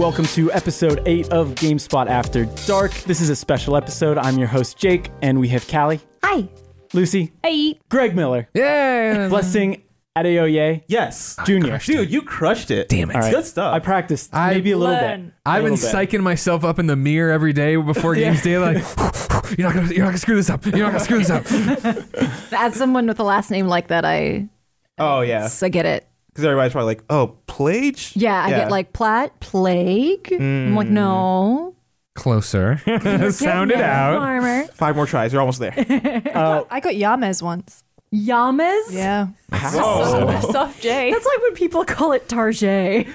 [0.00, 2.90] Hello and welcome to episode 8 of GameSpot After Dark.
[3.02, 4.16] This is a special episode.
[4.16, 6.48] I'm your host Jake and we have Callie, Hi.
[6.94, 7.78] Lucy, Hey.
[7.90, 9.28] Greg Miller, Yeah.
[9.28, 9.82] Blessing
[10.16, 11.36] Adeoye Yes.
[11.44, 11.76] Jr.
[11.84, 12.88] Dude, you crushed it.
[12.88, 13.16] Damn it.
[13.16, 13.30] All right.
[13.30, 13.74] Good stuff.
[13.74, 15.34] I practiced I maybe a little bit.
[15.44, 16.10] I've been little bit.
[16.10, 18.56] psyching myself up in the mirror every day before games day.
[18.56, 18.76] Like,
[19.58, 20.64] you're not gonna, you're not gonna screw this up.
[20.64, 22.52] You're not gonna screw this up.
[22.58, 24.48] As someone with a last name like that, I
[24.96, 25.46] oh, yeah.
[25.60, 26.06] I get it.
[26.40, 27.98] Because everybody's probably like, oh, plague.
[28.14, 30.32] Yeah, I get like plat, plague.
[30.32, 30.92] I'm like, mm.
[30.92, 31.74] no.
[32.14, 32.78] Closer.
[33.30, 34.18] Sound it out.
[34.18, 34.64] Farmer.
[34.68, 35.34] Five more tries.
[35.34, 35.74] You're almost there.
[35.76, 37.84] I got uh, Yames once.
[38.12, 38.90] Yamas?
[38.90, 39.28] Yeah.
[39.52, 40.40] Whoa.
[40.50, 41.12] Soft J.
[41.12, 43.06] That's like when people call it Tarjay.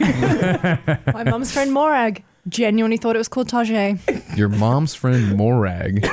[1.14, 4.38] My mum's friend Morag genuinely thought it was called Tajay.
[4.38, 6.04] Your mom's friend Morag.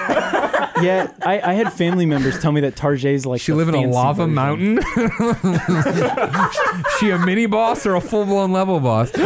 [0.82, 3.74] Yeah, I, I had family members tell me that Tarjay's like She the live in
[3.74, 4.34] a fancy lava version.
[4.34, 4.80] mountain.
[6.98, 9.12] she a mini boss or a full blown level boss?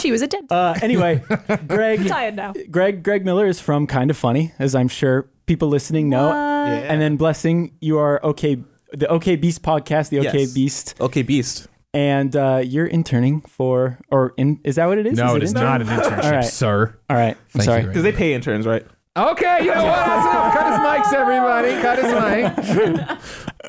[0.00, 0.44] She was a dead.
[0.50, 1.22] Uh, anyway,
[1.66, 2.52] Greg tired now.
[2.70, 6.28] Greg Greg Miller is from Kind of Funny, as I'm sure people listening know.
[6.28, 6.92] Yeah.
[6.92, 8.58] And then Blessing, you are okay
[8.92, 10.52] the OK Beast podcast, the OK Yes.
[10.54, 10.94] Beast.
[11.00, 11.68] Okay, Beast.
[11.94, 15.16] and uh, you're interning for, or in, is that what it is?
[15.16, 15.64] No, is it is intern?
[15.64, 16.44] not an internship, All right.
[16.44, 16.98] sir.
[17.08, 17.80] All right, I'm Thank sorry.
[17.82, 18.84] you, Because they pay interns, right?
[19.16, 19.94] Okay, you know what?
[20.06, 20.54] That's enough.
[20.54, 21.80] Cut his mics, everybody.
[21.80, 23.06] Cut his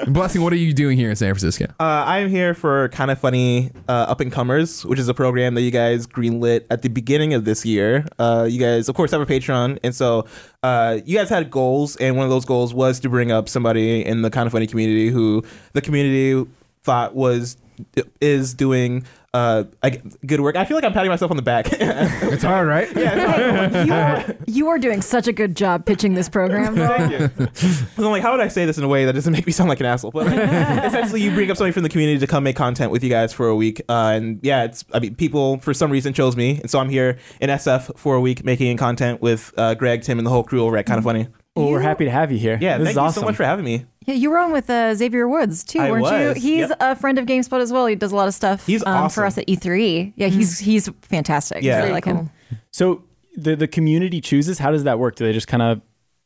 [0.01, 0.07] mic.
[0.11, 1.65] Blessing, what are you doing here in San Francisco?
[1.79, 5.53] Uh, I'm here for Kind of Funny uh, Up and Comers, which is a program
[5.53, 8.07] that you guys greenlit at the beginning of this year.
[8.17, 9.77] Uh, you guys, of course, have a Patreon.
[9.83, 10.25] And so
[10.63, 11.95] uh, you guys had goals.
[11.97, 14.65] And one of those goals was to bring up somebody in the Kind of Funny
[14.65, 16.49] community who the community
[16.81, 17.57] thought was
[18.19, 20.55] is doing uh, I- good work.
[20.55, 21.67] I feel like I'm patting myself on the back.
[22.35, 22.89] It's hard, right?
[22.95, 26.75] you, are, you are doing such a good job pitching this program.
[26.75, 27.27] Thank you.
[27.47, 29.51] 'Cause I'm like, how would I say this in a way that doesn't make me
[29.51, 30.11] sound like an asshole?
[30.11, 30.39] But like,
[30.85, 33.33] essentially, you bring up somebody from the community to come make content with you guys
[33.33, 36.59] for a week, uh, and yeah, it's I mean, people for some reason chose me,
[36.61, 40.17] and so I'm here in SF for a week making content with uh, Greg, Tim,
[40.19, 41.27] and the whole crew over at Kind of Funny.
[41.55, 42.57] Well, we're happy to have you here.
[42.59, 43.21] Yeah, this thank is you awesome.
[43.21, 43.85] so much for having me.
[44.05, 46.41] Yeah, you were on with uh, Xavier Woods too, I weren't was, you?
[46.41, 46.77] He's yep.
[46.79, 47.85] a friend of GameSpot as well.
[47.87, 49.21] He does a lot of stuff He's um, awesome.
[49.21, 50.13] for us at E3.
[50.15, 51.63] Yeah, he's he's fantastic.
[51.63, 51.77] Yeah.
[51.77, 52.29] Really Very like him.
[52.71, 53.03] So
[53.35, 54.59] the the community chooses.
[54.59, 55.15] How does that work?
[55.15, 55.81] Do they just kind of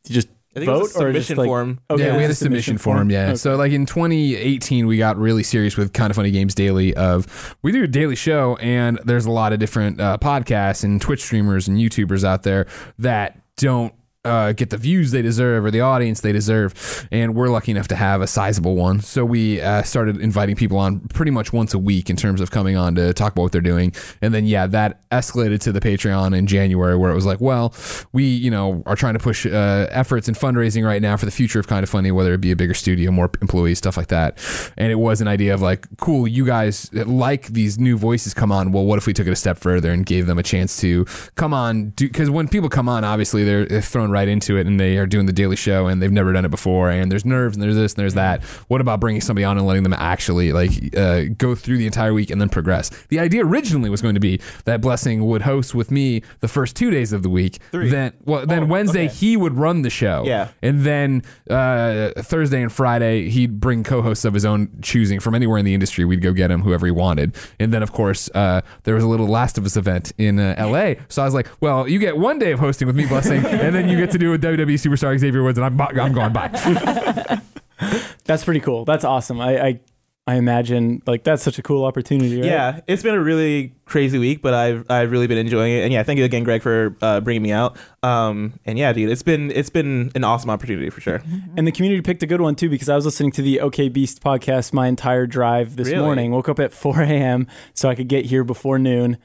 [0.05, 1.79] just I think it vote was a or just like, form.
[1.91, 3.11] Okay, yeah, we had a it's submission form.
[3.11, 3.27] Yeah.
[3.27, 3.35] Okay.
[3.35, 6.95] So like in 2018, we got really serious with Kind of Funny Games Daily.
[6.95, 10.99] Of we do a daily show, and there's a lot of different uh, podcasts and
[10.99, 12.65] Twitch streamers and YouTubers out there
[12.97, 13.93] that don't.
[14.25, 17.87] Uh, get the views they deserve or the audience they deserve, and we're lucky enough
[17.87, 18.99] to have a sizable one.
[18.99, 22.51] So we uh, started inviting people on pretty much once a week in terms of
[22.51, 25.79] coming on to talk about what they're doing, and then yeah, that escalated to the
[25.79, 27.73] Patreon in January, where it was like, well,
[28.11, 31.31] we you know are trying to push uh, efforts and fundraising right now for the
[31.31, 34.07] future of Kind of Funny, whether it be a bigger studio, more employees, stuff like
[34.07, 34.37] that.
[34.77, 38.51] And it was an idea of like, cool, you guys like these new voices come
[38.51, 38.73] on.
[38.73, 41.05] Well, what if we took it a step further and gave them a chance to
[41.35, 41.91] come on?
[41.91, 45.05] Because when people come on, obviously they're, they're thrown right into it and they are
[45.07, 46.89] doing the daily show and they've never done it before.
[46.89, 48.43] And there's nerves and there's this and there's that.
[48.67, 52.13] What about bringing somebody on and letting them actually like uh, go through the entire
[52.13, 52.89] week and then progress?
[53.09, 56.75] The idea originally was going to be that Blessing would host with me the first
[56.75, 57.57] two days of the week.
[57.71, 57.89] Three.
[57.89, 59.13] Then, well, then Oh, Wednesday okay.
[59.13, 60.23] he would run the show.
[60.25, 60.49] Yeah.
[60.61, 65.57] And then uh, Thursday and Friday, he'd bring co-hosts of his own choosing from anywhere
[65.57, 66.05] in the industry.
[66.05, 67.35] We'd go get him whoever he wanted.
[67.59, 70.55] And then, of course, uh, there was a little Last of Us event in uh,
[70.57, 70.97] L.A.
[71.09, 73.73] So I was like, well, you get one day of hosting with me, Blessing, and
[73.75, 76.49] then you get to do with WWE superstar Xavier Woods, and I'm, I'm going bye.
[78.25, 78.85] That's pretty cool.
[78.85, 79.39] That's awesome.
[79.41, 79.79] I, I
[80.27, 82.35] I imagine like that's such a cool opportunity.
[82.35, 82.45] Right?
[82.45, 85.83] Yeah, it's been a really crazy week, but I've I've really been enjoying it.
[85.83, 87.77] And yeah, thank you again, Greg, for uh, bringing me out.
[88.03, 91.23] Um, and yeah, dude, it's been it's been an awesome opportunity for sure.
[91.57, 93.89] And the community picked a good one too because I was listening to the OK
[93.89, 95.99] Beast podcast my entire drive this Really?
[96.03, 96.31] morning.
[96.31, 97.47] Woke up at 4 a.m.
[97.73, 99.17] so I could get here before noon.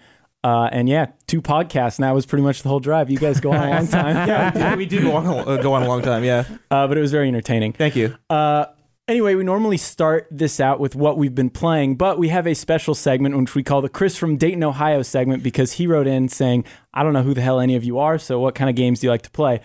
[0.45, 3.11] Uh, and yeah, two podcasts, and that was pretty much the whole drive.
[3.11, 5.73] You guys go on a long time, yeah, we do go on a, uh, go
[5.73, 6.23] on a long time.
[6.23, 7.73] Yeah, uh, but it was very entertaining.
[7.73, 8.15] thank you.
[8.29, 8.67] Uh,
[9.09, 12.53] anyway, we normally start this out with what we've been playing, but we have a
[12.55, 16.29] special segment which we call the Chris from Dayton, Ohio segment because he wrote in
[16.29, 18.77] saying, I don't know who the hell any of you are, so what kind of
[18.77, 19.63] games do you like to play?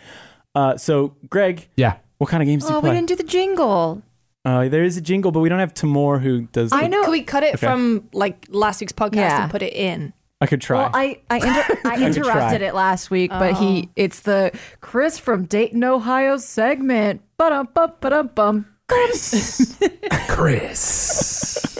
[0.55, 1.97] Uh, so, Greg, Yeah.
[2.19, 2.83] what kind of games do you like?
[2.83, 3.05] Oh, you we play?
[3.05, 4.01] didn't do the jingle.
[4.45, 6.71] Uh, there is a jingle, but we don't have Tamoor who does.
[6.71, 7.03] I know.
[7.03, 7.67] Could we cut it Okay.
[7.67, 9.41] from like last week's podcast Yeah.
[9.43, 10.13] and put it in?
[10.41, 10.83] I could try.
[10.83, 12.05] Well, I I, inter- I try.
[12.05, 13.91] interrupted it last week, but he oh.
[13.95, 17.21] it's the Chris from Dayton, Ohio segment.
[17.37, 18.65] Ba-dum, bum, ba-dum, bum.
[18.89, 19.77] Chris.
[20.27, 21.77] Chris.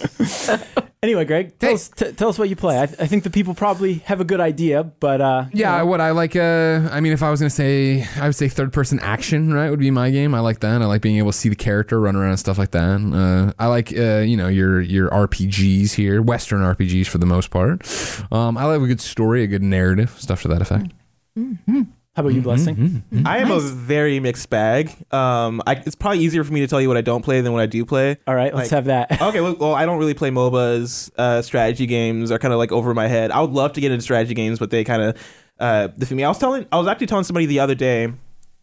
[1.02, 1.76] anyway, Greg, tell Hey.
[1.76, 2.78] us t- tell us what you play.
[2.78, 5.86] I, I think the people probably have a good idea, but uh, you Yeah, know.
[5.88, 6.36] what I like.
[6.36, 9.54] Uh, I mean, if I was gonna say, I would say third person action.
[9.54, 10.36] Right, would be my game.
[10.36, 10.82] I like that.
[10.82, 12.80] I like being able to see the character run around and stuff like that.
[12.80, 17.50] Uh, I like, uh, you know, your your RPGs here, Western RPGs for the most
[17.50, 17.82] part.
[18.32, 20.92] Um, I like a good story, a good narrative, stuff to that effect.
[22.16, 23.04] How about you, Blessing?
[23.26, 24.92] I am a very mixed bag.
[25.14, 27.54] Um, I, it's probably easier for me to tell you what I don't play than
[27.54, 28.18] what I do play.
[28.28, 29.22] All right, let's Like- have that.
[29.30, 31.12] Okay, well, well, I don't really play MOBAs.
[31.18, 33.32] Uh, strategy games are kind of like over my head.
[33.32, 35.18] I would love to get into strategy games, but they kind of
[35.60, 36.24] uh, defeat me.
[36.24, 38.12] I was telling, I was actually telling somebody the other day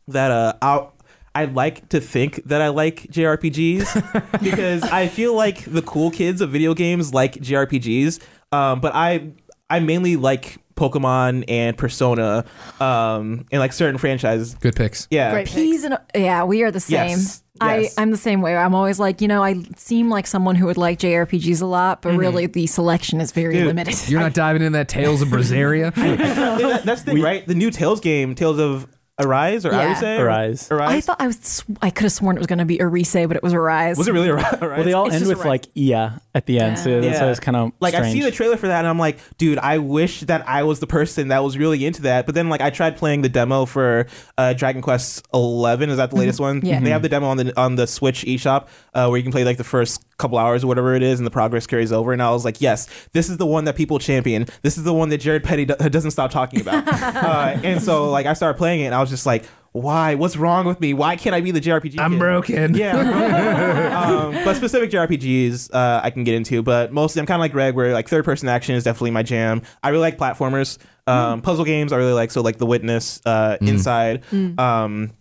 [0.09, 0.89] that uh, I
[1.35, 6.41] I like to think that I like JRPGs because I feel like the cool kids
[6.41, 8.21] of video games like JRPGs,
[8.53, 9.31] um, but I
[9.71, 12.45] I mainly like Pokemon and Persona
[12.81, 14.55] um, and like certain franchises.
[14.55, 15.09] Good picks.
[15.11, 15.49] Yeah, Great.
[15.49, 17.09] Peas and yeah, we are the same.
[17.11, 17.95] Yes, I yes.
[17.99, 18.57] I'm the same way.
[18.57, 22.03] I'm always like, you know, I seem like someone who would like JRPGs a lot,
[22.03, 24.09] but really the selection is very Dude, limited.
[24.09, 25.95] You're not diving into that Tales of Berseria.
[25.95, 27.47] That- that's the thing, right?
[27.47, 28.87] The new Tales game, Tales of
[29.19, 29.87] Arise or Yeah.
[29.87, 30.03] Arise?
[30.03, 30.71] Arise.
[30.71, 30.91] Arise.
[30.91, 33.13] I thought I was sw- I could have sworn it was going to be Arise,
[33.27, 33.97] but it was Arise.
[33.97, 34.59] was it really Arise?
[34.61, 37.25] Well, they all It's end with a like Ia at the end, so that's Yeah.
[37.25, 38.15] why it's kind of like strange.
[38.15, 40.81] I see the trailer for that and I'm like, dude, I wish that I was
[40.81, 42.27] the person that was really into that.
[42.27, 45.89] But then like I tried playing the demo for uh, Dragon Quest Eleven.
[45.89, 46.61] Is that the latest one?
[46.63, 46.81] Yeah.
[46.81, 49.45] They have the demo on the on the Switch eShop uh, where you can play
[49.45, 52.13] like the first couple hours or whatever it is, and the progress carries over.
[52.13, 54.47] And I was like, yes, this is the one that people champion.
[54.63, 56.89] This is the one that Jared Petty do- doesn't stop talking about.
[56.93, 59.45] uh, and so like I started playing it and I was just like.
[59.73, 60.15] Why?
[60.15, 60.95] What's wrong with me?
[60.95, 62.01] Why can't I be the JRPG?
[62.01, 62.19] I'm kid?
[62.19, 62.75] broken.
[62.75, 62.97] Yeah.
[64.09, 67.53] um, but specific JRPGs uh, I can get into, but mostly I'm kind of like
[67.53, 69.61] Greg, where like third person action is definitely my jam.
[69.83, 71.93] I really like platformers, um, puzzle games.
[71.93, 74.23] I really like so like The Witness, uh, Inside,
[74.59, 75.13] um,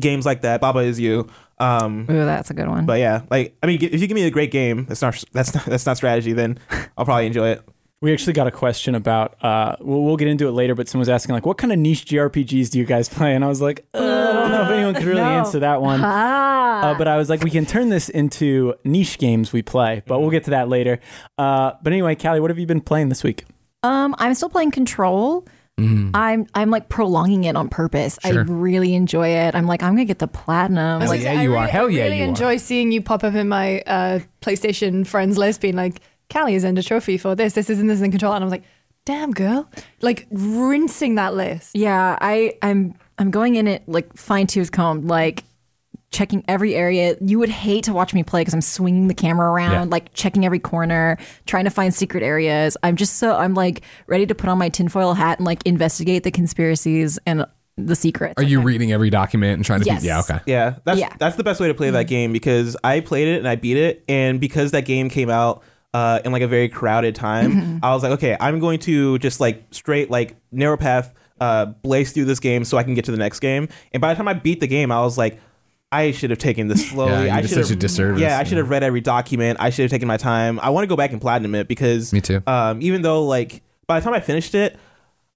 [0.00, 0.62] games like that.
[0.62, 1.28] Baba is you.
[1.60, 2.86] Um, Ooh, that's a good one.
[2.86, 5.54] but yeah, like I mean, if you give me a great game, that's not that's
[5.54, 6.32] not that's not strategy.
[6.32, 6.58] Then
[6.96, 7.62] I'll probably enjoy it.
[8.00, 9.42] We actually got a question about.
[9.42, 11.80] Uh, we'll, we'll get into it later, but someone was asking like, "What kind of
[11.80, 14.70] niche JRPGs do you guys play?" And I was like, uh, "I don't know if
[14.70, 15.26] anyone could really No.
[15.30, 19.18] answer that one." ah, Uh, but I was like, we can turn this into niche
[19.18, 21.00] games we play, but we'll get to that later.
[21.38, 23.44] Uh, but anyway, Callie, what have you been playing this week?
[23.82, 25.44] um, I'm still playing Control.
[26.14, 28.18] I'm I'm like prolonging it on purpose.
[28.24, 28.40] Sure.
[28.40, 29.54] I really enjoy it.
[29.54, 31.00] I'm like I'm gonna get the platinum.
[31.00, 31.66] Hell Like yeah, I you really, are.
[31.68, 32.28] Hell yeah, I yeah, really you are.
[32.28, 36.00] enjoy seeing you pop up in my uh, PlayStation friends list, being like,
[36.32, 38.46] "Callie has earned a trophy for this, this, this, and this in control," and I
[38.46, 38.64] was like,
[39.04, 39.70] "Damn, girl!"
[40.02, 41.70] Like rinsing that list.
[41.74, 45.44] Yeah, I I'm I'm going in it like fine tooth comb, like
[46.10, 47.16] checking every area.
[47.20, 49.84] You would hate to watch me play because I'm swinging the camera around, Yeah.
[49.84, 52.76] like checking every corner, trying to find secret areas.
[52.82, 56.22] I'm just so I'm like ready to put on my tinfoil hat and like investigate
[56.22, 57.44] the conspiracies and
[57.76, 58.34] the secrets.
[58.38, 60.00] Are you reading every document and trying to Yes.
[60.02, 60.08] beat?
[60.08, 60.38] Yeah, okay.
[60.46, 61.12] Yeah, that's Yeah.
[61.18, 63.76] that's the best way to play that game because I played it and I beat
[63.76, 65.62] it, and because that game came out
[65.94, 69.40] uh, in like a very crowded time, I was like, okay, I'm going to just
[69.40, 73.10] like straight like narrow path uh, blaze through this game so I can get to
[73.12, 73.68] the next game.
[73.92, 75.38] And by the time I beat the game, I was like.
[75.90, 77.26] I should have taken this slowly.
[77.26, 78.20] Yeah, I did should such a disservice.
[78.20, 79.58] Yeah, I should have read every document.
[79.60, 80.60] I should have taken my time.
[80.60, 82.42] I want to go back and platinum it because Me too.
[82.46, 84.78] Um, even though like by the time I finished it,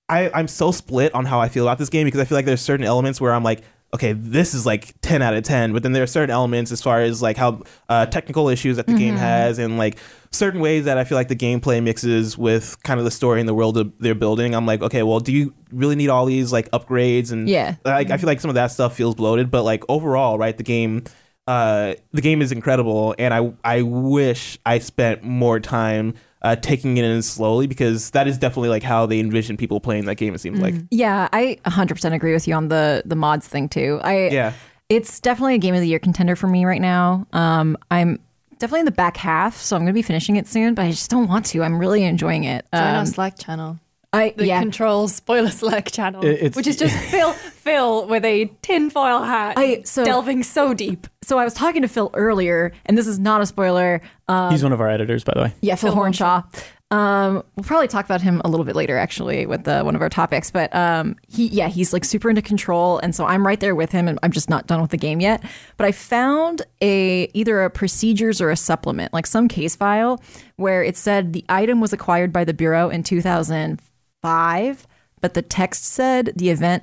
[0.09, 2.45] I, I'm so split on how I feel about this game because I feel like
[2.45, 3.63] there's certain elements where I'm like,
[3.95, 6.81] okay, this is like 10 out of 10, but then there are certain elements as
[6.81, 9.99] far as like how uh, technical issues that the game has and like
[10.31, 13.47] certain ways that I feel like the gameplay mixes with kind of the story and
[13.49, 14.55] the world they're building.
[14.55, 17.75] I'm like, okay, well, do you really need all these like upgrades and Yeah.
[17.85, 20.63] like I feel like some of that stuff feels bloated, but like overall, right, the
[20.65, 21.05] game
[21.49, 26.97] uh the game is incredible and I I wish I spent more time uh, taking
[26.97, 30.35] it in slowly because that is definitely like how they envision people playing that game.
[30.35, 34.01] It seems like Yeah, I 100% agree with you on the the mods thing too.
[34.03, 34.53] I Yeah.
[34.89, 37.27] It's definitely a game of the year contender for me right now.
[37.33, 38.19] Um I'm
[38.59, 40.91] definitely in the back half, so I'm going to be finishing it soon, but I
[40.91, 41.65] just don't want to.
[41.65, 42.65] I'm really enjoying it.
[42.73, 43.81] Join Um, our Slack channel.
[44.13, 44.61] I The yeah.
[44.61, 49.83] Control spoiler Slack channel, It- which is just Phil Phil with a tinfoil hat, I-
[49.85, 51.07] so- delving so deep.
[51.23, 54.03] So I was talking to Phil earlier, and this is not a spoiler.
[54.29, 55.55] Um, He's one of our editors, by the way.
[55.61, 56.45] Yeah, Phil, Phil Hornshaw.
[56.91, 60.03] Um, we'll probably talk about him a little bit later, actually, with uh, one of
[60.03, 60.51] our topics.
[60.51, 63.91] But um, he, yeah, he's like super into control, and so I'm right there with
[63.91, 65.43] him, and I'm just not done with the game yet.
[65.79, 70.23] But I found a either a procedures or a supplement, like some case file,
[70.57, 74.87] where it said the item was acquired by the bureau in 2005,
[75.23, 76.83] but the text said the event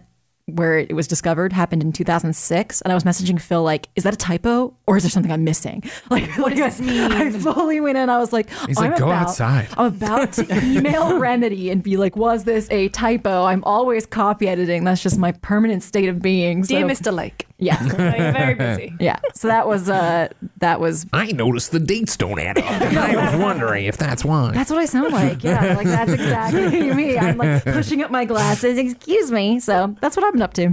[0.55, 4.13] where it was discovered happened in 2006 and i was messaging phil like is that
[4.13, 7.11] a typo or is there something i'm missing like what does this mean?
[7.11, 10.33] i fully went in i was like He's I'm like, "Go about- outside." i'm about
[10.33, 15.03] to email remedy and be like was this a typo i'm always copy editing that's
[15.03, 17.13] just my permanent state of being so Dear Mr.
[17.13, 17.77] Lake, Yeah.
[17.83, 18.95] Like, very busy.
[18.99, 19.19] Yeah.
[19.35, 22.65] So that was uh that was I noticed the dates don't add up.
[22.65, 24.51] I was wondering if that's why.
[24.51, 25.43] that's what I sound like.
[25.43, 27.17] Yeah, like that's exactly me.
[27.17, 28.77] I'm like pushing up my glasses.
[28.77, 29.59] Excuse me.
[29.59, 30.69] So that's what I've been up to.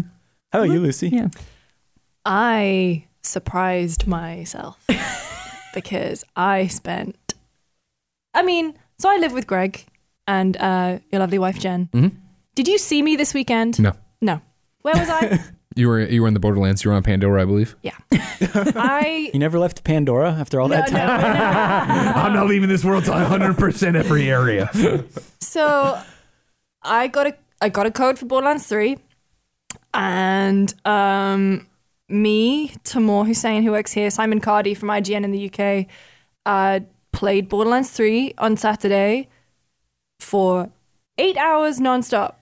[0.53, 1.09] How about you, Lucy?
[1.09, 1.29] Yeah.
[2.25, 4.85] I surprised myself
[5.75, 7.35] because I spent.
[8.35, 9.85] I mean, so I live with Greg
[10.27, 11.89] and uh, your lovely wife Jen.
[11.93, 12.13] Mhm.
[12.55, 13.79] Did you see me this weekend?
[13.81, 13.93] No.
[14.21, 14.41] No.
[14.83, 15.41] Where was I?
[15.77, 16.83] You were you were in the Borderlands.
[16.83, 17.77] You were on Pandora, I believe.
[17.83, 17.93] yeah.
[18.13, 19.31] I.
[19.35, 21.07] You never left Pandora after all No, that time?
[21.07, 24.71] no, I'm not leaving this world till 100 percent every area.
[25.41, 26.01] So
[26.83, 28.97] I got a I got a code for Borderlands 3
[29.95, 31.67] and um
[32.09, 35.87] me, Tamoor Hussain who works here, Simon Cardy from IGN in the UK,
[36.47, 36.81] uh
[37.13, 39.29] played Borderlands 3 on Saturday
[40.21, 40.71] for
[41.19, 42.35] 8 hours nonstop.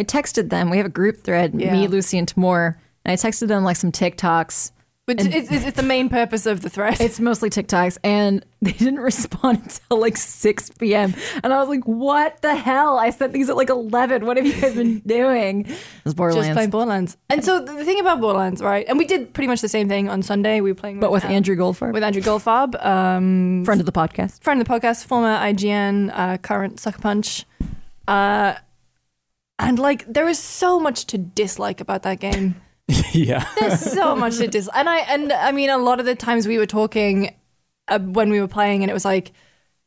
[0.00, 0.70] I texted them.
[0.70, 1.72] We have a group thread, Yeah.
[1.72, 2.80] me, Lucy, and Tamoor.
[3.04, 4.72] And I texted them like some TikToks.
[5.06, 7.00] But it's, it's, it's the main purpose of the thread.
[7.00, 11.14] It's mostly TikToks, and they didn't respond until like 6 p.m.
[11.42, 12.96] And I was like, "What the hell?
[12.96, 14.24] I sent these at like 11.
[14.24, 17.16] What have you guys been doing?" It was Borderlands, just playing Borderlands.
[17.28, 18.86] And so the thing about Borderlands, right?
[18.88, 20.60] And we did pretty much the same thing on Sunday.
[20.60, 23.92] We were playing but with uh, Andrew Goldfarb, with Andrew Goldfarb, um, friend of the
[23.92, 24.40] podcast.
[24.44, 27.46] friend of the podcast, former IGN, uh, current Sucker Punch.
[28.06, 28.54] Uh,
[29.60, 32.60] and like, there is so much to dislike about that game.
[33.12, 33.46] yeah.
[33.58, 36.46] There's so much to dislike, and I and I mean, a lot of the times
[36.46, 37.34] we were talking
[37.88, 39.32] uh, when we were playing, and it was like,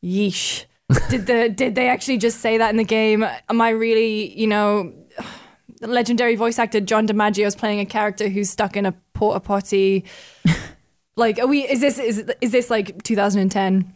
[0.03, 0.65] yeesh.
[1.09, 3.25] did the did they actually just say that in the game?
[3.49, 4.93] Am I really, you know,
[5.79, 9.39] the legendary voice actor John DiMaggio is playing a character who's stuck in a porta
[9.39, 10.05] potty?
[11.15, 11.67] like, are we?
[11.67, 13.93] Is this is is this like 2010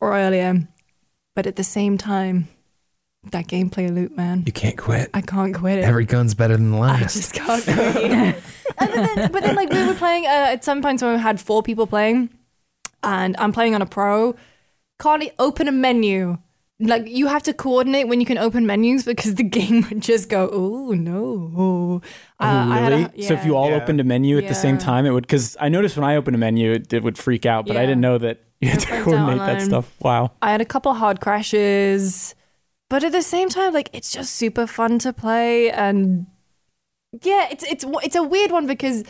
[0.00, 0.68] or earlier?
[1.34, 2.48] But at the same time,
[3.30, 5.10] that gameplay loop, man, You can't quit.
[5.12, 5.84] I can't quit it.
[5.84, 7.00] Every gun's better than the last.
[7.16, 8.42] I just can't quit.
[8.78, 11.40] and then, but then, like we were playing uh, at some points when we had
[11.40, 12.30] four people playing,
[13.02, 14.34] and I'm playing on a pro.
[15.00, 16.38] Can't open a menu.
[16.80, 20.28] Like you have to coordinate when you can open menus because the game would just
[20.28, 22.00] go, oh no.
[22.40, 23.22] Uh, I had a- really?
[23.22, 23.76] so if you all Yeah.
[23.82, 25.24] opened a menu at the same time, it would.
[25.26, 27.80] Because I noticed when I opened a menu, it, it would freak out, but I
[27.80, 29.92] didn't know that you had to coordinate that stuff.
[30.00, 30.30] Wow.
[30.40, 32.36] I had a couple hard crashes,
[32.88, 36.26] but at the same time, like it's just super fun to play, and
[37.22, 39.04] yeah, it's it's it's a weird one because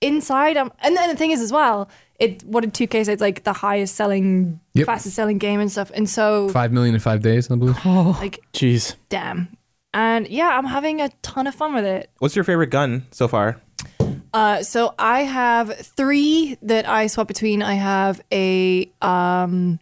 [0.00, 3.12] inside, um, and then the thing is as well, it what did two K say?
[3.12, 4.86] It's like the highest selling, Yep.
[4.86, 7.84] fastest selling game and stuff, and so Five million in five days, I believe.
[7.84, 8.94] like Jeez.
[9.08, 9.48] damn,
[9.92, 12.10] and yeah, I'm having a ton of fun with it.
[12.18, 13.60] What's your favorite gun so far?
[14.34, 17.62] Uh, so I have three that I swap between.
[17.62, 19.80] I have a um,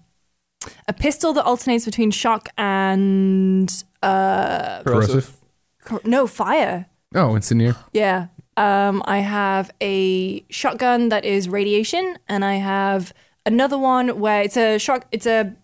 [0.88, 3.70] a pistol that alternates between shock and
[4.02, 5.36] uh, Corrosive.
[5.84, 6.86] cor- no fire.
[7.14, 7.74] Oh, incendiary.
[7.92, 8.26] Yeah.
[8.56, 13.12] Um, I have a shotgun that is radiation, and I have
[13.44, 15.06] another one where it's a shock.
[15.12, 15.54] It's a,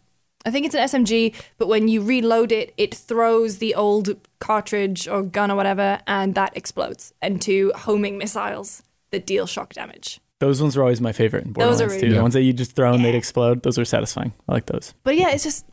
[0.45, 5.09] I think it's an SMG, but when you reload it, it throws the old cartridge
[5.09, 10.21] or gun or whatever, and that explodes into homing missiles that deal shock damage.
[10.43, 12.09] Those ones are always my favorite in Those are Borderlands really too.
[12.09, 12.19] good.
[12.19, 13.63] The ones that you just throw and they'd explode.
[13.63, 14.33] Those are satisfying.
[14.49, 14.93] I like those.
[15.05, 15.65] But yeah, it's just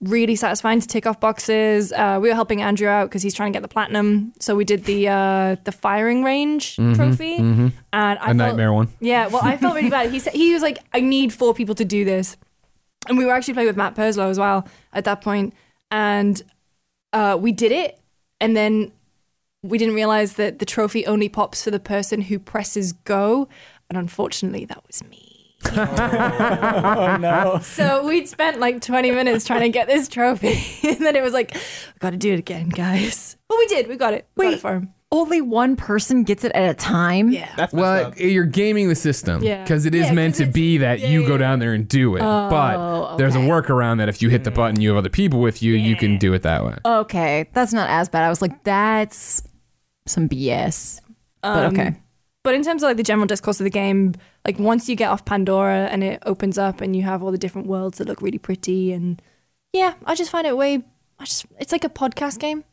[0.00, 1.92] really satisfying to tick off boxes.
[1.92, 4.64] Uh, we were helping Andrew out because he's trying to get the platinum, so we
[4.64, 8.88] did the uh, the firing range trophy, and I A felt- nightmare one.
[9.00, 10.10] Yeah, well, I felt really bad.
[10.10, 12.36] He said he was like, "I need four people to do this,"
[13.08, 15.50] and we were actually playing with Matt Purslow as well at that point.
[15.50, 15.54] point,
[15.90, 16.42] and
[17.12, 17.98] uh, we did it,
[18.40, 18.90] and then
[19.62, 23.48] we didn't realize that the trophy only pops for the person who presses go,
[23.92, 25.28] and unfortunately, that was me.
[25.76, 27.58] Oh no.
[27.62, 30.58] So we'd spent like 20 minutes trying to get this trophy,
[30.88, 31.60] and then it was like, "We
[32.00, 33.88] got to do it again, guys." But we did.
[33.88, 34.26] We got it.
[34.36, 34.54] We got Wait.
[34.56, 34.94] it for him.
[35.10, 37.28] Only one person gets it at a time.
[37.28, 37.52] Yeah.
[37.54, 38.18] That's Well, up.
[38.18, 39.62] you're gaming the system Yeah.
[39.62, 41.74] because it is Yeah, meant 'cause to be that yeah, you yeah, go down there
[41.74, 42.20] and do it.
[42.20, 43.46] but there's a okay.
[43.48, 46.16] workaround that if you hit the button, you have other people with you, you can
[46.16, 46.76] do it that way.
[46.86, 48.24] Okay, that's not as bad.
[48.24, 49.42] I was like, that's
[50.06, 51.00] some BS.
[51.42, 51.94] But Um, okay.
[52.42, 55.10] But in terms of like the general discourse of the game, like once you get
[55.10, 58.20] off Pandora and it opens up and you have all the different worlds that look
[58.20, 59.22] really pretty and
[59.72, 60.82] yeah, I just find it way.
[61.18, 62.64] I just it's like a podcast game.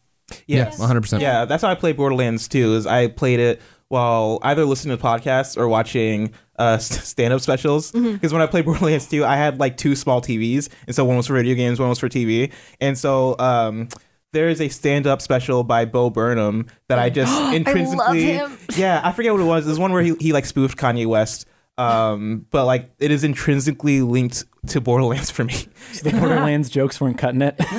[0.45, 1.21] Yeah, 100%.
[1.21, 2.75] Yeah, that's how I played Borderlands too.
[2.75, 7.91] Is I played it while either listening to podcasts or watching uh, stand-up specials.
[7.91, 11.17] Because when I played Borderlands 2, I had like two small TVs, and so one
[11.17, 12.51] was for video games, one was for TV.
[12.79, 13.89] And so um,
[14.31, 18.57] there is a stand-up special by Bo Burnham that I just intrinsically, him.
[18.75, 19.65] yeah, I forget what it was.
[19.65, 21.45] It was one where he he like spoofed Kanye West.
[21.77, 25.53] Um, but like it is intrinsically linked to Borderlands for me.
[25.93, 27.55] So the Borderlands jokes weren't cutting it.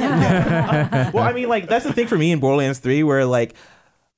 [1.12, 3.54] well, I mean, like that's the thing for me in Borderlands Three, where like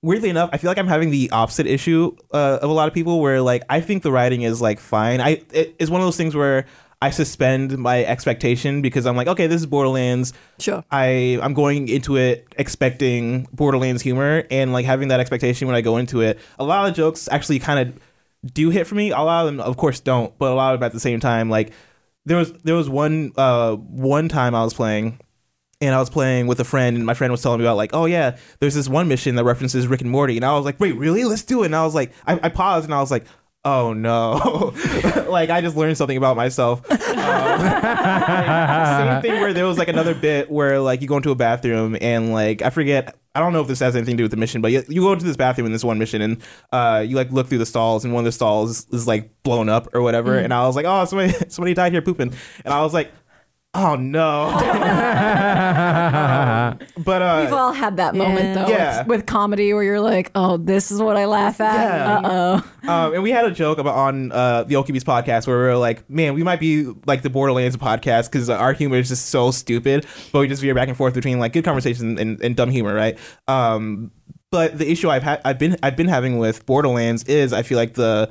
[0.01, 2.95] weirdly enough, I feel like I'm having the opposite issue uh, of a lot of
[2.95, 5.21] people, where like I think the writing is like fine.
[5.21, 6.67] I it, it's one of those things where
[7.03, 10.33] I suspend my expectation because I'm like, okay, this is Borderlands.
[10.61, 10.85] Sure.
[10.91, 15.81] I I'm going into it expecting Borderlands humor and like having that expectation when I
[15.81, 16.39] go into it.
[16.61, 19.11] A lot of jokes actually kind of do hit for me.
[19.11, 21.19] A lot of them, of course, don't, but a lot of them at the same
[21.19, 21.51] time.
[21.51, 21.73] Like
[22.25, 25.19] there was there was one uh one time I was playing.
[25.81, 27.91] And I was playing with a friend, and my friend was telling me about like,
[27.93, 30.79] oh yeah, there's this one mission that references Rick and Morty, and I was like,
[30.79, 31.25] wait, really?
[31.25, 31.67] Let's do it.
[31.67, 33.25] And I was like, I, I paused, and I was like,
[33.65, 34.73] oh no,
[35.29, 36.91] like I just learned something about myself.
[36.91, 37.09] Um, same
[39.23, 42.33] thing where there was like another bit where like you go into a bathroom and
[42.33, 43.17] like I forget.
[43.35, 45.01] I don't know if this has anything to do with the mission, but you, you
[45.01, 47.65] go into this bathroom in this one mission and uh, you like look through the
[47.65, 50.37] stalls and one of the stalls is, is like blown up or whatever.
[50.37, 53.11] And I was like, oh, somebody somebody died here pooping, and I was like,
[53.75, 54.53] oh no.
[56.99, 58.99] but uh, We've all had that moment though, Yeah.
[59.01, 62.19] with, with comedy where you're like, "Oh, this is what I laugh at." Yeah.
[62.29, 62.91] Uh oh.
[62.91, 65.65] Um, and we had a joke about on uh, the OK Beast podcast where we
[65.65, 69.27] were like, man, we might be like the Borderlands podcast because our humor is just
[69.27, 72.57] so stupid, but we just veer back and forth between like good conversation and, and
[72.57, 73.19] dumb humor, right?
[73.49, 74.11] Um,
[74.51, 77.79] but the issue I've had, I've been, I've been having with Borderlands is I feel
[77.79, 78.29] like the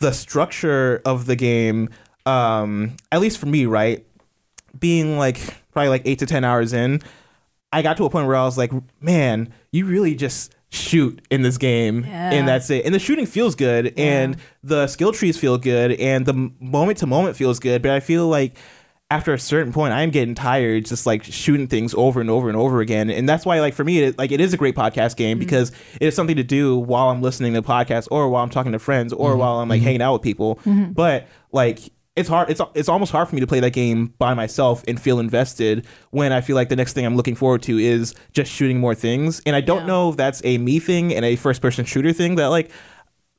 [0.00, 1.90] the structure of the game,
[2.26, 4.04] um, at least for me, right,
[4.78, 5.40] being like
[5.72, 7.00] probably like eight to ten hours in,
[7.72, 11.42] I got to a point where I was like, man, you really just shoot in
[11.42, 12.30] this game, Yeah.
[12.30, 12.84] and that's it.
[12.84, 17.06] And the shooting feels good, and the skill trees feel good, and the moment to
[17.06, 17.82] moment feels good.
[17.82, 18.56] But I feel like
[19.12, 22.48] after a certain point, I am getting tired just like shooting things over and over
[22.48, 23.10] and over again.
[23.10, 25.44] And that's why, like for me, it, like it is a great podcast game mm-hmm.
[25.44, 28.72] because it is something to do while I'm listening to podcasts, or while I'm talking
[28.72, 29.40] to friends, or mm-hmm.
[29.40, 29.86] while I'm like mm-hmm.
[29.86, 30.60] hanging out with people.
[30.64, 31.80] But like
[32.16, 32.50] it's hard.
[32.50, 35.86] It's it's almost hard for me to play that game by myself and feel invested
[36.10, 38.94] when I feel like the next thing I'm looking forward to is just shooting more
[38.94, 39.40] things.
[39.46, 39.86] And I don't Yeah.
[39.86, 42.70] know if that's a me thing and a first person shooter thing that like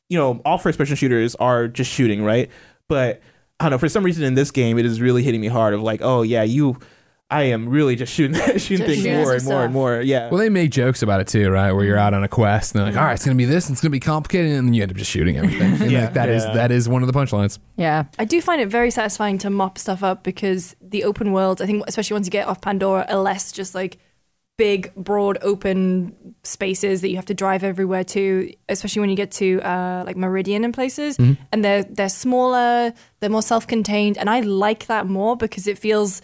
[0.09, 2.49] you know all first person shooters are just shooting right,
[2.87, 3.21] but
[3.59, 5.73] I don't know for some reason in this game it is really hitting me hard
[5.73, 6.77] of like oh yeah you.
[7.31, 10.01] I am really just shooting shooting things more and some more and more.
[10.01, 10.29] Yeah.
[10.29, 11.71] Well, they make jokes about it too, right?
[11.71, 13.67] Where you're out on a quest and they're like, "All right, it's gonna be this,
[13.67, 15.71] and it's gonna be complicated," and you end up just shooting everything.
[15.81, 16.01] And Yeah.
[16.05, 16.53] like, that is Yeah.
[16.53, 17.57] that is one of the punchlines.
[17.77, 18.03] Yeah.
[18.19, 21.65] I do find it very satisfying to mop stuff up because the open world, I
[21.65, 23.97] think, especially once you get off Pandora, are less just like
[24.57, 28.53] big, broad, open spaces that you have to drive everywhere to.
[28.69, 33.29] Especially when you get to uh, like Meridian and places, and they're they're smaller, they're
[33.29, 36.21] more self-contained, and I like that more because it feels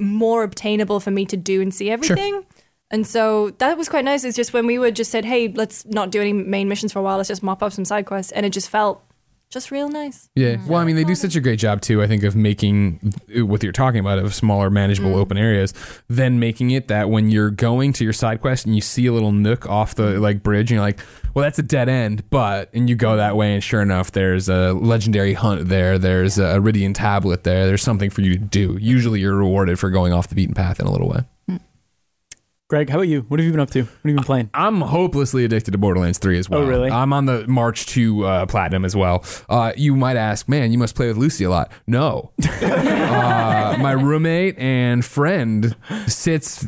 [0.00, 2.44] more obtainable for me to do and see everything.
[2.90, 4.24] And so that was quite nice.
[4.24, 6.98] It's just when we were just said, "Hey, let's not do any main missions for
[6.98, 7.18] a while.
[7.18, 9.02] Let's just mop up some side quests," and it just felt
[9.50, 10.28] just real nice.
[10.36, 10.54] Yeah.
[10.54, 10.68] Mm-hmm.
[10.68, 12.02] Well, I mean, they do such a great job too.
[12.02, 15.20] I think of making what you're talking about of smaller, manageable, mm-hmm.
[15.20, 15.74] open areas,
[16.08, 19.12] then making it that when you're going to your side quest and you see a
[19.12, 20.22] little nook off the mm-hmm.
[20.22, 21.00] like bridge, and you're like,
[21.34, 24.48] "Well, that's a dead end," but and you go that way, and sure enough, there's
[24.48, 25.98] a legendary hunt there.
[25.98, 27.66] There's a Eridian tablet there.
[27.66, 28.78] There's something for you to do.
[28.80, 31.24] Usually, you're rewarded for going off the beaten path in a little way.
[32.70, 33.22] Greg, how about you?
[33.22, 33.80] What have you been up to?
[33.80, 34.50] What have you been playing?
[34.54, 36.60] I'm hopelessly addicted to Borderlands 3 as well.
[36.60, 36.88] Oh, really?
[36.88, 39.24] I'm on the march to uh, platinum as well.
[39.48, 41.72] Uh, you might ask, man, you must play with Lucy a lot.
[41.88, 42.30] No.
[42.62, 45.74] uh, my roommate and friend
[46.06, 46.64] sits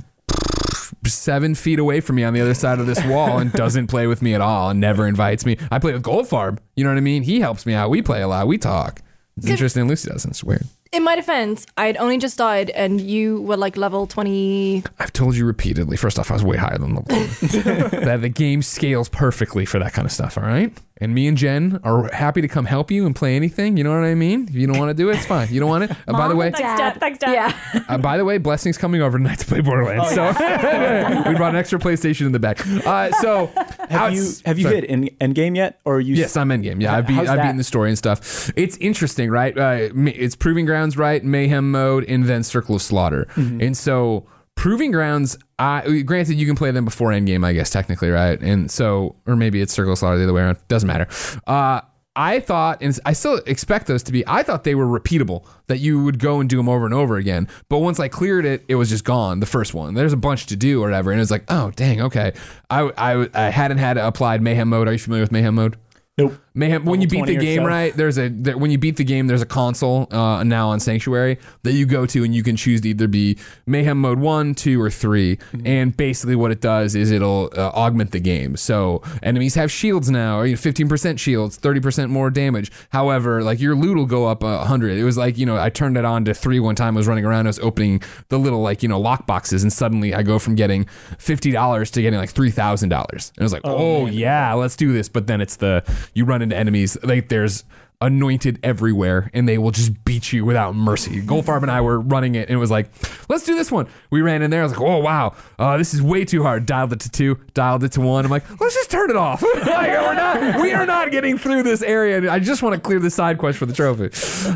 [1.07, 4.09] seven feet away from me on the other side of this wall and doesn't play
[4.09, 5.57] with me at all and never invites me.
[5.71, 6.59] I play with Goldfarb.
[6.75, 7.23] You know what I mean?
[7.23, 7.91] He helps me out.
[7.91, 8.49] We play a lot.
[8.49, 9.03] We talk.
[9.37, 9.87] It's interesting.
[9.87, 10.33] Lucy doesn't.
[10.33, 10.67] It's weird.
[10.93, 14.85] In my defense, I had only just died, and you were like level 20.
[14.99, 15.97] I've told you repeatedly.
[15.97, 17.29] First off, I was way higher than level one.
[18.05, 20.37] that the game scales perfectly for that kind of stuff.
[20.37, 20.71] All right,
[21.03, 23.77] and me and Jen are happy to come help you and play anything.
[23.77, 24.47] You know what I mean?
[24.49, 25.49] If you don't want to do it, it's fine.
[25.51, 25.91] You don't want it.
[26.07, 27.01] Uh, by the way, thanks, Dad.
[27.01, 27.33] Thanks, Dad.
[27.33, 27.85] Yeah.
[27.89, 30.15] uh, by the way, blessings coming over tonight to play Borderlands.
[30.15, 30.27] So
[31.29, 32.65] we brought an extra PlayStation in the back.
[32.87, 33.51] Uh, so
[33.93, 36.15] Have you have you hit in Endgame yet, or are you?
[36.15, 36.81] Yes, I'm Endgame.
[36.81, 38.51] Yeah, I've, beat, How's I've beaten the story and stuff.
[38.57, 39.57] It's interesting, right?
[39.57, 41.23] Uh, it's Proving Grounds, right?
[41.23, 43.27] Mayhem mode, and then Circle of Slaughter.
[43.35, 43.61] Mm-hmm.
[43.61, 48.11] And so, Proving Grounds, I, granted, you can play them before Endgame, I guess, technically,
[48.11, 48.41] right?
[48.41, 50.59] And so, or maybe it's Circle Slaughter the other way around.
[50.69, 51.09] Doesn't matter.
[51.47, 51.81] Uh,
[52.15, 55.79] I thought, and I still expect those to be, I thought they were repeatable, that
[55.79, 57.49] you would go and do them over and over again.
[57.71, 59.95] But once I cleared it, it was just gone, the first one.
[59.95, 61.11] There's a bunch to do or whatever.
[61.11, 62.33] And it was like, oh, dang, okay.
[62.69, 64.89] I, I, I hadn't had applied Mayhem mode.
[64.89, 65.77] Are you familiar with Mayhem mode?
[66.19, 66.35] Nope.
[66.55, 66.85] Mayhem.
[66.85, 67.67] When you beat the game so.
[67.67, 70.81] right, there's a there, when you beat the game, there's a console uh, now on
[70.81, 74.55] Sanctuary that you go to, and you can choose to either be Mayhem mode one,
[74.55, 75.67] two, or 3 Mm-hmm.
[75.67, 78.57] And basically, what it does is it'll uh, augment the game.
[78.57, 82.71] So enemies have shields now, or you know, 15% shields, 30% more damage.
[82.91, 84.99] However, like your loot will go up uh, 100.
[84.99, 86.97] It was like you know I turned it on to three one time.
[86.97, 89.73] I was running around, I was opening the little like you know lock boxes, and
[89.73, 90.85] suddenly I go from getting
[91.19, 93.33] fifty dollars to getting like three thousand dollars.
[93.37, 95.09] And I was like, oh, yeah, let's do this.
[95.09, 95.85] But then it's the
[96.15, 97.65] you run into enemies like there's
[98.03, 101.23] anointed everywhere and they will just beat you without mercy.
[101.23, 102.91] Goldfarb and I were running it and it was like,
[103.29, 103.87] let's do this one.
[104.11, 104.61] We ran in there.
[104.61, 106.67] I was like, oh wow, uh, this is way too hard.
[106.67, 108.25] Dialed it to two, dialed it to one.
[108.25, 109.43] I'm like, let's just turn it off.
[109.55, 112.31] like, we're not, we are not getting through this area.
[112.31, 114.11] I just want to clear the side quest for the trophy.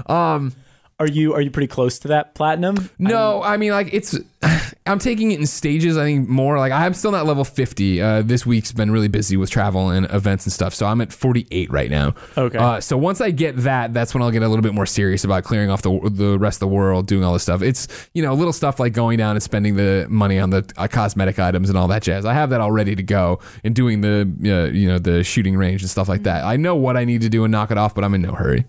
[0.06, 0.52] Um,
[0.98, 2.88] Are you are you pretty close to that platinum?
[2.98, 4.18] no, I mean like it's.
[4.86, 5.98] I'm taking it in stages.
[5.98, 8.00] I think more like I'm still not level 50.
[8.00, 11.12] Uh, this week's been really busy with travel and events and stuff, so I'm at
[11.12, 12.14] 48 right now.
[12.38, 12.56] Okay.
[12.56, 15.24] Uh, so once I get that, that's when I'll get a little bit more serious
[15.24, 17.60] about clearing off the the rest of the world, doing all this stuff.
[17.60, 20.88] It's you know little stuff like going down and spending the money on the uh,
[20.88, 22.24] cosmetic items and all that jazz.
[22.24, 25.56] I have that all ready to go and doing the uh, you know the shooting
[25.56, 26.44] range and stuff like that.
[26.44, 28.32] I know what I need to do and knock it off, but I'm in no
[28.32, 28.64] hurry.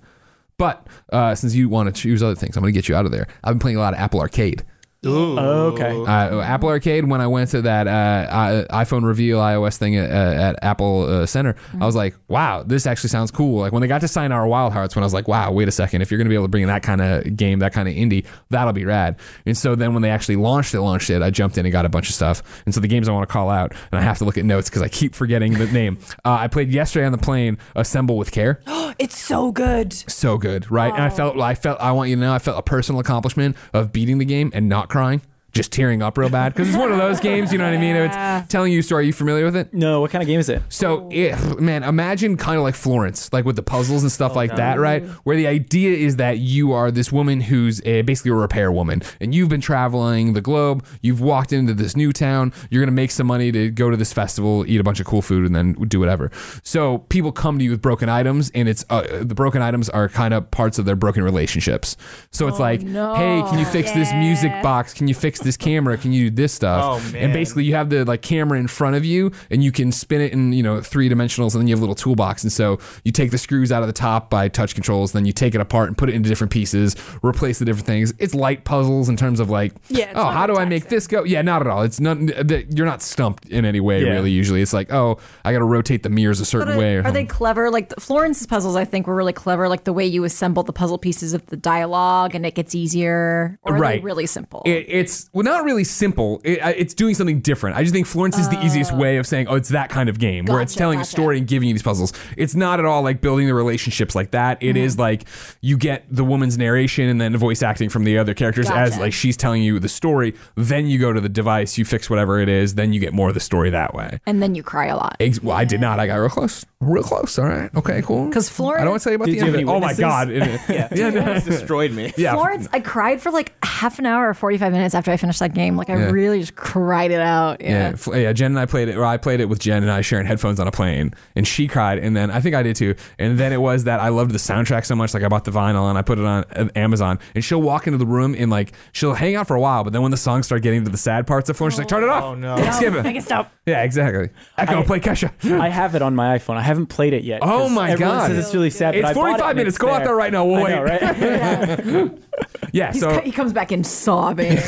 [0.58, 3.06] But uh, since you want to choose other things, I'm going to get you out
[3.06, 3.28] of there.
[3.44, 4.64] I've been playing a lot of Apple Arcade.
[5.08, 5.40] Ooh.
[5.40, 5.92] Okay.
[6.02, 7.06] Uh, Apple Arcade.
[7.08, 11.04] When I went to that uh, i- iPhone reveal iOS thing at, uh, at Apple
[11.04, 14.08] uh, Center, I was like, "Wow, this actually sounds cool." Like when they got to
[14.08, 16.02] Sayonara Wild Hearts, when I was like, "Wow, wait a second!
[16.02, 17.94] If you're going to be able to bring that kind of game, that kind of
[17.96, 21.30] indie, that'll be rad." And so then when they actually launched it, launched it, I
[21.30, 22.42] jumped in and got a bunch of stuff.
[22.66, 24.46] And so the games I want to call out, and I have to look at
[24.46, 26.00] notes because I keep forgetting the name.
[26.26, 27.58] Uh, I played yesterday on the plane.
[27.76, 28.62] Assemble with Care
[29.00, 29.94] It's so good.
[29.94, 30.92] so good, right?
[30.94, 33.56] And I felt, I felt, I want you to know, I felt a personal accomplishment
[33.74, 35.22] of beating the game and not crying,
[35.58, 37.52] just tearing up real bad because it's one of those games.
[37.52, 37.96] You know what I mean?
[37.96, 39.04] It's telling you a story.
[39.04, 39.74] Are you familiar with it?
[39.74, 40.62] No, what kind of game is it?
[40.70, 44.56] So, it, man, imagine kind of like Florence, like with the puzzles and stuff like
[44.56, 45.04] that, right?
[45.24, 49.02] Where the idea is that you are this woman who's a, basically a repair woman,
[49.20, 50.86] and you've been traveling the globe.
[51.02, 52.54] You've walked into this new town.
[52.70, 55.22] You're gonna make some money to go to this festival, eat a bunch of cool
[55.22, 56.32] food, and then do whatever.
[56.64, 60.08] So people come to you with broken items, and it's uh, the broken items are
[60.10, 61.98] kind of parts of their broken relationships.
[62.32, 64.94] So it's like, hey, can you fix this music box?
[64.94, 65.98] Can you fix this camera?
[65.98, 66.84] Can you do this stuff?
[66.84, 67.24] Oh, man.
[67.24, 70.22] And basically, you have the like camera in front of you, and you can spin
[70.22, 72.44] it in you know three dimensionals, and then you have a little toolbox.
[72.44, 75.34] And so you take the screws out of the top by touch controls, then you
[75.34, 78.14] take it apart and put it into different pieces, replace the different things.
[78.20, 81.24] It's light puzzles in terms of like, Yeah, oh, how do I make this go?
[81.24, 81.82] Yeah, not at all.
[81.82, 82.18] It's not.
[82.20, 84.12] that- You're not stumped in any way Yeah.
[84.12, 84.30] really.
[84.32, 86.98] Usually, it's like, oh, I got to rotate the mirrors a certain But way.
[86.98, 87.72] Or are they clever?
[87.72, 89.70] Like the, Florence's puzzles, I think were really clever.
[89.70, 93.58] Like the way you assemble the puzzle pieces of the dialogue, and it gets easier.
[93.64, 94.02] Or are Right.
[94.02, 94.62] they really simple?
[94.66, 96.42] It, it's well, not really simple.
[96.44, 97.78] It, it's doing something different.
[97.78, 98.98] I just think Florence is the easiest oh.
[98.98, 101.12] way of saying, "Oh, it's that kind of game where it's Gotcha, telling a gotcha.
[101.12, 104.32] story and giving you these puzzles." It's not at all like building the relationships like
[104.32, 104.58] that.
[104.64, 104.78] It mm-hmm.
[104.78, 105.26] is like
[105.62, 108.90] you get the woman's narration and then the voice acting from the other characters as
[108.90, 109.02] Gotcha.
[109.02, 110.34] like she's telling you the story.
[110.56, 113.28] Then you go to the device, you fix whatever it is, then you get more
[113.28, 114.20] of the story that way.
[114.26, 115.18] and then you cry a lot.
[115.20, 116.00] Ex- Well, I did not.
[116.00, 116.66] I got real close.
[116.80, 117.38] Real close.
[117.38, 117.70] All right.
[117.76, 118.02] Okay.
[118.02, 118.32] Cool.
[118.32, 119.56] 'Cause Florence- I don't want to tell you about Did the you have end.
[119.56, 119.78] any of it.
[119.78, 120.68] Oh my witnesses?
[120.68, 120.92] god.
[120.92, 121.40] It- yeah, no.
[121.40, 122.12] destroyed me.
[122.18, 122.34] yeah.
[122.34, 125.54] Florence, I cried for like half an hour or 45 minutes after I finished that
[125.54, 125.76] game.
[125.76, 126.10] Like I Yeah.
[126.12, 127.60] really just cried it out.
[127.62, 128.16] Yeah, Yeah.
[128.16, 128.34] yeah.
[128.34, 130.60] Jen and I played it, or I played it with Jen and I sharing headphones
[130.60, 132.96] on a plane, and she cried, and then I think I did too.
[133.20, 135.52] And then it was that I loved the soundtrack so much, like I bought the
[135.52, 138.50] vinyl and I put it on uh, Amazon, and she'll walk into the room and
[138.50, 140.90] like she'll hang out for a while, but then when the songs start getting to
[140.92, 142.56] the sad parts of Florence, she's like, "Turn it off." Oh, no.
[142.72, 143.04] skip it.
[143.04, 143.52] Make it stop.
[143.66, 144.30] Yeah, exactly.
[144.58, 145.30] Echo, I- play Kesha.
[145.60, 146.56] I have it on my iPhone.
[146.56, 147.40] I haven't played it yet.
[147.42, 148.28] Oh 'cause my everyone God.
[148.30, 148.94] Says it's really sad.
[148.94, 149.76] but It's I bought it 45 minutes.
[149.76, 150.46] it's Go out there right now.
[150.46, 151.02] We'll I know, wait.
[151.02, 152.12] right?
[152.72, 154.58] yeah, He's so co- he comes back in sobbing.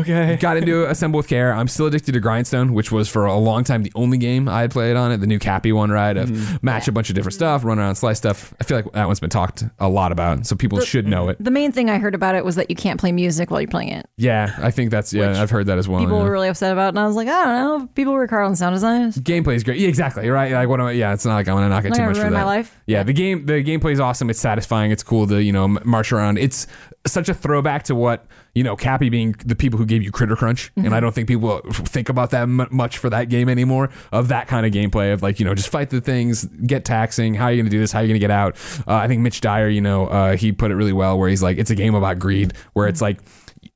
[0.00, 0.36] okay.
[0.40, 1.52] got into Assemble with Care.
[1.52, 4.60] I'm still addicted to Grindstone, which was for a long time the only game I
[4.62, 5.18] had played on it.
[5.18, 6.16] The new Capy one, right?
[6.16, 6.56] Of Mm-hmm.
[6.62, 8.52] match a bunch of different stuff, run around, slice stuff.
[8.60, 11.36] I feel like that one's been talked a lot about, so people should know it.
[11.38, 13.68] the main thing I heard about it was that you can't play music while you're
[13.68, 14.06] playing it.
[14.16, 15.28] Yeah, I think that's yeah.
[15.28, 16.00] Which I've heard that as well.
[16.00, 16.24] People yeah.
[16.24, 17.86] were really upset about it, and I was like, I don't know.
[17.94, 19.12] People were hard on sound design.
[19.12, 19.78] Gameplay is great.
[19.78, 20.28] Yeah, exactly.
[20.28, 20.52] Right.
[20.52, 20.92] Like what am I?
[20.92, 22.38] Yeah, it's not like I'm gonna knock it Not too gonna much for ruin that.
[22.40, 22.80] my life.
[22.86, 24.30] Yeah, the game the gameplay is awesome.
[24.30, 24.90] It's satisfying.
[24.90, 26.38] It's cool to you know m- march around.
[26.38, 26.66] It's
[27.06, 30.36] such a throwback to what you know Capy being the people who gave you Critter
[30.36, 30.86] Crunch, Mm-hmm.
[30.86, 33.90] and I don't think people think about that m- much for that game anymore.
[34.12, 37.34] Of that kind of gameplay of like you know just fight the things, get taxing.
[37.34, 37.92] How are you gonna do this?
[37.92, 38.56] How are you gonna get out?
[38.86, 41.42] Uh, I think Mitch Dyer, you know, uh, he put it really well where he's
[41.42, 43.20] like it's a game about greed, where it's like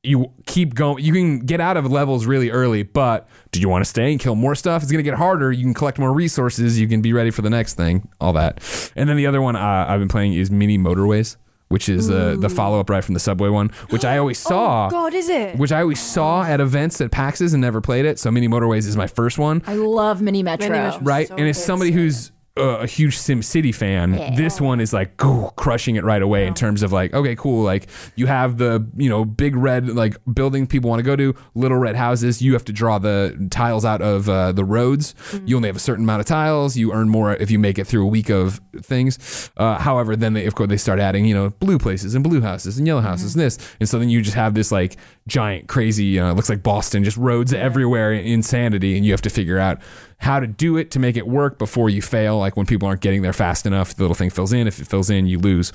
[0.02, 1.02] you keep going.
[1.04, 4.20] You can get out of levels really early, but do you want to stay and
[4.20, 4.82] kill more stuff?
[4.82, 5.50] It's going to get harder.
[5.50, 6.78] You can collect more resources.
[6.78, 8.08] You can be ready for the next thing.
[8.20, 8.60] All that.
[8.96, 11.36] And then the other one uh, I've been playing is Mini Motorways,
[11.68, 14.86] which is uh, the follow up right from the Subway one, which I always saw.
[14.86, 15.56] Oh God, is it?
[15.58, 18.18] Which I always saw at events at PAXs and never played it.
[18.18, 20.68] So Mini Motorways is my first one I love Mini Metro.
[20.68, 21.00] Mini Metro.
[21.02, 21.28] right?
[21.28, 21.62] So and as good.
[21.64, 26.22] somebody who's uh, a huge Sim City fan, this one is like crushing it right
[26.22, 27.62] away in terms of like, okay, cool.
[27.62, 31.34] Like you have the you know big red like building people want to go to,
[31.54, 32.42] little red houses.
[32.42, 35.14] You have to draw the tiles out of uh, the roads.
[35.44, 36.76] You only have a certain amount of tiles.
[36.76, 39.50] You earn more if you make it through a week of things.
[39.56, 42.40] Uh, however, then they of course they start adding you know blue places and blue
[42.40, 45.68] houses and yellow houses and this, and so then you just have this like giant
[45.68, 49.78] crazy uh, looks like Boston just roads everywhere insanity, and you have to figure out
[50.18, 52.38] how to do it to make it work before you fail.
[52.38, 54.66] Like when people aren't getting there fast enough, the little thing fills in.
[54.66, 55.72] If it fills in, you lose.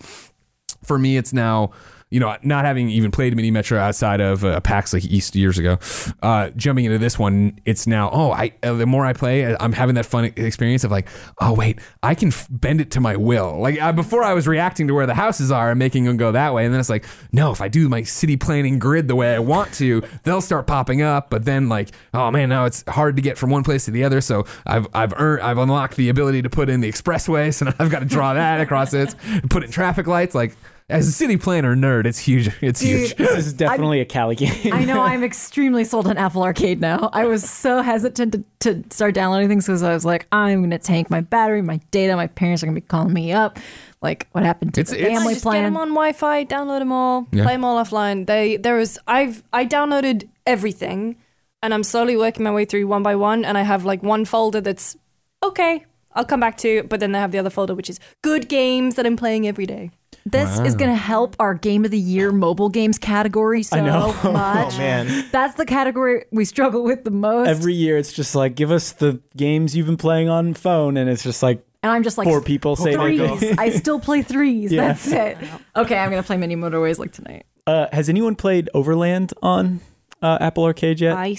[0.83, 1.71] For me, it's now,
[2.13, 5.57] you know, not having even played Mini Metro outside of uh, PAX like East years
[5.57, 5.79] ago,
[6.21, 9.73] uh, jumping into this one, it's now, oh, I uh, the more I play, I'm
[9.73, 11.07] having that fun experience of like,
[11.41, 13.59] oh, wait, I can f- bend it to my will.
[13.59, 16.31] Like uh, before, I was reacting to where the houses are and making them go
[16.31, 16.65] that way.
[16.65, 19.39] And then it's like, no, if I do my city planning grid the way I
[19.39, 21.31] want to, they'll start popping up.
[21.31, 24.03] But then, like, oh man, now it's hard to get from one place to the
[24.03, 24.21] other.
[24.21, 27.51] So I've I've earned I've unlocked the ability to put in the expressway.
[27.51, 29.15] So now I've got to draw that across it,
[29.49, 30.35] put in traffic lights.
[30.35, 30.55] Like
[30.89, 32.49] as a city planner nerd, it's huge.
[32.61, 33.15] It's huge.
[33.15, 34.73] This is definitely a Callie game.
[34.73, 37.09] I know I'm extremely sold on Apple Arcade now.
[37.13, 38.43] I was so hesitant to,
[38.83, 41.77] to start downloading things because I was like, I'm going to tank my battery, my
[41.91, 42.15] data.
[42.15, 43.59] My parents are going to be calling me up.
[44.01, 45.63] Like, what happened to It's- the it's- family just get plan?
[45.63, 47.43] them on Wi-Fi, download them all, Yeah.
[47.43, 48.27] play them all offline.
[48.27, 51.15] They there was I've I downloaded everything,
[51.61, 53.45] and I'm slowly working my way through one by one.
[53.45, 54.97] And I have like one folder that's
[55.41, 58.49] okay, I'll come back to, but then I have the other folder which is good
[58.49, 59.91] games that I'm playing every day.
[60.25, 64.07] This is going to help our Game of the Year mobile games category so know.
[64.31, 64.73] much.
[64.73, 65.27] Oh man.
[65.31, 67.49] That's the category we struggle with the most.
[67.49, 71.09] Every year, it's just like, give us the games you've been playing on phone, and
[71.09, 73.35] it's just like and I'm just like, four people say they go.
[73.35, 73.55] threes.
[73.57, 74.71] I still play threes.
[74.73, 74.87] Yeah.
[74.87, 75.37] That's it.
[75.75, 77.45] Okay, I'm going to play mini motorways like tonight.
[77.67, 79.81] Uh, has anyone played Overland on
[80.21, 81.17] uh, Apple Arcade yet?
[81.17, 81.35] I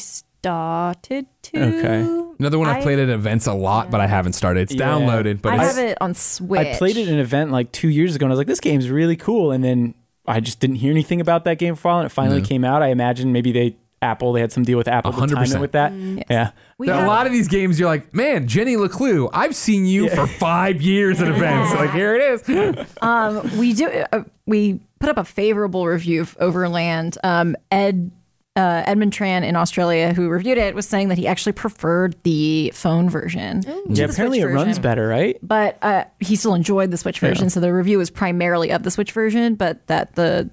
[0.48, 1.58] started to.
[1.58, 2.34] Okay.
[2.38, 4.60] Another one I've I- played at events a lot, but I haven't started.
[4.62, 4.88] It's Yeah.
[4.88, 6.60] downloaded, but I it's, have it on Switch.
[6.60, 8.60] I played it at an event like two years ago, and I was like, this
[8.60, 9.50] game's really cool.
[9.52, 9.94] And then
[10.26, 12.46] I just didn't hear anything about that game for a while, and it finally No.
[12.46, 12.82] came out.
[12.82, 15.54] I imagine maybe they Apple they had some deal with Apple to time 100%.
[15.56, 15.92] it with that.
[15.94, 16.24] Yes.
[16.28, 16.50] Yeah.
[16.76, 17.80] We There are have- a lot of these games.
[17.80, 19.30] You're like, man, Jenny LeClue.
[19.32, 21.72] I've seen you for five years at events.
[21.74, 22.86] Like here it is.
[23.00, 23.88] Um, we do.
[24.12, 27.16] Uh, we put up a favorable review of Overland.
[27.24, 28.10] Um, Ed
[28.56, 32.70] uh, Edmund Tran in Australia, who reviewed it, was saying that he actually preferred the
[32.74, 33.62] phone version.
[33.62, 34.82] to Yeah, the apparently it Switch runs version.
[34.82, 35.36] better, right?
[35.42, 38.90] But uh, he still enjoyed the Switch version, so the review was primarily of the
[38.90, 39.56] Switch version.
[39.56, 40.50] But that the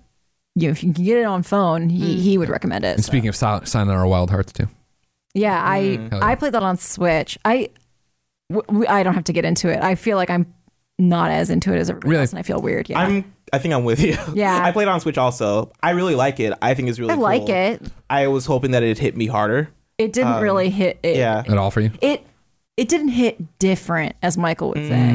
[0.55, 2.95] you know if you can get it on phone, he, he would recommend it.
[2.95, 3.07] And so.
[3.11, 4.67] speaking of Sayonara, Sayonara Wild Hearts too.
[5.33, 5.77] Yeah, I
[6.09, 6.19] Hell yeah.
[6.25, 7.37] I played that on Switch.
[7.45, 7.69] I
[8.49, 9.81] w- w- I don't have to get into it.
[9.81, 10.51] I feel like I'm
[10.99, 12.21] not as into it as everybody Really?
[12.21, 12.89] else, and I feel weird.
[12.89, 13.33] Yeah, I'm.
[13.53, 14.15] I think I'm with you.
[14.33, 14.61] Yeah.
[14.63, 15.71] I played on Switch also.
[15.83, 16.53] I really like it.
[16.61, 17.13] I think it's really.
[17.13, 17.81] I like it.
[18.09, 19.69] I was hoping that it hit me harder.
[19.97, 20.99] It didn't Um, really hit.
[21.03, 21.43] It, Yeah.
[21.47, 21.91] At all for you?
[22.01, 22.25] it
[22.77, 25.11] it didn't hit different, as Michael would say.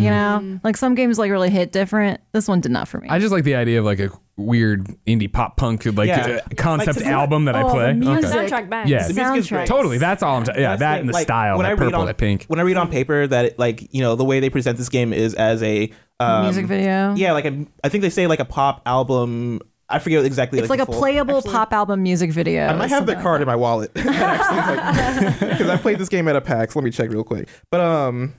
[0.00, 2.20] Mm, You know, like some games like really hit different.
[2.32, 3.08] This one did not for me.
[3.08, 6.40] I just like the idea of like a weird indie pop punk like Yeah.
[6.44, 7.92] uh, concept Like, 'cause album that I Oh, the play.
[7.92, 8.30] music.
[8.30, 8.88] Soundtrack bangs.
[8.90, 9.06] Yeah.
[9.06, 9.50] The music is Soundtrack.
[9.50, 9.66] great.
[9.68, 9.98] Totally.
[9.98, 10.44] That's all I'm.
[10.44, 12.06] T- yeah, That's that the and the like, style, when that I read purple, on-
[12.06, 12.44] that pink.
[12.48, 14.88] When I read on paper that it, like you know the way they present this
[14.88, 17.14] game is as a um, Music video.
[17.16, 19.60] Yeah, like a, I think they say like a pop album.
[19.92, 20.60] I forget exactly.
[20.60, 22.64] it's like, the a full- playable Actually, pop album music video.
[22.68, 26.36] I might have the card like in my wallet because I played this game at
[26.36, 26.76] a PAX.
[26.76, 27.48] Let me check real quick.
[27.70, 28.34] But um,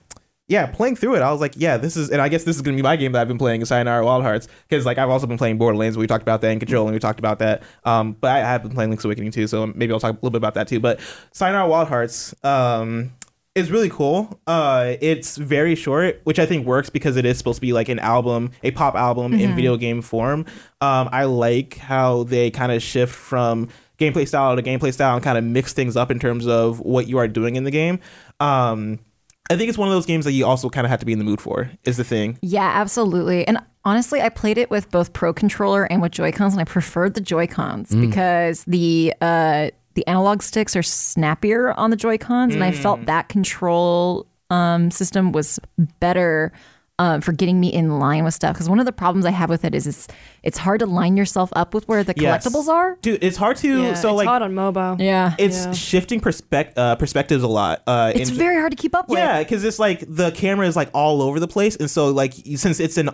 [0.51, 2.61] yeah, playing through it, I was like, yeah, this is, and I guess this is
[2.61, 5.25] gonna be my game that I've been playing, Sayonara Wild Hearts, because like I've also
[5.25, 5.97] been playing Borderlands.
[5.97, 7.63] We talked about that, and Control, and we talked about that.
[7.85, 10.29] Um, but I have been playing Link's Awakening too, so maybe I'll talk a little
[10.29, 10.79] bit about that too.
[10.79, 10.99] But
[11.31, 13.13] Sayonara Wild Hearts, um.
[13.53, 14.39] is really cool.
[14.47, 17.89] Uh, it's very short, which I think works because it is supposed to be like
[17.89, 20.45] an album, a pop album in video game form.
[20.79, 23.67] Um, I like how they kind of shift from
[23.99, 27.07] gameplay style to gameplay style and kind of mix things up in terms of what
[27.07, 27.99] you are doing in the game.
[28.39, 28.99] Um,
[29.51, 31.11] I think it's one of those games that you also kind of have to be
[31.13, 31.69] in the mood for.
[31.83, 32.37] Is the thing.
[32.41, 33.47] Yeah, absolutely.
[33.47, 36.65] And honestly, I played it with both Pro Controller and with Joy Cons, and I
[36.65, 38.01] preferred the Joy Cons Mm.
[38.01, 42.75] because the uh, the analog sticks are snappier on the Joy Cons, and I Mm.
[42.75, 45.59] felt that control um, system was
[45.99, 46.51] better.
[47.01, 49.49] Um, for getting me in line with stuff because one of the problems I have
[49.49, 50.07] with it is it's
[50.43, 52.45] it's hard to line yourself up with where the Yes.
[52.45, 52.95] collectibles are.
[53.01, 53.81] Dude, it's hard to.
[53.81, 54.97] Yeah, so it's like, hard on mobile.
[54.99, 55.71] Yeah, it's Yeah.
[55.73, 57.81] shifting perspec- uh, perspectives a lot.
[57.87, 59.17] Uh, it's in- very hard to keep up with.
[59.17, 62.33] Yeah, because it's like the camera is like all over the place, and so like
[62.55, 63.09] since it's an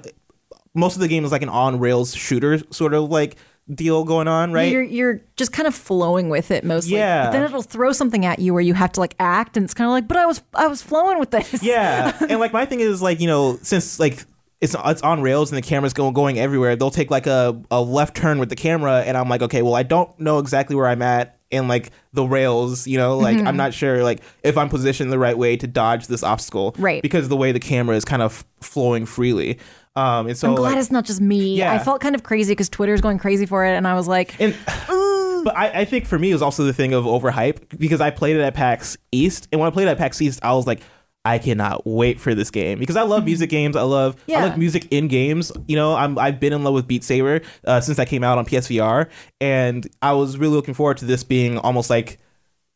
[0.73, 3.37] most of the game is like an on rails shooter sort of like
[3.73, 4.71] deal going on, right?
[4.71, 6.93] You're you're just kind of flowing with it mostly.
[6.95, 7.25] Yeah.
[7.25, 9.73] But then it'll throw something at you where you have to like act, and it's
[9.73, 11.61] kind of like, but I was I was flowing with this.
[11.63, 14.23] yeah, and like my thing is like you know since like.
[14.59, 16.75] It's, it's on rails and the camera's going going everywhere.
[16.75, 19.75] They'll take like a, a left turn with the camera, and I'm like, okay, well,
[19.75, 22.87] I don't know exactly where I'm at in like the rails.
[22.87, 23.47] You know, like Mm-hmm.
[23.47, 27.03] I'm not sure like if I'm positioned the right way to dodge this obstacle, Right.
[27.03, 29.59] Because of the way the camera is kind of flowing freely.
[29.97, 31.57] Um, and so I'm glad like, it's not just me.
[31.57, 31.73] Yeah.
[31.73, 34.39] I felt kind of crazy because Twitter's going crazy for it, and I was like,
[34.39, 34.55] And
[35.43, 38.11] but I, I think for me it was also the thing of overhype because I
[38.11, 40.67] played it at PAX East, and when I played it at PAX East, I was
[40.67, 40.81] like,
[41.25, 43.75] I cannot wait for this game because I love music games.
[43.75, 44.39] I love yeah.
[44.39, 45.51] I like music in games.
[45.67, 48.37] You know, I'm I've been in love with Beat Saber uh, since that came out
[48.37, 49.09] on PSVR,
[49.41, 52.19] and I was really looking forward to this being almost like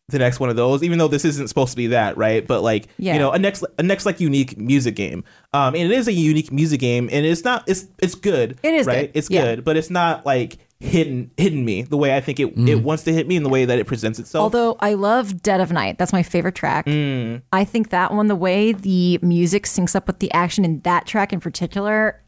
[0.09, 2.61] the next one of those even though this isn't supposed to be that right but
[2.61, 3.13] like Yeah.
[3.13, 6.11] you know a next a next like unique music game um and it is a
[6.11, 9.17] unique music game and it's not it's it's good It is right good.
[9.17, 9.41] it's Yeah.
[9.43, 13.03] good but it's not like hidden hidden me the way i think it it wants
[13.03, 15.71] to hit me in the way that it presents itself Although I love Dead of
[15.71, 16.87] Night, that's my favorite track.
[16.87, 17.43] Mm.
[17.53, 21.05] I think that one, the way the music syncs up with the action in that
[21.05, 22.19] track in particular,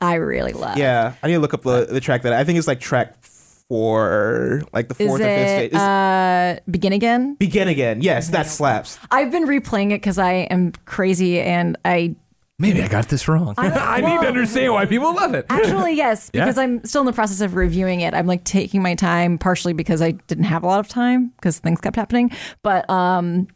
[0.00, 0.78] I really love.
[0.78, 3.16] yeah i need to look up the, the track that i think it's like track
[3.68, 7.34] four like the Is fourth or fifth stage it It's uh, Begin Again?
[7.34, 12.16] begin again yes that slaps I've been replaying it because I am crazy and I
[12.58, 13.52] Maybe I got this wrong.
[13.58, 15.44] I, need to understand why people love it.
[15.50, 16.46] Actually, yes, Yeah.
[16.46, 18.14] because I'm still in the process of reviewing it.
[18.14, 21.58] I'm like taking my time, partially because I didn't have a lot of time because
[21.58, 22.30] things kept happening.
[22.62, 23.46] But um,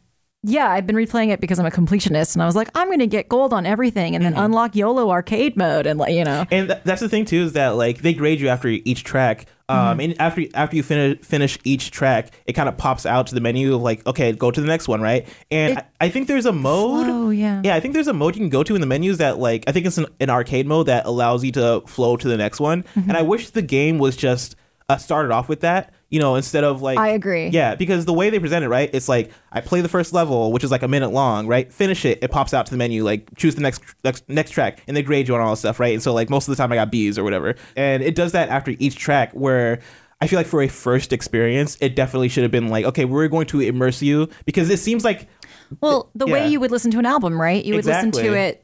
[0.43, 2.99] yeah, I've been replaying it because I'm a completionist, and I was like, I'm going
[2.99, 4.43] to get gold on everything, and then Mm-hmm.
[4.43, 7.53] unlock YOLO arcade mode, and like you know, and th- that's the thing too is
[7.53, 9.99] that like they grade you after each track um Mm-hmm.
[10.01, 13.41] and after after you finish finish each track it kind of pops out to the
[13.41, 16.27] menu of like okay go to the next one right and It- I, I think
[16.27, 17.61] there's a mode Oh yeah.
[17.63, 19.63] yeah i think there's a mode you can go to in the menus that like
[19.67, 22.59] i think it's an, an arcade mode that allows you to flow to the next
[22.59, 23.09] one Mm-hmm.
[23.09, 24.55] and i wish the game was just
[24.89, 27.47] uh, started off with that you know instead of like I agree.
[27.47, 30.51] yeah because the way they present it right it's like i play the first level
[30.51, 33.03] which is like a minute long right finish it it pops out to the menu
[33.03, 35.79] like choose the next next, next track and they grade you on all this stuff
[35.79, 38.13] right and so like most of the time i got b's or whatever and it
[38.13, 39.79] does that after each track where
[40.23, 43.27] I feel like for a first experience, it definitely should have been like, okay, we're
[43.27, 45.27] going to immerse you because it seems like
[45.81, 46.33] well, the Yeah.
[46.33, 47.65] way you would listen to an album, right?
[47.65, 48.60] You would listen to it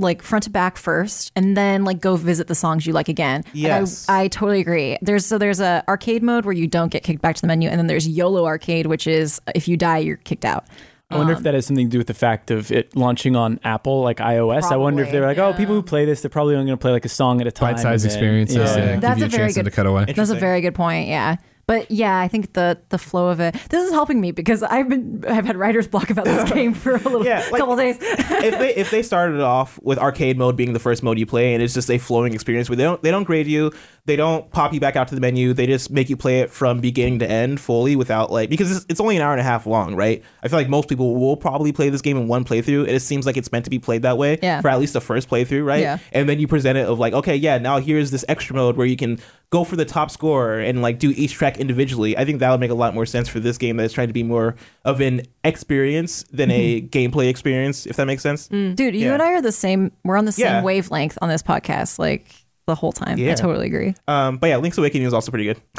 [0.00, 3.44] like front to back first, and then like go visit the songs you like again.
[3.52, 4.08] Yes.
[4.08, 4.98] I, I totally agree.
[5.02, 7.68] There's so there's a arcade mode where you don't get kicked back to the menu,
[7.68, 10.64] and then there's YOLO arcade, which is if you die, you're kicked out.
[11.12, 13.34] I wonder Um, if that has something to do with the fact of it launching
[13.34, 14.70] on Apple, like iOS.
[14.70, 16.80] I wonder if they're like, oh, people who play this, they're probably only going to
[16.80, 17.74] play like a song at a time.
[17.74, 18.56] Bite-sized experiences.
[18.56, 18.92] Yeah, Yeah.
[18.92, 20.04] give That's you a a, very chance to good- cut away.
[20.14, 21.08] That's a very good point.
[21.08, 21.36] Yeah.
[21.70, 23.54] But yeah, I think the the flow of it.
[23.68, 26.96] This is helping me because I've been I've had writer's block about this game for
[26.96, 27.96] a little Yeah, like- couple days.
[28.00, 31.54] if they if they started off with arcade mode being the first mode you play
[31.54, 33.70] and it's just a flowing experience where they don't they don't grade you,
[34.06, 36.50] they don't pop you back out to the menu, they just make you play it
[36.50, 39.44] from beginning to end fully without like because it's, it's only an hour and a
[39.44, 40.22] half long, right?
[40.42, 43.26] I feel like most people will probably play this game in one playthrough, it seems
[43.26, 44.60] like it's meant to be played that way Yeah.
[44.60, 45.80] for at least the first playthrough, right?
[45.80, 45.98] Yeah.
[46.12, 48.86] And then you present it of like, okay, yeah, now here's this extra mode where
[48.86, 49.18] you can
[49.50, 52.16] go for the top score and like do each track individually.
[52.16, 54.12] I think that would make a lot more sense for this game that's trying to
[54.14, 56.86] be more of an experience than a mm-hmm.
[56.86, 58.48] gameplay experience, if that makes sense.
[58.48, 58.76] Mm.
[58.76, 59.14] Dude, you Yeah.
[59.14, 59.90] and I are the same.
[60.04, 60.62] We're on the same Yeah.
[60.62, 62.30] wavelength on this podcast, like
[62.70, 63.18] the whole time.
[63.20, 63.94] I totally agree.
[64.08, 65.60] Um, but yeah, Link's Awakening is also pretty good.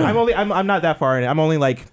[0.00, 1.26] I'm only I'm I'm not that far in it.
[1.26, 1.84] I'm only like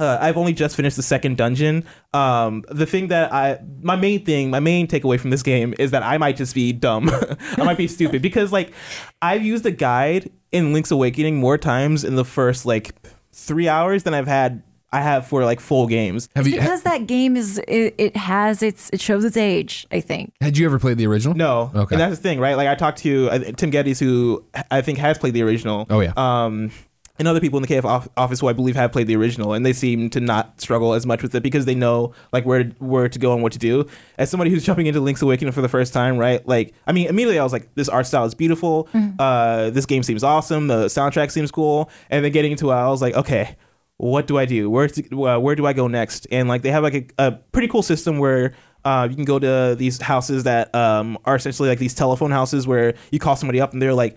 [0.00, 1.84] uh, I've only just finished the second dungeon.
[2.14, 5.90] Um, the thing that I my main thing, my main takeaway from this game is
[5.90, 7.10] that I might just be dumb.
[7.58, 8.72] I might be stupid because like
[9.20, 12.94] I've used a guide in Link's Awakening more times in the first like
[13.32, 16.28] three hours than I've had I have for like full games.
[16.36, 19.86] Have you Because that game is it, it has its it shows its age.
[19.90, 20.32] I think.
[20.40, 21.34] had you ever played the original?
[21.34, 21.70] No.
[21.74, 21.94] Okay.
[21.94, 22.56] And that's the thing, right?
[22.56, 25.86] Like I talked to uh, Tim Gettys, who I think has played the original.
[25.90, 26.12] Oh, yeah.
[26.16, 26.70] Um,
[27.18, 29.64] and other people in the KF office who I believe have played the original, and
[29.64, 33.08] they seem to not struggle as much with it because they know like where where
[33.08, 33.86] to go and what to do.
[34.18, 36.46] As somebody who's jumping into Link's Awakening for the first time, right?
[36.48, 38.88] Like, I mean, immediately I was like, this art style is beautiful.
[39.18, 40.66] Uh, this game seems awesome.
[40.68, 41.90] The soundtrack seems cool.
[42.10, 43.56] And then getting into it, I was like, okay,
[44.02, 44.68] what do I do?
[44.68, 46.26] Where to, uh, where do I go next?
[46.32, 49.38] And like they have like a, a pretty cool system where uh, you can go
[49.38, 53.60] to these houses that um, are essentially like these telephone houses where you call somebody
[53.60, 54.16] up and they're like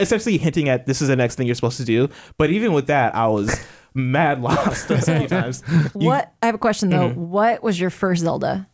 [0.00, 2.08] essentially hinting at this is the next thing you're supposed to do.
[2.36, 5.62] But even with that, I was mad lost so many times.
[5.94, 7.10] You- what I have a question though.
[7.10, 7.30] Mm-hmm.
[7.30, 8.66] What was your first Zelda?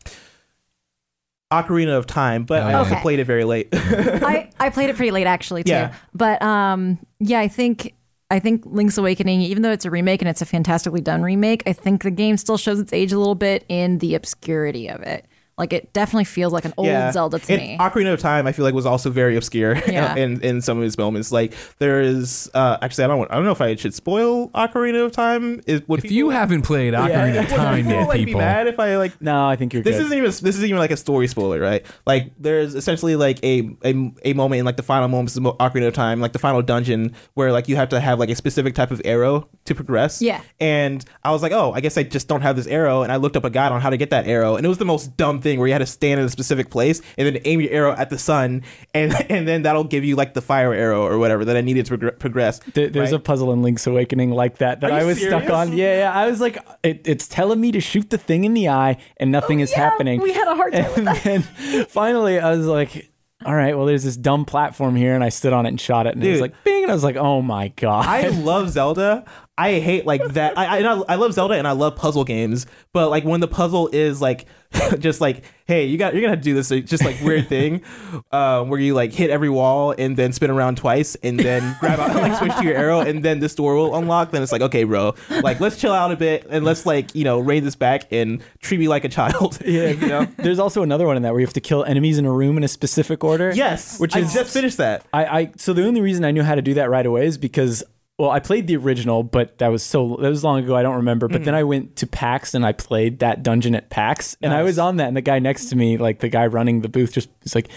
[1.52, 3.02] Ocarina of Time, but I Oh, also yeah.
[3.02, 3.68] played it very late.
[3.72, 5.72] I, I played it pretty late actually too.
[5.72, 5.94] Yeah.
[6.14, 7.94] But um yeah, I think
[8.30, 11.62] I think Link's Awakening, even though it's a remake and it's a fantastically done remake,
[11.66, 15.00] I think the game still shows its age a little bit in the obscurity of
[15.00, 15.24] it.
[15.58, 17.76] Like it definitely feels like an old Zelda to and me.
[17.78, 20.14] Ocarina of Time, I feel like was also very obscure Yeah.
[20.16, 21.32] in, in some of his moments.
[21.32, 24.50] Like there is, uh, actually, I don't, want, I don't know if I should spoil
[24.50, 25.60] Ocarina of Time.
[25.66, 28.66] Is would If you haven't played Ocarina of Time people yet, like, be people, mad
[28.68, 30.04] if I like No, I think you're this good.
[30.06, 31.84] isn't even this isn't even like a story spoiler, right?
[32.06, 35.88] Like there's essentially like a a, a moment in like the final moments of Ocarina
[35.88, 38.74] of Time, like the final dungeon, where like you have to have like a specific
[38.74, 40.22] type of arrow to progress.
[40.22, 40.40] Yeah.
[40.60, 43.16] And I was like, oh, I guess I just don't have this arrow, and I
[43.16, 45.16] looked up a guide on how to get that arrow, and it was the most
[45.16, 47.70] dumb thing where you had to stand in a specific place and then aim your
[47.70, 51.16] arrow at the sun, and and then that'll give you like the fire arrow or
[51.18, 52.58] whatever that I needed to progr- progress.
[52.74, 55.72] There- there's a puzzle in Link's Awakening like that that I was stuck on.
[55.72, 56.12] Yeah, yeah.
[56.12, 59.30] I was like, it, it's telling me to shoot the thing in the eye, and
[59.30, 60.20] nothing oh, is Oh, yeah, happening.
[60.20, 61.22] we had a hard time with and that.
[61.22, 61.42] then
[61.86, 63.10] finally, I was like,
[63.44, 66.06] all right, well, there's this dumb platform here, and I stood on it and shot
[66.08, 68.04] it, and it was like, bing, and I was like, oh my god.
[68.04, 69.24] I love Zelda.
[69.58, 70.56] I hate like that.
[70.56, 73.88] I, I I love Zelda and I love puzzle games, but like when the puzzle
[73.92, 74.46] is like
[74.98, 77.82] just like, hey, you got you're gonna have to do this just like weird thing,
[78.30, 81.98] um, where you like hit every wall and then spin around twice and then grab
[81.98, 84.30] out like switch to your arrow and then this door will unlock.
[84.30, 87.24] Then it's like, okay, bro, like let's chill out a bit and let's like you
[87.24, 89.58] know rein this back and treat me like a child.
[89.64, 90.28] yeah, you know.
[90.36, 92.56] There's also another one in that where you have to kill enemies in a room
[92.56, 93.52] in a specific order.
[93.52, 95.04] Yes, which I is just finished that.
[95.12, 97.38] I, I so the only reason I knew how to do that right away is
[97.38, 97.82] because
[98.18, 100.76] well I played the original but that was so that was long ago.
[100.76, 101.28] I don't remember.
[101.28, 101.60] But then Mm-hmm.
[101.60, 104.36] I went to PAX and I played that dungeon at PAX.
[104.42, 106.80] And I was on that and the guy next to me like the guy running
[106.82, 107.68] the booth just was like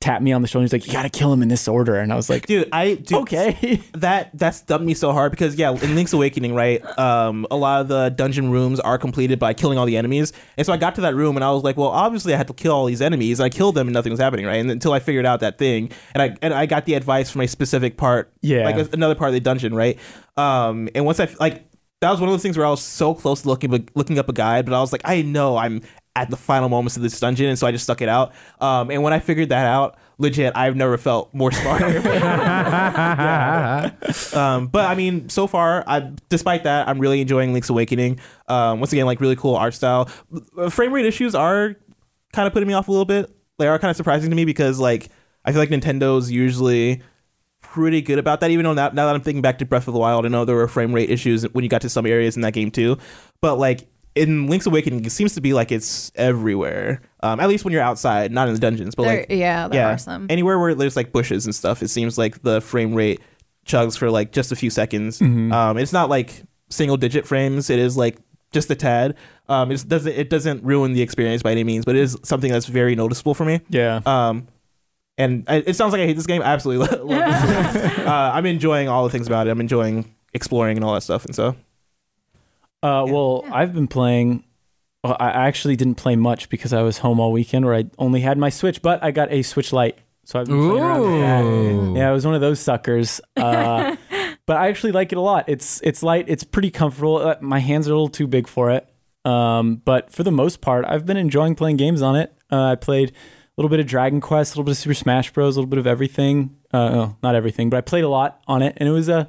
[0.00, 1.96] tapped me on the shoulder he's like you gotta kill him in this order.
[1.96, 3.82] And I was like Dude, I dude, okay.
[3.92, 7.82] That that stumped me so hard because yeah, in Link's Awakening, right, um, a lot
[7.82, 10.94] of the dungeon rooms are completed by killing all the enemies, and so I got
[10.94, 13.02] to that room and I was like, well, obviously I had to kill all these
[13.02, 15.40] enemies, and I killed them and nothing was happening, right, and until I figured out
[15.40, 18.64] that thing, and I and I got the advice from a specific part, Yeah.
[18.64, 19.98] like another part of the dungeon, right,
[20.38, 21.66] um, and once I like
[22.00, 24.30] that was one of those things where I was so close to looking looking up
[24.30, 25.82] a guide, but I was like, I know I'm
[26.16, 28.32] at the final moments of this dungeon, and so I just stuck it out.
[28.60, 31.82] Um, and when I figured that out, legit, I've never felt more smart.
[34.34, 38.18] um, but I mean, so far, I, despite that, I'm really enjoying Link's Awakening.
[38.48, 40.06] Um, once again, like really cool art style.
[40.68, 41.76] Frame rate issues are
[42.32, 43.30] kind of putting me off a little bit.
[43.58, 45.08] They are kind of surprising to me because like
[45.44, 47.02] I feel like Nintendo's usually
[47.62, 48.50] pretty good about that.
[48.50, 50.44] Even though now, now that I'm thinking back to Breath of the Wild, I know
[50.44, 52.98] there were frame rate issues when you got to some areas in that game too.
[53.40, 57.00] But like in Link's Awakening, it seems to be like it's everywhere.
[57.22, 59.86] Um, at least when you're outside, not in the dungeons, but There- like yeah, there
[59.86, 60.26] are some.
[60.28, 63.20] anywhere where there's like bushes and stuff, it seems like the frame rate
[63.66, 65.20] chugs for like just a few seconds.
[65.20, 65.52] Mm-hmm.
[65.52, 67.70] Um, it's not like single digit frames.
[67.70, 68.16] It is like
[68.52, 69.16] just a tad.
[69.48, 72.50] Um, it doesn't it doesn't ruin the experience by any means, but it is something
[72.50, 73.60] that's very noticeable for me.
[73.68, 74.48] yeah Um,
[75.18, 76.40] and I, it sounds like I hate this game.
[76.42, 77.96] I absolutely love this.
[77.96, 78.06] game.
[78.08, 79.50] uh, I'm enjoying all the things about it.
[79.50, 81.24] I'm enjoying exploring and all that stuff.
[81.26, 81.54] And so,
[82.82, 84.44] Uh, well, I've been playing.
[85.04, 87.84] Well, I I actually didn't play much because I was home all weekend, where I
[87.98, 91.00] only had my Switch, but I got a Switch Lite, so I've been playing around
[91.00, 91.44] with that.
[91.44, 91.94] Ooh.
[91.96, 93.20] Yeah, I was one of those suckers.
[93.36, 93.96] Uh,
[94.46, 95.44] but I actually like it a lot.
[95.48, 96.26] It's it's light.
[96.28, 97.16] It's pretty comfortable.
[97.16, 98.86] Uh, my hands are a little too big for it.
[99.24, 102.34] Um, but for the most part, I've been enjoying playing games on it.
[102.50, 103.14] Uh, I played a
[103.56, 105.78] little bit of Dragon Quest, a little bit of Super Smash Bros, a little bit
[105.78, 106.56] of everything.
[106.72, 109.20] Uh, no, not everything, but I played a lot on it, and it was a
[109.20, 109.28] it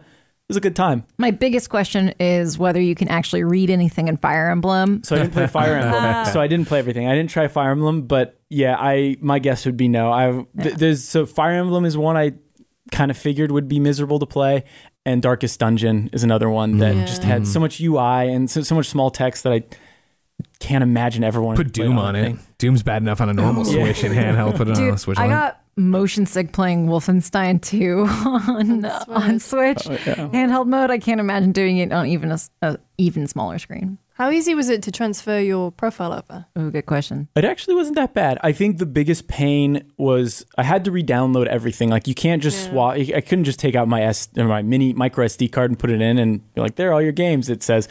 [0.51, 1.05] was a good time.
[1.17, 5.01] My biggest question is whether you can actually read anything in Fire Emblem.
[5.03, 5.91] So I didn't play Fire Emblem.
[6.03, 6.23] Ah.
[6.23, 7.07] so I didn't play everything.
[7.07, 10.11] I didn't try Fire Emblem, but yeah, I my guess would be no.
[10.11, 12.33] I th- there's so Fire Emblem is one I
[12.91, 14.63] kind of figured would be miserable to play,
[15.05, 17.07] and Darkest Dungeon is another one that mm.
[17.07, 19.63] just had so much UI and so, so much small text that I
[20.59, 22.19] can't imagine everyone Put Doom on it.
[22.19, 22.39] anything.
[22.57, 24.55] Doom's bad enough on a normal Switch and handheld.
[24.55, 25.17] Put it on a Switch.
[25.17, 25.29] I Lite.
[25.29, 28.05] got motion sick playing Wolfenstein 2
[28.49, 30.91] on on Switch handheld mode.
[30.91, 33.97] I can't imagine doing it on even a even smaller screen.
[34.21, 36.45] How easy was it to transfer your profile over?
[36.55, 37.27] Oh, good question.
[37.35, 38.37] It actually wasn't that bad.
[38.43, 41.89] I think the biggest pain was I had to re-download everything.
[41.89, 42.97] Like you can't just swap.
[42.97, 45.89] I couldn't just take out my S or my mini micro SD card and put
[45.89, 47.49] it in and be like, there are all your games.
[47.49, 47.87] It says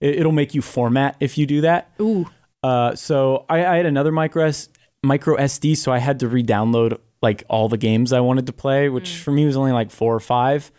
[0.00, 1.90] it, it'll make you format if you do that.
[2.00, 2.30] Ooh.
[2.62, 4.70] Uh, so I, I had another micro S,
[5.02, 8.90] micro SD, so I had to re-download like all the games I wanted to play,
[8.90, 10.70] which for me was only like four or five.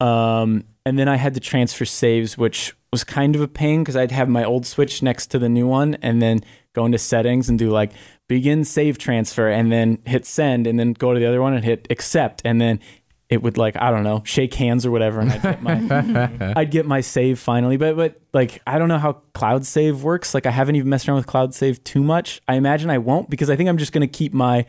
[0.00, 3.96] Um, and then I had to transfer saves, which was kind of a pain because
[3.96, 6.40] I'd have my old Switch next to the new one, and then
[6.72, 7.92] go into settings and do like
[8.28, 11.64] begin save transfer, and then hit send, and then go to the other one and
[11.64, 12.80] hit accept, and then
[13.28, 16.70] it would like I don't know shake hands or whatever, and I'd get my I'd
[16.70, 17.76] get my save finally.
[17.76, 20.32] But but like I don't know how cloud save works.
[20.32, 22.40] Like I haven't even messed around with cloud save too much.
[22.46, 24.64] I imagine I won't because I think I'm just gonna keep my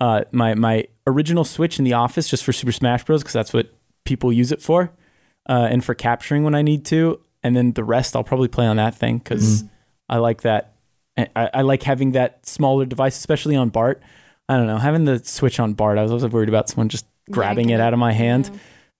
[0.00, 3.22] uh my my original Switch in the office just for Super Smash Bros.
[3.22, 3.72] because that's what
[4.04, 4.92] people use it for,
[5.48, 7.20] uh, and for capturing when I need to.
[7.42, 9.64] And then the rest I'll probably play on that thing because
[10.08, 10.74] I like that
[11.16, 14.02] I, I like having that smaller device, especially on Bart.
[14.48, 15.98] I don't know, having the Switch on Bart.
[15.98, 17.86] I was always worried about someone just grabbing Yanking it it.
[17.86, 18.50] out of my hand.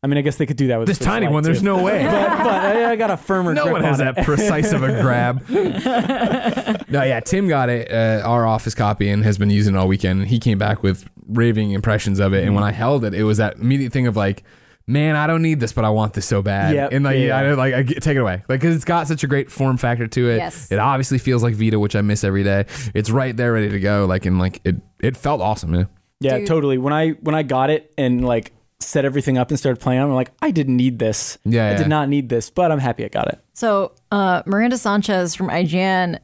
[0.03, 1.65] I mean, I guess they could do that with This tiny Lite, one, there's too.
[1.67, 2.03] no way.
[2.05, 3.53] but, but I, I got a firmer.
[3.53, 4.25] No grip one has on that it.
[4.25, 5.47] precise of a grab.
[6.89, 9.89] no, yeah, Tim got it, uh, our office copy, and has been using it all
[9.89, 10.29] weekend.
[10.29, 13.37] He came back with raving impressions of it, and when I held it, it was
[13.37, 14.43] that immediate thing of like,
[14.87, 16.75] man, I don't need this, but I want this so bad.
[16.75, 17.37] Yep, and like, yeah.
[17.37, 19.77] I, like, I get, take it away, like, because it's got such a great form
[19.77, 20.39] factor to it.
[20.39, 20.73] Yes.
[20.73, 22.65] It obviously feels like Vita, which I miss every day.
[22.95, 24.07] It's right there, ready to go.
[24.07, 25.89] Like, and like, it, it felt awesome, man.
[26.21, 26.49] Yeah, Dude.
[26.49, 26.79] totally.
[26.79, 30.13] When I when I got it and like set everything up and started playing, I'm
[30.15, 31.39] like, I didn't need this.
[31.45, 31.77] Yeah, I yeah.
[31.79, 33.39] did not need this, but I'm happy I got it.
[33.53, 36.19] So uh, Miranda Sanchez from IGN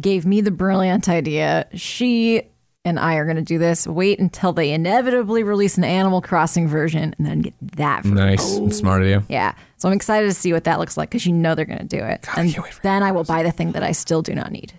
[0.00, 1.68] gave me the brilliant idea.
[1.74, 2.42] She
[2.84, 3.86] and I are going to do this.
[3.86, 8.02] Wait until they inevitably release an Animal Crossing version, and then get that.
[8.02, 9.22] For Nice, smart of you.
[9.28, 9.54] Yeah.
[9.76, 11.84] So I'm excited to see what that looks like because you know they're going to
[11.84, 13.92] do it, I and can't wait for then I will buy the thing that I
[13.92, 14.72] still do not need.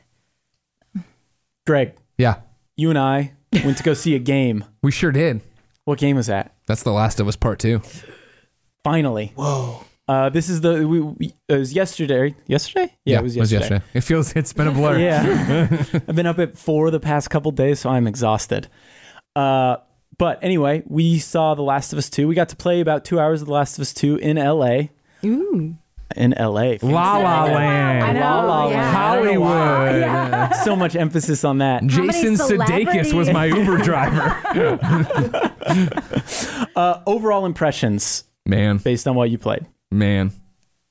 [1.66, 2.38] Greg, Yeah,
[2.76, 4.66] you and I went to go see a game.
[4.82, 5.42] we sure did.
[5.86, 6.56] What game was that?
[6.72, 7.82] That's The Last of Us Part Two.
[8.86, 9.34] Finally.
[9.36, 9.84] Whoa.
[10.08, 12.34] Uh, this is the we, we it was yesterday.
[12.48, 12.96] Yesterday?
[13.04, 13.82] Yeah, it was yesterday.
[13.94, 14.98] It feels it's been a blur.
[15.00, 15.68] Yeah.
[16.08, 18.70] I've been up at four the past couple days, so I'm exhausted.
[19.36, 19.78] Uh,
[20.18, 22.26] but anyway, we saw The Last of Us 2.
[22.26, 24.84] We got to play about two hours of The Last of Us 2 in LA.
[25.26, 25.76] Ooh.
[26.16, 26.76] In LA.
[26.82, 28.20] La La Land.
[28.20, 28.66] La La.
[28.66, 28.97] Land.
[28.97, 30.01] I don't know why.
[30.01, 30.51] Hollywood.
[30.64, 31.84] So much emphasis on that.
[31.84, 35.51] many Jason Sudeikis was my Uber driver.
[36.76, 39.66] Uh, overall impressions man, based on what you played.
[39.91, 40.32] man.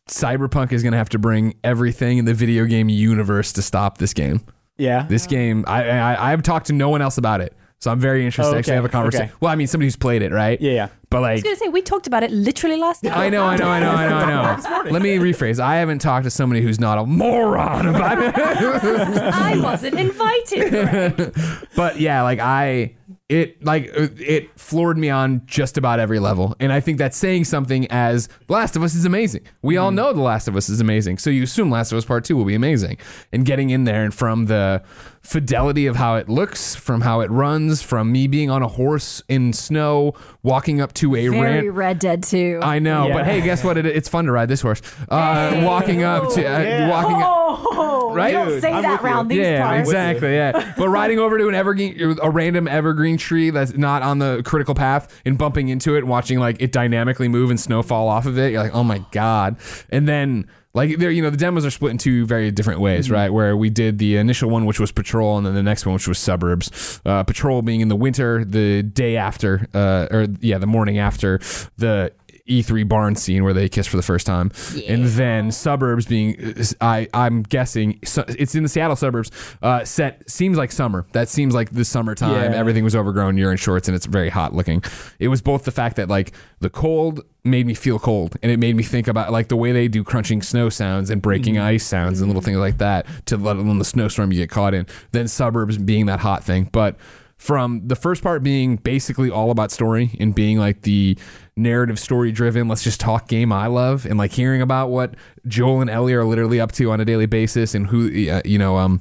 [0.08, 3.98] Cyberpunk is going to have to bring everything in the video game universe to stop
[3.98, 4.40] this game.
[4.76, 5.06] Yeah.
[5.08, 7.54] This game, I, I I've talked to no one else about it.
[7.80, 9.26] So I'm very interested Oh, to actually okay, have a conversation.
[9.26, 9.34] okay.
[9.40, 10.60] Well, I mean, somebody who's played it, right?
[10.60, 10.88] Yeah, yeah.
[11.08, 13.16] But like I like, was going to say, we talked about it literally last night.
[13.16, 14.90] I know, I know, I know, I know, I know.
[14.90, 15.58] Let me rephrase.
[15.58, 18.34] I haven't talked to somebody who's not a moron about it.
[18.36, 21.32] I wasn't invited.
[21.74, 22.94] but yeah, like I,
[23.28, 27.16] it like uh, it floored me on just about every level, and I think that's
[27.16, 27.86] saying something.
[27.90, 30.80] As The Last of Us is amazing, we all know The Last of Us is
[30.80, 32.98] amazing, so you assume Last of Us Part Two will be amazing.
[33.32, 34.82] And getting in there, and from the
[35.22, 39.22] fidelity of how it looks, from how it runs, from me being on a horse
[39.28, 42.60] in snow, walking up to a Very ran- Red Dead 2.
[42.62, 43.14] I know, Yeah.
[43.14, 43.76] but hey, guess what?
[43.76, 44.80] It, it's fun to ride this horse.
[45.08, 47.16] Uh, Walking up to uh, walking.
[47.22, 48.32] oh, Right?
[48.32, 49.06] Don't say I'm that with you.
[49.06, 49.88] round these yeah, parts.
[49.88, 50.34] exactly.
[50.34, 54.42] Yeah, but riding over to an evergreen, a random evergreen tree that's not on the
[54.44, 58.26] critical path, and bumping into it, watching like it dynamically move and snow fall off
[58.26, 58.52] of it.
[58.52, 59.56] You're like, oh my god!
[59.90, 63.10] And then like there, you know, the demos are split in two very different ways,
[63.10, 63.32] right?
[63.32, 66.06] Where we did the initial one, which was patrol, and then the next one, which
[66.06, 67.00] was suburbs.
[67.04, 71.40] Uh, patrol being in the winter, the day after, uh, or yeah, the morning after
[71.76, 72.12] the.
[72.50, 74.50] E3 barn scene where they kiss for the first time,
[74.86, 79.30] and then suburbs being, I I'm guessing su- it's in the Seattle suburbs.
[79.62, 81.06] Uh, set seems like summer.
[81.12, 82.52] That seems like the summertime.
[82.52, 82.58] Yeah.
[82.58, 83.36] Everything was overgrown.
[83.36, 84.82] You're in shorts and it's very hot looking.
[85.18, 88.58] It was both the fact that like the cold made me feel cold, and it
[88.58, 91.86] made me think about like the way they do crunching snow sounds and breaking ice
[91.86, 93.06] sounds and little things like that.
[93.26, 94.86] To let alone the snowstorm you get caught in.
[95.12, 96.96] Then suburbs being that hot thing, but
[97.36, 101.16] from the first part being basically all about story and being like the
[101.60, 105.14] narrative story driven let's just talk game i love and like hearing about what
[105.46, 108.58] joel and ellie are literally up to on a daily basis and who uh, you
[108.58, 109.00] know um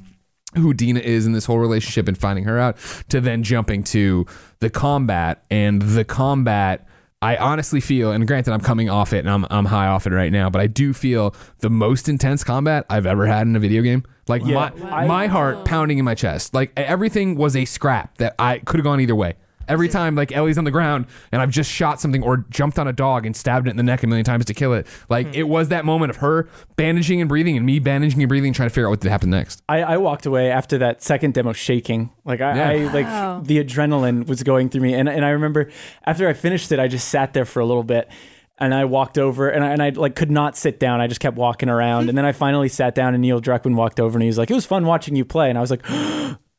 [0.56, 2.76] who Dina is in this whole relationship and finding her out
[3.08, 4.26] to then jumping to
[4.58, 6.88] the combat and the combat
[7.22, 10.12] I honestly feel, and granted, I'm coming off it and I'm, I'm high off it
[10.12, 13.58] right now, but I do feel the most intense combat I've ever had in a
[13.58, 14.04] video game.
[14.26, 16.54] Like Yeah, my, my heart pounding in my chest.
[16.54, 19.34] Like everything was a scrap that I could have gone either way.
[19.70, 22.86] Every time, like Ellie's on the ground and I've just shot something or jumped on
[22.88, 24.86] a dog and stabbed it in the neck a million times to kill it.
[25.08, 25.34] Like Hmm.
[25.34, 28.68] it was that moment of her bandaging and breathing and me bandaging and breathing, trying
[28.68, 29.62] to figure out what to happen next.
[29.68, 32.10] I, I walked away after that second demo shaking.
[32.24, 32.92] Like I, I Yeah.
[33.36, 35.70] like the adrenaline was going through me, and and I remember
[36.04, 38.10] after I finished it, I just sat there for a little bit,
[38.58, 41.00] and I walked over, and I, and I like could not sit down.
[41.00, 44.00] I just kept walking around, and then I finally sat down, and Neil Druckmann walked
[44.00, 45.84] over, and he was like, "It was fun watching you play," and I was like.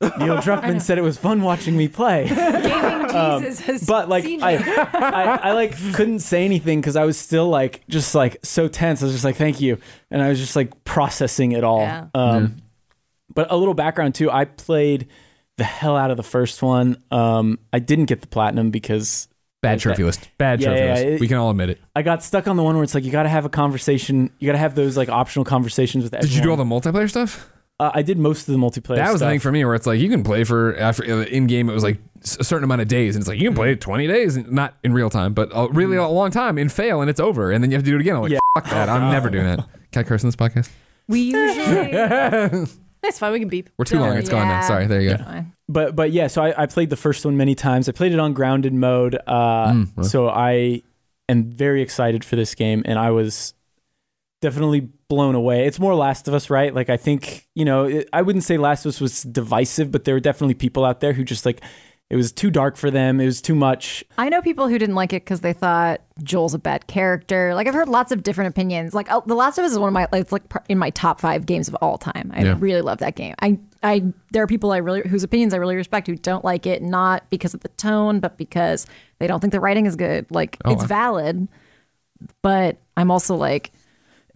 [0.02, 4.24] Neil Druckmann said it was fun watching me play, Gaming Jesus has Um, but like
[4.24, 4.68] seen I, it.
[4.68, 9.02] I, I like couldn't say anything because I was still like just like so tense.
[9.02, 9.78] I was just like, "Thank you,"
[10.10, 11.82] and I was just like processing it all.
[11.82, 12.08] Yeah.
[12.16, 12.58] Um,
[13.34, 14.30] But a little background too.
[14.32, 15.08] I played
[15.58, 16.97] the hell out of the first one.
[17.12, 19.28] Um, I didn't get the platinum because
[19.62, 20.28] Bad trophy list.
[20.39, 21.06] Bad Yeah, trophy yeah, list.
[21.06, 21.80] it- we can all admit it.
[21.95, 24.32] I got stuck on the one where it's like you got to have a conversation.
[24.39, 26.20] You got to have those like optional conversations with.
[26.20, 27.47] Did you do all the multiplayer stuff?
[27.82, 28.98] Uh, I did most of the multiplayer.
[28.98, 31.48] That was the thing for me, where it's like you can play for after in
[31.48, 31.68] game.
[31.70, 33.82] It was like a certain amount of days, and it's like you can play it
[33.82, 37.10] twenty days, not in real time, but a really a long time, and fail, and
[37.10, 38.16] it's over, and then you have to do it again.
[38.18, 38.40] I'm like, Yeah.
[38.56, 38.88] fuck that.
[38.88, 39.68] I'm never doing that.
[39.92, 40.70] Can I curse on this podcast?
[41.08, 41.92] We usually
[43.02, 43.32] That's fine.
[43.34, 43.70] We can beep.
[43.78, 44.16] We're too long.
[44.16, 44.62] It's gone now.
[44.62, 44.86] Sorry.
[44.86, 45.46] There you go.
[45.68, 47.90] But but yeah, so I, I played the first one many times.
[47.90, 49.16] I played it on grounded mode.
[49.26, 50.06] Uh, Mm, well.
[50.06, 50.84] So I
[51.28, 53.56] am very excited for this game, and I was
[54.42, 55.68] definitely blown away.
[55.68, 56.74] It's more Last of Us, right?
[56.74, 60.05] Like I think you know, it, I wouldn't say Last of Us was divisive, but
[60.05, 61.62] there were definitely people out there who just like
[62.09, 63.20] it was too dark for them.
[63.22, 64.03] It was too much.
[64.18, 67.53] I know people who didn't like it because they thought Joel's a bad character.
[67.55, 68.93] Like I've heard lots of different opinions.
[68.93, 70.89] Like uh, The Last of Us is one of my like, it's like in my
[70.91, 72.32] top five games of all time.
[72.34, 72.55] I Yeah.
[72.59, 73.36] really love that game.
[73.41, 76.66] I I there are people I really whose opinions I really respect who don't like
[76.66, 78.88] it not because of the tone, but because
[79.20, 80.26] they don't think the writing is good.
[80.32, 80.88] Like Oh, it's wow.
[80.88, 81.47] valid,
[82.41, 83.72] but I'm also like,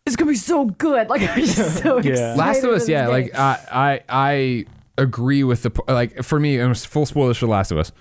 [0.06, 1.10] it's gonna be so good.
[1.10, 2.12] Like I'm just so Yeah.
[2.12, 2.38] excited.
[2.38, 3.03] Last of Us, yeah.
[3.06, 3.12] game.
[3.12, 4.66] Like I, I, I
[4.97, 6.58] agree with the like for me.
[6.60, 7.91] It was full spoilers for Last of Us.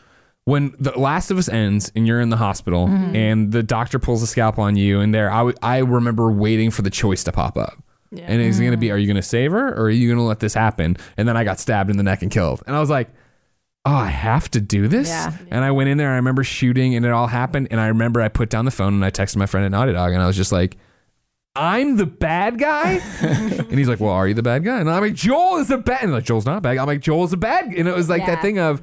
[0.47, 3.17] When the Last of Us ends and you're in the hospital Mm-hmm.
[3.17, 6.71] and the doctor pulls a scalp on you and there, I, w- I remember waiting
[6.71, 7.83] for the choice to pop up.
[8.11, 8.25] Yeah.
[8.29, 8.93] And it's going to be, Mm.
[8.93, 10.99] are you going to save her or are you going to let this happen?
[11.17, 12.63] And then I got stabbed in the neck and killed.
[12.67, 13.09] And I was like,
[13.87, 15.09] oh, I have to do this?
[15.09, 15.33] Yeah.
[15.51, 16.11] And I went in there.
[16.13, 17.69] I remember shooting and it all happened.
[17.71, 19.93] And I remember I put down the phone and I texted my friend at Naughty
[19.95, 20.77] Dog and I was just like,
[21.57, 22.95] I'm the bad guy?
[23.21, 24.81] and he's like, Well, are you the bad guy?
[24.81, 26.03] And I'm like, Joel is the bad.
[26.03, 26.83] And like, Joel's not a bad guy.
[26.83, 27.67] I'm like, Joel's a bad.
[27.67, 28.35] And it was like Yeah.
[28.35, 28.83] that thing of,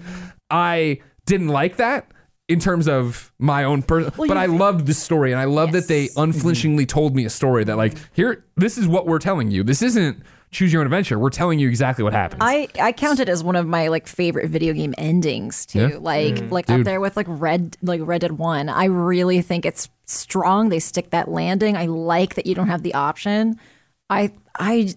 [0.49, 2.11] I didn't like that
[2.47, 5.87] in terms of my own person, but I loved the story and I love that
[5.87, 6.17] they Yes.
[6.17, 9.63] unflinchingly told me a story that like, here, this is what we're telling you.
[9.63, 10.21] This isn't
[10.51, 11.17] choose your own adventure.
[11.17, 12.41] We're telling you exactly what happens.
[12.43, 15.89] I I count it as one of my like favorite video game endings too.
[15.89, 15.97] Yeah?
[15.99, 16.51] Like mm.
[16.51, 16.81] like Dude.
[16.81, 18.69] up there with like Red like Red Dead One.
[18.69, 20.69] I really think it's strong.
[20.69, 21.77] They stick that landing.
[21.77, 23.59] I like that you don't have the option.
[24.09, 24.93] I I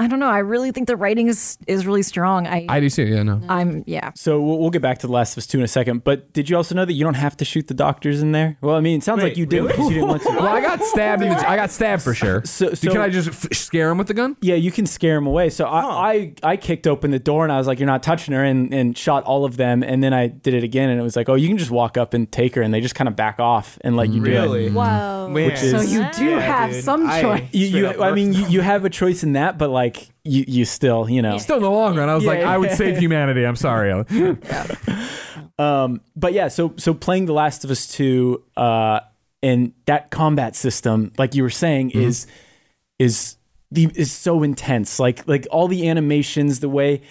[0.00, 0.30] I don't know.
[0.30, 2.46] I really think the writing is is really strong.
[2.46, 3.04] I, I do too.
[3.04, 3.40] Yeah, no.
[3.50, 4.12] I'm yeah.
[4.14, 6.04] So we'll, we'll get back to The Last of Us 2 in a second.
[6.04, 8.56] But did you also know that you don't have to shoot the doctors in there?
[8.62, 9.68] Well, I mean, it sounds like Wait, you did really?
[9.72, 10.28] because you didn't want to.
[10.30, 11.22] Well, I got stabbed.
[11.22, 12.42] In the, I got stabbed for sure.
[12.44, 14.36] So- so- can I just f- scare him with the gun?
[14.40, 15.50] Yeah, you can scare him away.
[15.50, 18.32] So I, I, I kicked open the door and I was like, "You're not touching
[18.32, 19.82] her," and, and shot all of them.
[19.82, 21.98] And then I did it again, and it was like, "Oh, you can just walk
[21.98, 24.30] up and take her," and they just kind of back off and let you do
[24.30, 24.34] it.
[24.34, 24.70] Really?
[24.70, 25.28] Wow.
[25.28, 25.34] Man.
[25.34, 26.84] Which is- So you do Yeah, have dude.
[26.84, 27.48] some I choice.
[27.52, 29.89] You, you, I mean, you, you have a choice in that, but like
[30.24, 31.38] you, you still, you know.
[31.38, 33.44] Still in the long run, I was like, I would save humanity.
[33.44, 34.04] I'm sorry.
[35.58, 39.00] Um, but yeah, so so playing The Last of Us 2 uh,
[39.42, 42.00] and that combat system, like you were saying, Mm-hmm.
[42.00, 42.26] is
[42.98, 43.36] is
[43.70, 44.98] the is so intense.
[44.98, 47.02] Like like all the animations, the way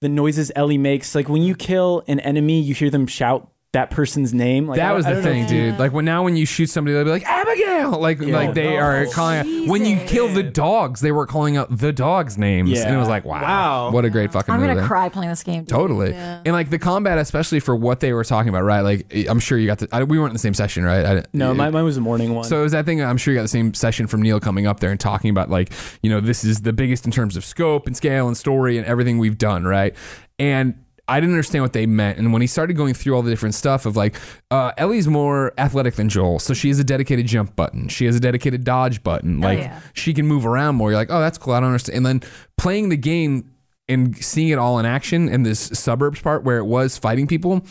[0.00, 1.14] the noises Ellie makes.
[1.14, 4.66] Like when you kill an enemy, you hear them shout that person's name.
[4.66, 5.78] Like, that was I the don't know thing, dude.
[5.78, 9.06] Like when now when you shoot somebody, they'll be like Abigail, like like they are
[9.06, 9.38] oh, calling.
[9.38, 9.68] Out.
[9.68, 13.08] When you kill the dogs, they were calling out the dogs' names, and it was
[13.08, 13.90] like, wow, Wow.
[13.90, 14.74] what a great fucking I'm movie.
[14.74, 15.60] gonna cry playing this game.
[15.62, 15.68] dude.
[15.70, 16.42] Totally, Yeah.
[16.44, 18.80] and like the combat, especially for what they were talking about, right?
[18.82, 19.88] Like I'm sure you got the.
[19.90, 21.04] I, we weren't in the same session, right?
[21.04, 22.44] I, No, mine, mine was the morning one.
[22.44, 23.02] So it was that thing.
[23.02, 25.48] I'm sure you got the same session from Neil coming up there and talking about
[25.48, 28.76] like, you know, this is the biggest in terms of scope and scale and story
[28.76, 29.94] and everything we've done, right?
[30.38, 30.74] And
[31.12, 32.18] I didn't understand what they meant.
[32.18, 34.16] And when he started going through all the different stuff of like,
[34.50, 37.88] uh, Ellie's more athletic than Joel, so she has a dedicated jump button.
[37.88, 39.40] She has a dedicated dodge button.
[39.42, 39.80] Like yeah.
[39.92, 40.90] she can move around more.
[40.90, 41.52] You're like, oh, that's cool.
[41.52, 41.98] I don't understand.
[41.98, 43.50] And then playing the game
[43.88, 47.62] and seeing it all in action in this suburbs part where it was fighting people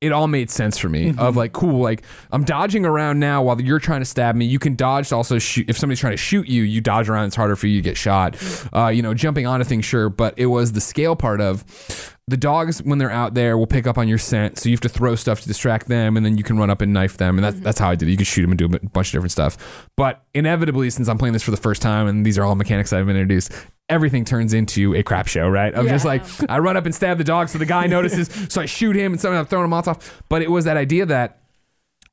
[0.00, 1.38] it all made sense for me of mm-hmm.
[1.38, 4.44] like cool like i'm dodging around now while you're trying to stab me.
[4.44, 7.26] You can dodge to also shoot if somebody's trying to shoot you you dodge around.
[7.26, 8.34] It's harder for you to get shot.
[8.34, 8.76] Mm-hmm.
[8.76, 12.36] Uh, you know jumping onto things sure but it was the scale part of the
[12.36, 14.88] dogs when they're out there will pick up on your scent so you have to
[14.88, 17.44] throw stuff to distract them and then you can run up and knife them and
[17.44, 17.64] that's, mm-hmm.
[17.64, 18.10] that's how i did it.
[18.10, 19.88] You can shoot them and do a bunch of different stuff.
[19.96, 22.92] But inevitably since i'm playing this for the first time and these are all mechanics
[22.92, 23.52] i've been introduced
[23.88, 25.76] everything turns into a crap show, right?
[25.76, 28.60] I'm just like, I run up and stab the dog, so the guy notices, so
[28.60, 30.22] I shoot him, and sometimes I'm throwing him off.
[30.28, 31.38] But it was that idea that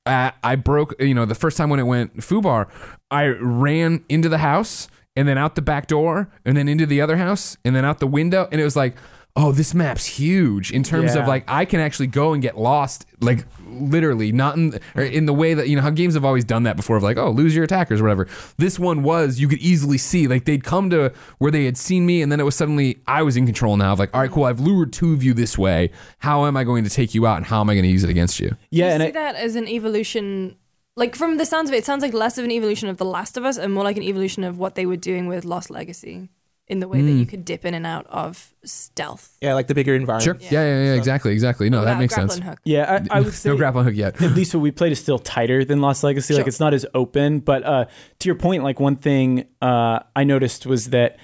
[0.05, 2.67] uh, I broke, you know, the first time when it went FUBAR,
[3.11, 7.01] I ran into the house and then out the back door and then into the
[7.01, 8.95] other house and then out the window, and it was like.
[9.38, 13.05] Oh, this map's huge in terms of like I can actually go and get lost,
[13.19, 16.45] like literally, not in or in the way that you know how games have always
[16.45, 18.27] done that before of like oh lose your attackers or whatever.
[18.57, 22.05] This one was you could easily see like they'd come to where they had seen
[22.05, 24.31] me and then it was suddenly I was in control now of like all right
[24.31, 25.91] cool I've lured two of you this way.
[26.19, 28.05] How am I going to take you out and how am I going to use
[28.05, 28.55] it against you?
[28.69, 30.55] yeah, you and see I, that as an evolution?
[30.95, 33.03] Like from the sounds of it, it sounds like less of an evolution of The
[33.03, 35.69] Last of Us and more like an evolution of what they were doing with Lost
[35.69, 36.29] Legacy,
[36.68, 37.20] in the way that Mm.
[37.20, 39.38] you could dip in and out of stealth.
[39.39, 39.95] Yeah, like the bigger Sure.
[40.01, 40.41] environment.
[40.51, 41.70] Yeah, yeah, yeah, exactly, exactly.
[41.70, 42.34] No, that without makes sense.
[42.34, 42.59] grappling hook.
[42.66, 44.20] yeah, I, I would say no grappling hook yet.
[44.22, 46.34] at least what we played is still tighter than Lost Legacy.
[46.34, 47.39] Like it's not as open.
[47.39, 47.86] But uh,
[48.20, 51.18] to your point, like one thing uh, I noticed was that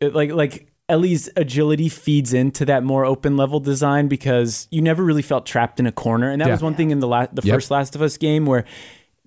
[0.00, 5.04] it, like like Ellie's agility feeds into that more open level design because you never
[5.04, 6.54] really felt trapped in a corner, and that Yeah.
[6.54, 7.54] was one thing in the la- the Yep.
[7.54, 8.64] first Last of Us game where.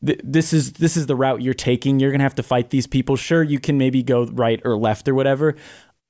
[0.06, 1.99] Th- This is this is the route you're taking.
[1.99, 3.16] You're gonna have to fight these people.
[3.16, 5.56] Sure, you can maybe go right or left or whatever,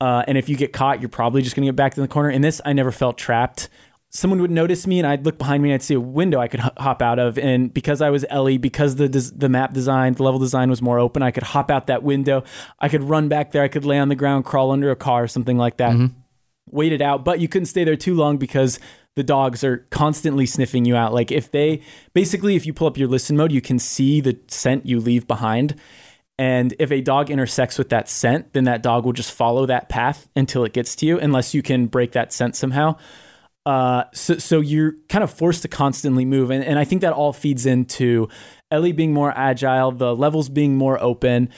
[0.00, 2.28] Uh, and if you get caught, you're probably just gonna get back in the corner.
[2.30, 3.68] In this, I never felt trapped.
[4.10, 6.48] Someone would notice me, and I'd look behind me, and I'd see a window I
[6.48, 7.38] could h- hop out of.
[7.38, 10.80] And because I was Ellie, because the des- the map design, the level design was
[10.82, 12.44] more open, I could hop out that window.
[12.78, 13.62] I could run back there.
[13.62, 15.96] I could lay on the ground, crawl under a car, or something like that.
[16.70, 18.78] Wait it out, but you couldn't stay there too long because
[19.16, 21.12] the dogs are constantly sniffing you out.
[21.12, 21.80] Like if they
[22.14, 25.26] basically, if you pull up your listen mode, you can see the scent you leave
[25.26, 25.74] behind.
[26.38, 29.88] And if a dog intersects with that scent, then that dog will just follow that
[29.88, 32.96] path until it gets to you, unless you can break that scent somehow.
[33.64, 36.50] Uh, so, so you're kind of forced to constantly move.
[36.50, 38.28] And, and I think that all feeds into
[38.70, 41.48] Ellie being more agile, the levels being more open.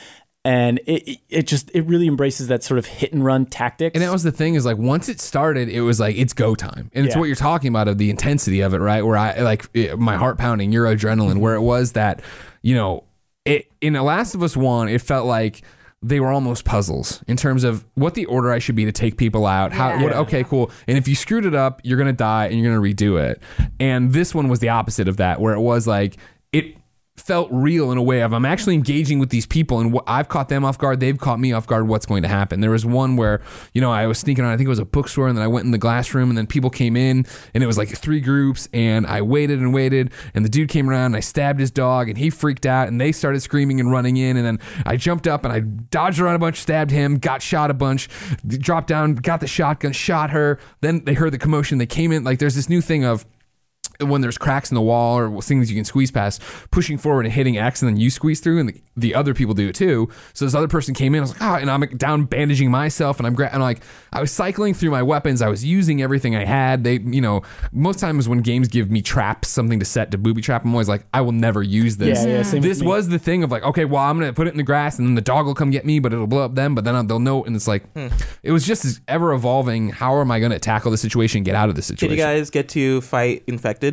[0.49, 3.95] And it, it- it just, it really embraces that sort of hit and run tactics.
[3.95, 6.55] And that was the thing is like once it started, it was like it's go
[6.55, 7.19] time, and it's Yeah.
[7.21, 9.03] what you're talking about of the intensity of it, right?
[9.05, 11.39] Where I like it, my heart pounding, your adrenaline.
[11.39, 12.23] Where it was that,
[12.63, 13.05] you know,
[13.45, 15.63] it in The Last of Us One, it felt like
[16.01, 19.17] they were almost puzzles in terms of what the order I should be to take
[19.17, 19.73] people out.
[19.73, 19.89] How?
[19.91, 20.03] Yeah.
[20.05, 20.71] What, okay, cool.
[20.87, 23.43] And if you screwed it up, you're gonna die, and you're gonna redo it.
[23.81, 26.17] And this one was the opposite of that, where it was like
[26.53, 26.77] it
[27.21, 30.49] felt real in a way of I'm actually engaging with these people and I've caught
[30.49, 32.61] them off guard they've caught me off guard what's going to happen?
[32.61, 33.41] There was one where
[33.75, 35.49] you know I was sneaking on I think it was a bookstore and then I
[35.49, 38.21] went in the glass room and then people came in and it was like three
[38.21, 41.71] groups and I waited and waited and the dude came around and I stabbed his
[41.71, 44.97] dog and he freaked out and they started screaming and running in and then I
[44.97, 48.09] jumped up and I dodged around a bunch stabbed him got shot a bunch
[48.47, 52.25] dropped down got the shotgun shot her then they heard the commotion they came in
[52.25, 53.25] like there's this new thing of
[54.01, 56.41] when there's cracks in the wall or things you can squeeze past,
[56.71, 59.55] pushing forward and hitting X, and then you squeeze through, and the, the other people
[59.55, 60.09] do it too.
[60.35, 63.19] So this other person came in, I was like, ah, and I'm down bandaging myself,
[63.19, 63.81] and I'm gra- and like
[64.13, 66.85] I was cycling through my weapons, I was using everything I had.
[66.85, 67.43] They, you know,
[67.73, 70.89] most times when games give me traps, something to set to booby trap, I'm always
[70.89, 72.25] like, I will never use this.
[72.25, 74.59] Yeah, yeah, this was the thing of like, okay, well, I'm gonna put it in
[74.59, 76.77] the grass, and then the dog will come get me, but it'll blow up them,
[76.77, 77.85] but then they'll know, and it's like,
[78.45, 79.89] it was just ever evolving.
[79.91, 82.11] How am I gonna tackle the situation, get out of the situation?
[82.11, 82.37] Did situation?
[82.37, 83.88] you guys get to fight infected?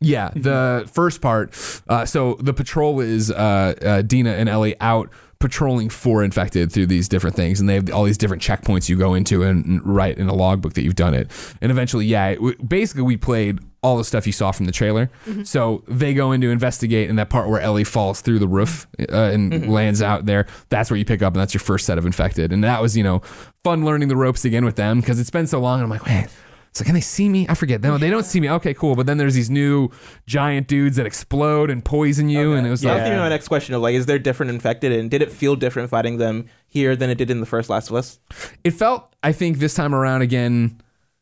[0.00, 1.54] Yeah, the first part.
[1.88, 6.86] Uh, so the patrol is uh, uh, Dina and Ellie out patrolling for infected through
[6.86, 9.86] these different things, and they have all these different checkpoints you go into and, and
[9.86, 11.30] write in a logbook that you've done it.
[11.60, 15.08] And eventually, yeah, it, basically we played all the stuff you saw from the trailer.
[15.44, 18.88] So they go in to investigate, and that part where Ellie falls through the roof
[19.00, 21.98] uh, and lands out there, that's where you pick up, and that's your first set
[21.98, 22.52] of infected.
[22.52, 23.22] And that was you know
[23.62, 25.80] fun learning the ropes again with them because it's been so long.
[25.80, 26.26] And I'm like, wait.
[26.70, 27.46] It's like, can they see me?
[27.48, 27.80] I forget.
[27.80, 28.50] No, they don't see me.
[28.50, 28.94] Okay, cool.
[28.94, 29.90] But then there's these new
[30.26, 33.20] giant dudes that explode and poison you, and it was That was like, gonna be
[33.20, 36.18] my next question of like, is there different infected, and did it feel different fighting
[36.18, 38.18] them here than it did in the first Last of Us?
[38.64, 39.14] it felt.
[39.22, 40.80] I think this time around again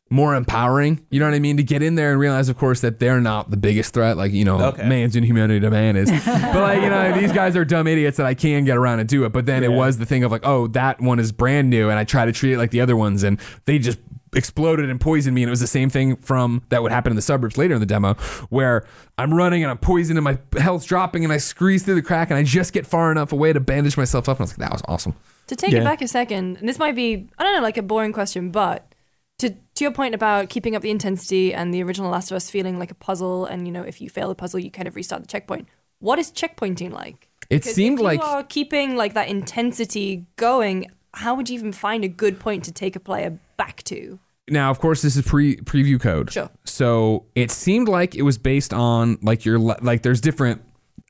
[0.09, 1.05] more empowering.
[1.11, 1.57] You know what I mean?
[1.57, 4.17] To get in there and realize, of course, that they're not the biggest threat.
[4.17, 4.87] Like you know, Okay.
[4.89, 6.11] man's inhumanity to man is.
[6.27, 9.09] but like you know, these guys are dumb idiots that I can get around and
[9.09, 9.31] do it.
[9.33, 11.99] But then it was the thing of like, oh, that one is brand new, and
[11.99, 13.99] I try to treat it like the other ones, and they just
[14.37, 17.17] exploded and poisoned me and it was the same thing from that would happen in
[17.17, 18.15] the suburbs later in the demo
[18.51, 18.87] where
[19.19, 22.31] I'm running and I'm poisoned and my health's dropping and I squeeze through the crack
[22.31, 24.59] and I just get far enough away to bandage myself up and I was like
[24.69, 25.15] that was awesome
[25.49, 25.81] To take Yeah.
[25.81, 28.51] it back a second, and this might be, I don't know, like a boring question,
[28.51, 28.93] but
[29.39, 32.49] to to your point about keeping up the intensity and the original Last of Us
[32.51, 34.97] feeling like a puzzle, and you know, if you fail the puzzle, you kind of
[34.97, 35.69] restart the checkpoint.
[36.01, 37.29] What is checkpointing like?
[37.49, 40.91] it 'Cause seemed if like you are keeping like that intensity going.
[41.15, 44.19] How would you even find a good point to take a player back to?
[44.49, 46.51] Now of course this is pre preview code Sure.
[46.65, 50.63] so it seemed like it was based on like your like there's different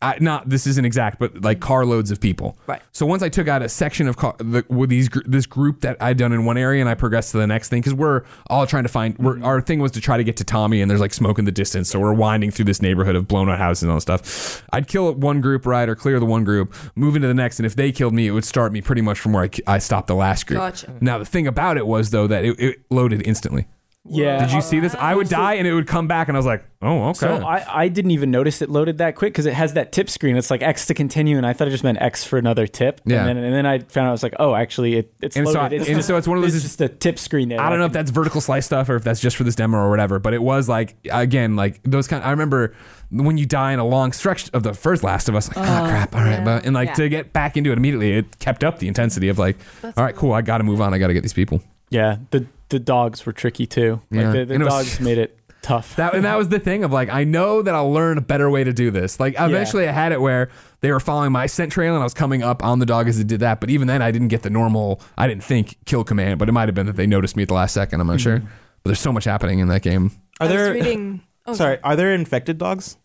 [0.03, 2.59] I, not this isn't exact but like carloads of people.
[2.66, 2.82] Right.
[2.92, 5.80] so once i took out a section of car, the, with these gr- this group
[5.80, 8.22] that i'd done in one area and i progressed to the next thing because we're
[8.49, 10.90] all trying to find we're, our thing was to try to get to tommy and
[10.90, 11.88] there's like smoke in the distance.
[11.88, 14.62] So we're winding through this neighborhood of blown out houses and all that stuff.
[14.72, 17.66] I'd kill one group right or clear the one group move into the next and
[17.66, 20.09] if they killed me it would start me pretty much from where i, I stopped
[20.09, 20.59] the last group.
[20.59, 20.94] Gotcha.
[21.01, 23.66] now the thing about it was though that it, it loaded instantly
[24.09, 24.45] Yeah.
[24.45, 24.95] did you see this?
[24.95, 27.37] I would die and it would come back, and I was like, "Oh, okay." So
[27.45, 30.37] I, I didn't even notice it loaded that quick because it has that tip screen.
[30.37, 33.01] It's like X to continue, and I thought it just meant X for another tip.
[33.05, 33.27] Yeah.
[33.27, 35.47] And then, and then I found out I was like, oh, actually, it, it's And
[35.49, 35.81] so- loaded.
[35.81, 37.61] it's and just, so it's one of those- It's just a tip screen there.
[37.61, 39.79] I don't know if that's vertical slice stuff or if that's just for this demo
[39.79, 42.23] or whatever, but it was like again, like those kind.
[42.25, 42.75] I remember
[43.11, 45.87] when you die in a long stretch of the first Last of Us, like, ah,
[45.89, 46.45] crap, all right, yeah.
[46.45, 46.95] but and like Yeah.
[46.95, 50.15] to get back into it immediately, it kept up the intensity of like, all right,
[50.17, 51.61] cool, I got to move on, I got to get these people.
[51.91, 52.17] Yeah.
[52.31, 54.01] The the dogs were tricky too.
[54.11, 54.33] Like Yeah.
[54.33, 55.97] the, the And it was- dogs made it tough.
[55.97, 58.49] That and that was the thing of like, I know that I'll learn a better
[58.49, 59.19] way to do this.
[59.19, 60.49] Like eventually, I had it where
[60.81, 63.19] they were following my scent trail and I was coming up on the dog as
[63.19, 65.01] it did that, but even then, I didn't get the normal.
[65.19, 67.49] I didn't think kill command, but it might have been that they noticed me at
[67.49, 68.01] the last second.
[68.01, 68.39] I'm not sure.
[68.39, 70.12] But there's so much happening in that game.
[70.41, 70.73] Are there?
[70.73, 71.23] reading.
[71.49, 72.97] Oh, sorry, are there infected dogs?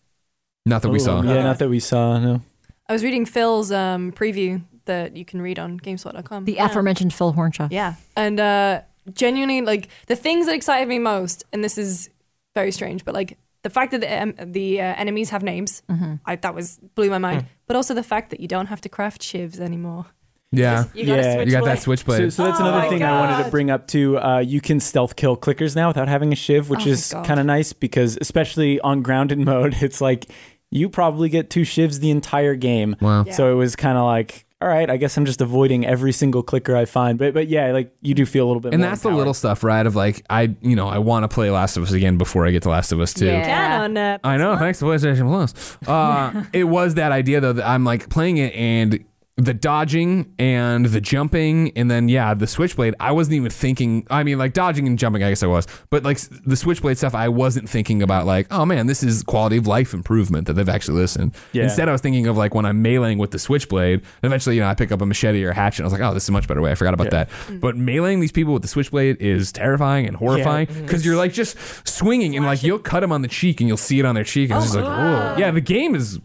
[0.66, 1.22] Not that we Oh, saw.
[1.22, 2.18] Yeah, not that we saw.
[2.18, 2.40] No.
[2.88, 6.44] I was reading Phil's um, preview that you can read on GameSpot.com.
[6.46, 6.66] The Yeah.
[6.66, 7.68] aforementioned Phil Hornshaw.
[7.70, 7.94] Yeah.
[8.16, 8.80] And uh,
[9.14, 12.10] genuinely, like, the things that excited me most, and this is
[12.54, 16.14] very strange, but like, the fact that the, um, the uh, enemies have names, Mm-hmm.
[16.26, 17.46] I, that was blew my mind.
[17.68, 20.06] But also the fact that you don't have to craft shivs anymore.
[20.50, 20.84] Yeah.
[20.92, 21.40] You got Yeah.
[21.42, 21.78] You got that blade.
[21.78, 22.32] So, switchblade.
[22.32, 23.50] so that's Oh another my thing I wanted to God.
[23.52, 24.18] bring up too.
[24.18, 27.12] Uh, you can stealth kill clickers now without having a shiv, which Oh my is
[27.12, 27.24] God.
[27.24, 30.26] kind of nice because especially on grounded mode, it's like
[30.72, 32.96] you probably get two shivs the entire game.
[33.00, 33.24] Wow.
[33.28, 33.32] Yeah.
[33.32, 36.42] So it was kind of like, all right, I guess I'm just avoiding every single
[36.42, 37.18] clicker I find.
[37.18, 38.72] But but yeah, like you do feel a little bit.
[38.72, 39.84] and more that's the little stuff, right?
[39.84, 42.52] Of like, I, you know, I want to play Last of Us again before I
[42.52, 43.26] get to Last of Us 2.
[43.26, 43.44] Yeah.
[43.44, 45.76] Can on uh, I know, thanks to PlayStation Plus.
[45.88, 49.04] Uh, it was that idea though that I'm like playing it and
[49.38, 54.24] the dodging and the jumping and then yeah the switchblade I wasn't even thinking I
[54.24, 57.28] mean like dodging and jumping I guess I was but like the switchblade stuff I
[57.28, 61.00] wasn't thinking about like oh man this is quality of life improvement that they've actually
[61.00, 61.34] listened.
[61.52, 61.64] Yeah.
[61.64, 64.60] instead I was thinking of like when I'm meleeing with the switchblade and eventually you
[64.60, 66.24] know I pick up a machete or a hatchet and I was like oh this
[66.24, 66.70] is a much better way.
[66.70, 67.24] I forgot about Yeah.
[67.24, 67.30] that.
[67.30, 67.60] Mm.
[67.60, 70.82] But meleeing these people with the switchblade is terrifying and horrifying mm-hmm.
[70.82, 71.56] because you're like just
[71.88, 74.24] swinging and like you'll cut them on the cheek and you'll see it on their
[74.24, 74.50] cheek.
[74.50, 75.36] And it's just oh, like whoa.
[75.38, 76.20] Yeah the game is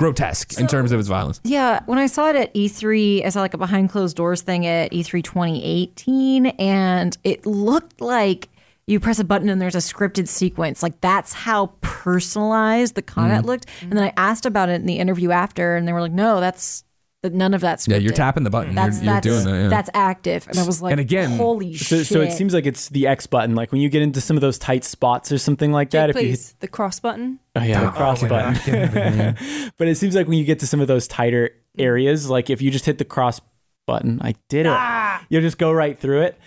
[0.00, 3.42] grotesque in terms of its violence Yeah, when I saw it at E3, I saw
[3.42, 8.48] like a behind closed doors thing at E E3 2018, and it looked like
[8.86, 10.82] you press a button and there's a scripted sequence.
[10.82, 13.46] Like that's how personalized the combat mm.
[13.46, 13.66] looked.
[13.82, 16.40] And then I asked about it in the interview after, and they were like, "No,
[16.40, 16.82] that's
[17.22, 17.90] that none of that's scripted.
[17.90, 19.68] yeah you're tapping the button That's you're, you're doing that yeah.
[19.68, 22.66] that's active." And I was like, And again- holy So, shit!" so it seems like
[22.66, 23.54] it's the X button.
[23.54, 26.06] Like when you get into some of those tight spots or something like that.
[26.08, 27.38] Jake, if you hit, the cross button.
[27.56, 28.54] oh yeah, the cross button.
[29.78, 32.62] but it seems like when you get to some of those tighter areas, like if
[32.62, 33.40] you just hit the cross
[33.86, 35.26] button, I did it.
[35.28, 36.38] You'll just go right through it.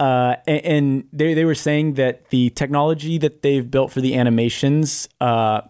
[0.00, 4.14] Uh, and, and they they were saying that the technology that they've built for the
[4.14, 5.62] animations, uh,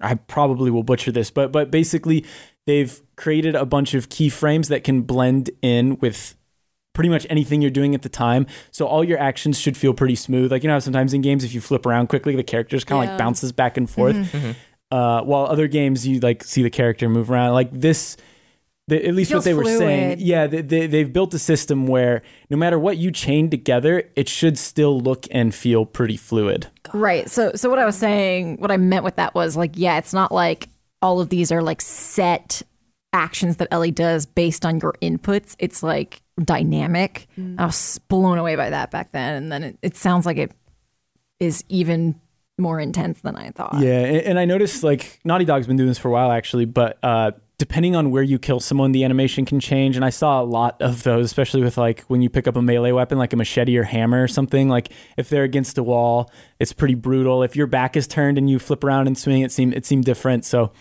[0.00, 2.24] I probably will butcher this, but but basically
[2.66, 6.34] they've created a bunch of keyframes that can blend in with
[6.92, 8.46] pretty much anything you're doing at the time.
[8.70, 10.50] So all your actions should feel pretty smooth.
[10.50, 12.86] Like you know, how sometimes in games, if you flip around quickly, the character just
[12.86, 13.10] kind of Yeah.
[13.12, 14.16] like bounces back and forth.
[14.90, 17.52] Uh, while other games, you like see the character move around.
[17.52, 18.16] Like this,
[18.88, 21.88] the, at least what Feels they were saying, yeah, they, they, they've built a system
[21.88, 26.68] where no matter what you chain together, it should still look and feel pretty fluid.
[26.94, 27.28] Right.
[27.28, 30.14] So so what I was saying, what I meant with that was like, yeah, it's
[30.14, 30.68] not like
[31.02, 32.62] all of these are like set
[33.12, 35.56] actions that Ellie does based on your inputs.
[35.58, 37.28] It's like dynamic.
[37.58, 39.34] I was blown away by that back then.
[39.36, 40.52] And then it, it sounds like it
[41.40, 42.20] is even
[42.58, 43.78] more intense than I thought.
[43.78, 46.64] Yeah, and, and I noticed like Naughty Dog's been doing this for a while actually,
[46.64, 49.96] but uh, depending on where you kill someone, the animation can change.
[49.96, 52.62] And I saw a lot of those, especially with like when you pick up a
[52.62, 54.68] melee weapon, like a machete or hammer or something.
[54.68, 56.30] Like if they're against a wall,
[56.60, 57.42] it's pretty brutal.
[57.42, 60.04] If your back is turned and you flip around and swing, it seemed it seemed
[60.04, 60.44] different.
[60.44, 60.72] So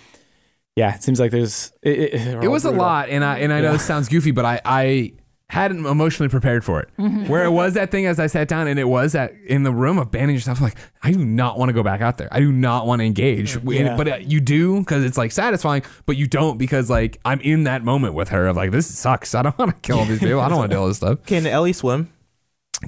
[0.75, 3.61] yeah, it seems like there's it, it, it was a lot and i and i
[3.61, 5.13] know this sounds goofy but i i
[5.49, 6.89] hadn't emotionally prepared for it
[7.29, 9.71] where it was that thing as i sat down and it was that in the
[9.71, 12.39] room of banning yourself like i do not want to go back out there i
[12.39, 13.95] do not want to engage And- Yeah.
[13.95, 17.65] but uh, you do because it's like satisfying but you don't because like i'm in
[17.65, 20.19] that moment with her of like this sucks i don't want to kill all these
[20.19, 22.11] people i don't want to do all this stuff Can Ellie swim?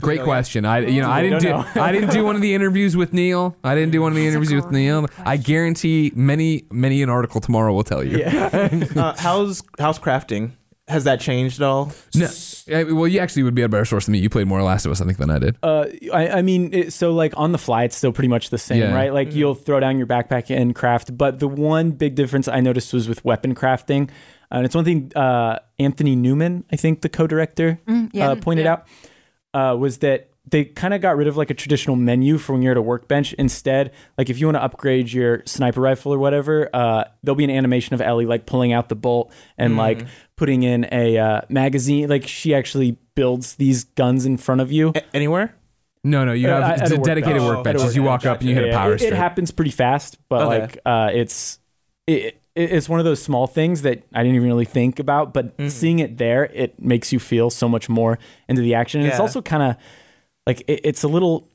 [0.01, 0.65] Great question.
[0.65, 1.53] I you know I didn't do.
[1.81, 3.55] I didn't do one of the interviews with Neil.
[3.63, 5.05] I didn't do one of the interviews with Neil.
[5.25, 8.21] I guarantee many many an article tomorrow will tell you.
[8.25, 10.51] uh, how's how's crafting?
[10.87, 11.91] Has that changed at all?
[12.15, 14.19] No, uh, well, you actually would be a better source than me.
[14.19, 15.57] You played more Last of Us, I think, than I did.
[15.61, 18.57] Uh, I, I mean, it, so like on the fly, it's still pretty much the
[18.57, 18.93] same, Yeah.
[18.93, 19.13] right?
[19.13, 21.17] Like you'll throw down your backpack and craft.
[21.17, 24.09] But the one big difference I noticed was with weapon crafting.
[24.49, 27.79] And it's one thing uh, Anthony Newman, I think the co-director,
[28.13, 28.29] yeah.
[28.29, 28.71] uh, pointed Yeah.
[28.73, 28.87] out,
[29.53, 32.61] uh, was that they kind of got rid of like a traditional menu for when
[32.61, 33.33] you're at a workbench.
[33.33, 37.43] Instead, like if you want to upgrade your sniper rifle or whatever, uh, there'll be
[37.43, 40.05] an animation of Ellie like pulling out the bolt and like
[40.37, 42.07] putting in a uh, magazine.
[42.09, 44.93] Like she actually builds these guns in front of you.
[44.95, 45.53] A- anywhere?
[46.03, 47.77] No, no, you Uh, have at a d- dedicated workbench.
[47.79, 47.83] workbenches.
[47.85, 49.13] Oh, at you walk up and you hit a power it, strip.
[49.13, 50.59] it happens pretty fast, but Okay.
[50.61, 51.59] like uh, it's
[52.05, 55.33] it, it, it's one of those small things that I didn't even really think about.
[55.33, 58.17] But seeing it there, it makes you feel so much more
[58.47, 59.01] into the action.
[59.01, 59.75] And it's also kind of
[60.47, 61.47] like it, it's a little.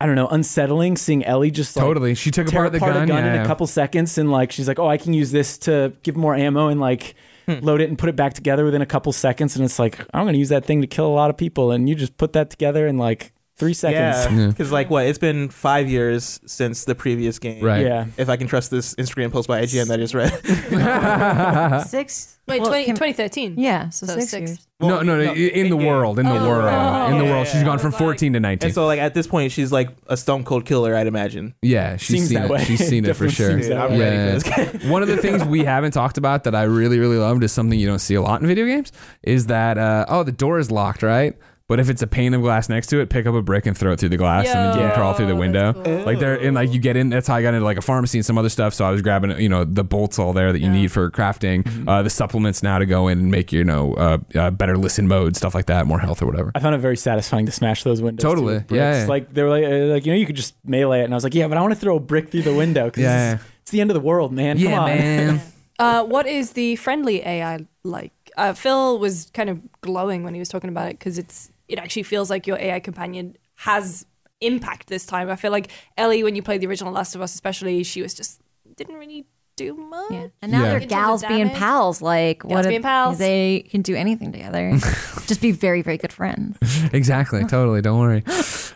[0.00, 2.16] I don't know, unsettling seeing Ellie just like Totally.
[2.16, 3.02] She took tear apart the apart gun.
[3.04, 3.34] a gun yeah.
[3.34, 6.16] in a couple seconds, and like she's like, "Oh, I can use this to give
[6.16, 7.14] more ammo and like
[7.46, 7.60] hmm.
[7.60, 10.24] load it and put it back together within a couple seconds." And it's like, I'm
[10.24, 12.32] going to use that thing to kill a lot of people, and you just put
[12.32, 13.32] that together and like
[13.62, 14.26] three seconds.
[14.40, 15.06] Yeah, because like what?
[15.06, 17.62] It's been five years since the previous game.
[17.64, 17.86] Right.
[17.86, 18.06] Yeah.
[18.16, 21.82] If I can trust this Instagram post by IGN that I just read.
[21.86, 22.38] Six.
[22.48, 23.54] Wait, well, 20, Kim- 2013.
[23.56, 24.50] Yeah, so, So six, six.
[24.50, 24.66] years.
[24.80, 25.86] no, no, no, in the in-game.
[25.86, 27.46] world, in the Oh, world, in the world.
[27.46, 28.66] She's gone from 14 to 19.
[28.66, 31.54] and so like at this point, she's like a stone cold killer, I'd imagine.
[31.62, 32.50] yeah, she's Seems seen that it.
[32.50, 32.64] way.
[32.64, 33.50] She's seen it for sure.
[33.50, 34.00] seems Dude, I'm way.
[34.00, 34.84] ready for this.
[34.90, 37.78] One of the things we haven't talked about that I really, really loved is something
[37.78, 38.90] you don't see a lot in video games
[39.22, 41.38] is that, uh, oh, the door is locked, right?
[41.72, 43.74] But if it's a pane of glass next to it, pick up a brick and
[43.76, 45.72] throw it through the glass, and then you Yo, can crawl through the that's window.
[45.72, 46.04] cool.
[46.04, 47.08] Like there, and like you get in.
[47.08, 48.74] That's how I got into like a pharmacy and some other stuff.
[48.74, 50.72] So I was grabbing, you know, the bolts all there that you Yeah.
[50.72, 51.88] need for crafting, Mm-hmm.
[51.88, 55.08] uh, the supplements now to go in and make you know uh, uh, better listen
[55.08, 56.52] mode, stuff like that, more health or whatever.
[56.54, 58.22] I found it very satisfying to smash those windows.
[58.22, 58.54] too, Totally.
[58.56, 58.78] with bricks.
[58.78, 59.06] Yeah, yeah.
[59.06, 61.16] Like they were like, uh, like you know, you could just melee it, and I
[61.16, 63.34] was like, yeah, but I want to throw a brick through the window because Yeah.
[63.34, 64.58] it's, it's the end of the world, man.
[64.62, 65.40] Come on.
[65.78, 68.12] Uh, what is the friendly AI like?
[68.36, 71.78] Uh, Phil was kind of glowing when he was talking about it because it's it
[71.78, 74.06] actually feels like your AI companion has
[74.40, 75.30] impact this time.
[75.30, 78.12] I feel like Ellie, when you played the original Last of Us, especially, she was
[78.14, 78.40] just
[78.76, 80.10] didn't really do much.
[80.10, 80.26] Yeah.
[80.40, 80.68] And now Yeah.
[80.70, 82.00] they're In terms gals being pals.
[82.02, 82.66] Like what?
[82.66, 83.18] being pals.
[83.18, 84.72] They can do anything together.
[85.26, 86.56] Just be very, very good friends.
[86.92, 87.44] exactly.
[87.44, 87.80] Totally.
[87.82, 88.24] Don't worry.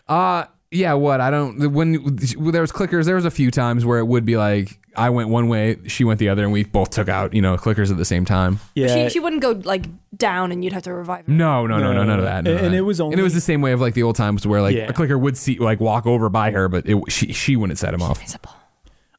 [0.08, 0.92] Uh yeah.
[0.94, 4.06] What I don't when, when there was clickers, there was a few times where it
[4.06, 7.08] would be like I went one way, she went the other, and we both took
[7.08, 8.60] out you know clickers at the same time.
[8.74, 8.88] Yeah.
[9.08, 9.86] She, she wouldn't go like
[10.16, 11.32] down and you'd have to revive her.
[11.32, 12.04] No, no, no, no, No.
[12.04, 12.44] none of that.
[12.44, 12.78] none of And that.
[12.78, 14.62] it was only and it was the same way of like the old times where
[14.62, 14.88] like Yeah.
[14.88, 17.92] a clicker would see like walk over by her, but it, she she wouldn't set
[17.92, 18.20] him off.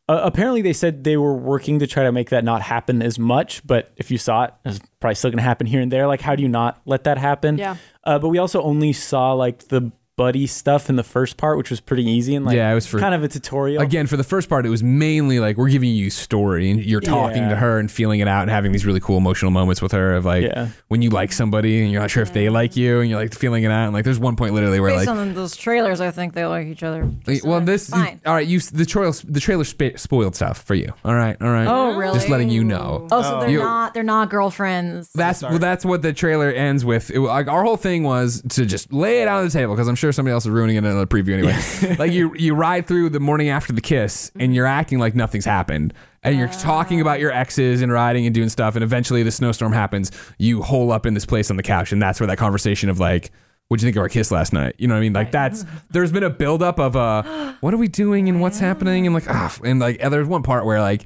[0.10, 3.20] Uh, apparently, they said they were working to try to make that not happen as
[3.20, 3.62] much.
[3.68, 6.08] But if you saw it, it's probably still going to happen here and there.
[6.08, 7.58] Like, how do you not let that happen?
[7.58, 7.76] Yeah.
[8.06, 11.70] Uh, but we also only saw like the buddy stuff in the first part, which
[11.70, 13.82] was pretty easy and like Yeah, it was for- kind of a tutorial.
[13.84, 17.00] Again, for the first part, it was mainly like we're giving you story and you're
[17.02, 17.50] talking Yeah.
[17.50, 20.14] to her and feeling it out and having these really cool emotional moments with her
[20.16, 20.70] of like Yeah.
[20.88, 23.34] when you like somebody and you're not sure if they like you and you're like
[23.36, 23.86] feeling it out.
[23.86, 26.46] And like there's one point literally where Based like on those trailers, I think they
[26.48, 27.08] like each other.
[27.28, 28.20] just well this fine.
[28.26, 30.92] all right you the trailer the trailer spa- spoiled stuff for you.
[31.06, 31.68] All right, all right.
[31.68, 32.16] Oh, really?
[32.18, 33.08] Just letting you know.
[33.12, 35.12] Oh, so they're You- not they're not girlfriends.
[35.14, 37.12] That's well, that's what the trailer ends with.
[37.12, 39.88] It, like our whole thing was to just lay it out on the table because
[39.88, 41.96] I'm sure somebody else is ruining it in another preview anyway.
[42.00, 45.46] like you you ride through the morning after the kiss and you're acting like nothing's
[45.46, 45.94] happened
[46.24, 49.74] and you're talking about your exes and riding and doing stuff and eventually the snowstorm
[49.74, 50.12] happens.
[50.38, 53.00] You hole up in this place on the couch and that's where that conversation of
[53.00, 53.32] like.
[53.70, 54.76] What'd you think of our kiss last night?
[54.78, 55.12] You know what I mean?
[55.12, 59.06] Like that's there's been a buildup of uh, what are we doing and what's happening
[59.06, 61.06] and like ah, and like there's one part where like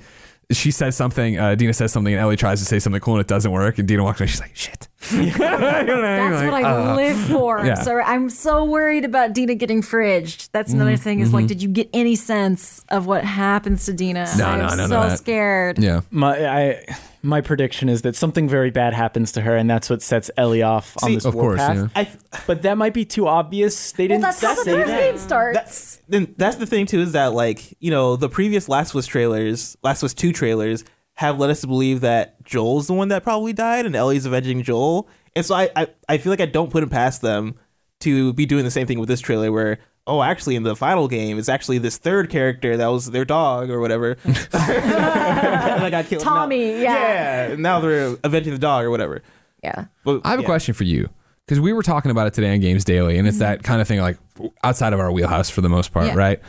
[0.52, 3.22] she says something, uh, Dina says something, and Ellie tries to say something cool and
[3.22, 4.28] it doesn't work, and Dina walks away.
[4.28, 7.60] She's like, "Shit." That's what I live for.
[7.60, 7.74] uh, yeah.
[7.76, 8.22] I'm.
[8.22, 10.50] I'm so worried about Dina getting fridged.
[10.52, 11.02] That's another Mm-hmm.
[11.04, 11.20] thing.
[11.22, 14.28] Is like, did you get any sense of what happens to Dina?
[14.38, 15.18] No, I'm no, none of so that.
[15.18, 15.80] scared.
[15.80, 16.02] Yeah.
[16.12, 16.86] my I
[17.24, 20.62] my prediction is that something very bad happens to her, and that's what sets Ellie
[20.64, 21.78] off on this of course, warpath.
[21.78, 21.88] yeah.
[21.96, 22.10] I
[22.48, 23.92] But that might be too obvious.
[23.94, 25.00] They didn't that's how the say first that.
[25.00, 25.58] game starts.
[25.58, 28.98] That's then that's the thing too is that like you know the previous Last of
[28.98, 30.84] Us trailers, Last of Us two trailers
[31.22, 34.64] have led us to believe that Joel's the one that probably died and Ellie's avenging
[34.64, 37.56] Joel, and so I I, I feel like I don't put it past them
[38.02, 39.80] to be doing the same thing with this trailer where.
[40.08, 43.70] Oh, actually, in the final game, it's actually this third character that was their dog
[43.70, 44.16] or whatever.
[44.24, 46.24] that got killed.
[46.24, 47.50] Tommy, Now- yeah.
[47.50, 47.56] yeah.
[47.56, 49.22] Now they're avenging the dog or whatever.
[49.64, 49.86] Yeah.
[50.04, 51.08] But, I have a question for you
[51.46, 53.44] because we were talking about it today on Games Daily, and it's mm-hmm.
[53.44, 54.18] that kind of thing like
[54.64, 56.16] outside of our wheelhouse for the most part, Yeah.
[56.16, 56.42] right?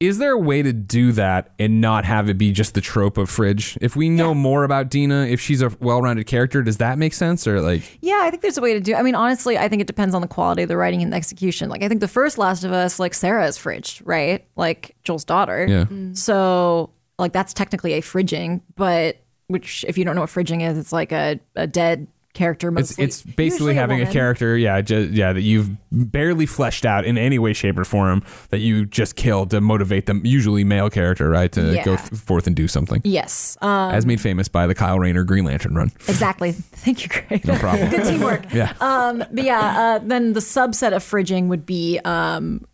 [0.00, 3.18] Is there a way to do that and not have it be just the trope
[3.18, 3.76] of Fridge?
[3.82, 7.46] If we know more about Dina, if she's a well-rounded character, does that make sense
[7.46, 7.98] or like?
[8.00, 8.94] Yeah, I think there's a way to do.
[8.94, 11.18] I mean, honestly, I think it depends on the quality of the writing and the
[11.18, 11.68] execution.
[11.68, 14.46] Like, I think the first Last of Us, like Sarah is fridged, right?
[14.56, 15.66] Like Joel's daughter.
[15.68, 15.84] Yeah.
[15.84, 16.14] Mm-hmm.
[16.14, 16.88] So,
[17.18, 20.94] like, that's technically a fridging, but which, if you don't know what fridging is, it's
[20.94, 22.68] like a, a dead character.
[22.68, 24.12] It's Mostly, it's basically usually having a, woman.
[24.12, 28.22] character, yeah, just, yeah, that you've barely fleshed out in any way, shape, or form
[28.50, 30.22] that you just killed to motivate them.
[30.24, 31.84] Usually male character, right, to Yeah.
[31.84, 33.00] go th- forth and do something.
[33.04, 33.56] Yes.
[33.60, 35.90] Um, As made famous by the Kyle Rayner Green Lantern run.
[36.08, 36.52] exactly.
[36.52, 37.44] Thank you, Greg.
[37.46, 37.90] No problem.
[37.90, 38.52] Good teamwork.
[38.52, 38.74] Yeah.
[38.80, 42.64] Um, but yeah, uh, then the subset of fridging would be um,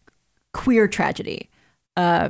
[0.52, 1.48] queer tragedy,
[1.96, 2.28] uh,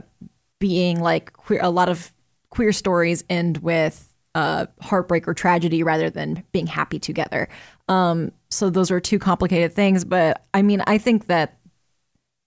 [0.60, 2.12] being like queer, a lot of
[2.50, 7.48] queer stories end with uh, heartbreak or tragedy rather than being happy together.
[7.88, 10.04] Um, so those are two complicated things.
[10.04, 11.56] But I mean, I think that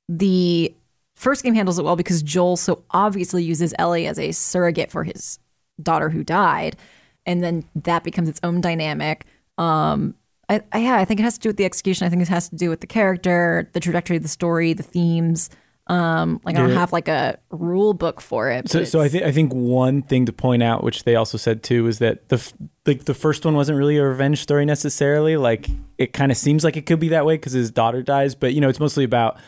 [0.07, 0.71] the
[1.15, 5.03] first game handles it well because Joel so obviously uses Ellie as a surrogate for
[5.03, 5.39] his
[5.81, 6.77] daughter who died,
[7.25, 9.25] and then that becomes its own dynamic.
[9.57, 10.13] Um,
[10.47, 12.05] I, I, yeah, I think it has to do with the execution.
[12.05, 14.83] I think it has to do with the character, the trajectory of the story, the
[14.83, 15.49] themes.
[15.89, 18.69] Um, like I don't have like a rule book for it.
[18.69, 21.63] So, so I think I think one thing to point out, which they also said
[21.63, 22.53] too, is that the f-
[22.85, 25.35] like the first one wasn't really a revenge story necessarily.
[25.35, 25.67] Like
[25.97, 28.53] it kind of seems like it could be that way because his daughter dies, but
[28.53, 29.39] you know it's mostly about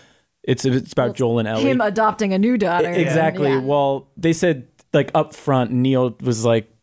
[0.42, 1.64] it's it's about Joel and Ellie.
[1.70, 2.90] Him adopting a new daughter.
[2.90, 3.50] Exactly.
[3.50, 3.60] Yeah.
[3.60, 6.74] Well, they said like up front, Neil was like,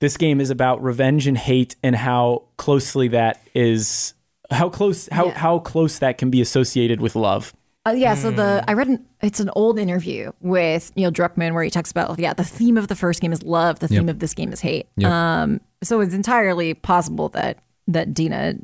[0.00, 4.12] "This game is about revenge and hate, and how closely that is,
[4.50, 5.38] how close, how Yeah.
[5.38, 7.54] how close that can be associated with love."
[7.86, 8.70] Uh, yeah, so the Hmm.
[8.70, 12.32] I read an, it's an old interview with Neil Druckmann where he talks about yeah
[12.34, 14.88] the theme of the first game is love, the theme of this game is hate.
[14.96, 15.10] Yep.
[15.10, 17.58] Um, so it's entirely possible that
[17.88, 18.54] that Dina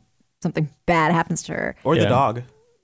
[0.42, 2.02] something bad happens to her Or Yeah.
[2.02, 2.42] the dog.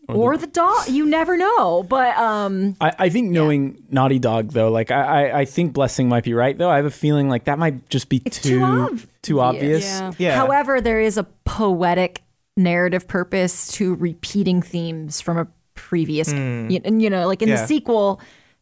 [0.08, 0.88] or the dog.
[0.88, 5.38] You never know, but um, I, I think knowing Naughty Dog though, like I, I
[5.40, 6.70] I think Blessing might be right though.
[6.70, 9.84] I have a feeling like that might just be It's too too ob- too obvious.
[9.84, 10.12] Yeah.
[10.18, 10.36] Yeah.
[10.36, 12.22] However, there is a poetic
[12.56, 15.46] narrative purpose to repeating themes from a
[15.78, 17.56] previous, y- and you know, like in Yeah.
[17.60, 18.20] the sequel,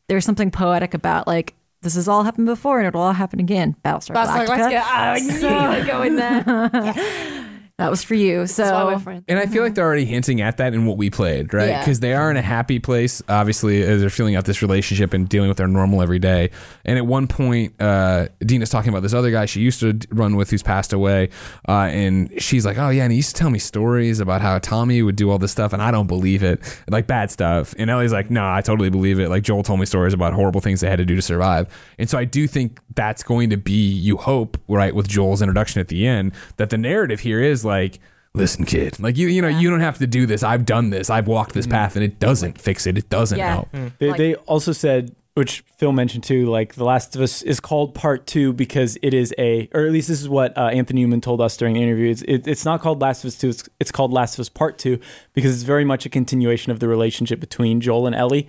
[0.08, 3.76] there's something poetic about like this has all happened before and it'll all happen again.
[3.84, 4.70] Battlestar That's like, Galactica.
[4.70, 4.80] go.
[4.82, 6.44] Ah, I knew you'd go in there.
[7.78, 8.46] That was for you.
[8.46, 9.22] So That's why.
[9.28, 11.68] And I feel like they're already hinting at that in what we played, right?
[11.68, 11.80] Yeah.
[11.80, 15.28] Because they are in a happy place, obviously, as they're feeling out this relationship and
[15.28, 16.48] dealing with their normal every day.
[16.86, 20.36] And at one point, uh, Dina's talking about this other guy she used to run
[20.36, 21.28] with who's passed away.
[21.68, 23.02] Uh, and she's like, oh, yeah.
[23.02, 25.74] And he used to tell me stories about how Tommy would do all this stuff,
[25.74, 26.62] and I don't believe it.
[26.88, 27.74] Like bad stuff.
[27.78, 29.28] And Ellie's like, nah, I totally believe it.
[29.28, 31.68] Like Joel told me stories about horrible things they had to do to survive.
[31.98, 35.78] And so I do think that's going to be, you hope, right, with Joel's introduction
[35.82, 37.98] at the end, that the narrative here is like,
[38.34, 41.08] listen kid like you you know you don't have to do this i've done this
[41.08, 43.52] i've walked this path and it doesn't fix it it doesn't Yeah.
[43.54, 47.40] help They, Like- they also said, which Phil mentioned too, like The Last of Us
[47.42, 50.68] is called Part Two because it is a, or at least this is what uh,
[50.68, 52.10] Anthony Newman told us during the interview.
[52.10, 53.50] It's, it, it's not called Last of Us Two.
[53.50, 54.98] It's, it's called Last of Us Part Two
[55.34, 58.48] because it's very much a continuation of the relationship between Joel and Ellie.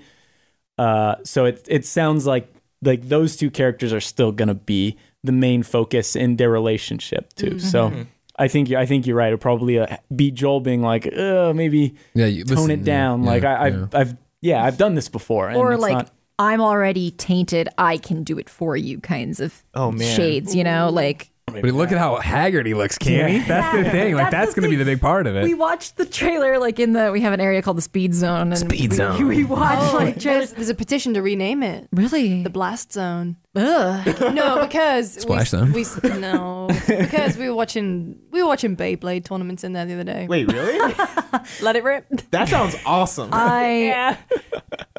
[0.77, 5.31] Uh, so it it sounds like like those two characters are still gonna be the
[5.33, 7.59] main focus in their relationship too.
[7.59, 8.05] So.
[8.37, 9.27] I think you- I think you're right.
[9.27, 13.23] It'll probably uh, be Joel being like, uh, maybe yeah you, tone listen, it down.
[13.23, 13.81] yeah, like I, yeah.
[13.91, 15.49] I've, I've, yeah, I've done this before.
[15.49, 19.39] And or it's like not- I'm already tainted, I can do it for you kinds
[19.39, 20.15] of Oh, man.
[20.15, 23.45] shades, you know, like but look at how haggard he looks Cammy.
[23.47, 25.95] that's the thing like That's that's, gonna be the big part of it we watched
[25.97, 28.91] the trailer like in the we have an area called the speed zone and Speed
[28.91, 29.27] we, zone.
[29.27, 32.91] we watched oh, like there's, trailers there's a petition to rename it really the Blast
[32.93, 33.37] Zone.
[33.55, 34.33] Ugh.
[34.33, 36.09] No, because Splash we, Zone?
[36.11, 40.03] we no because we were watching we were watching Beyblade tournaments in there the other
[40.03, 40.27] day.
[40.27, 40.77] Wait, really?
[41.61, 42.07] Let it rip.
[42.31, 43.29] that sounds awesome.
[43.33, 44.17] I Yeah.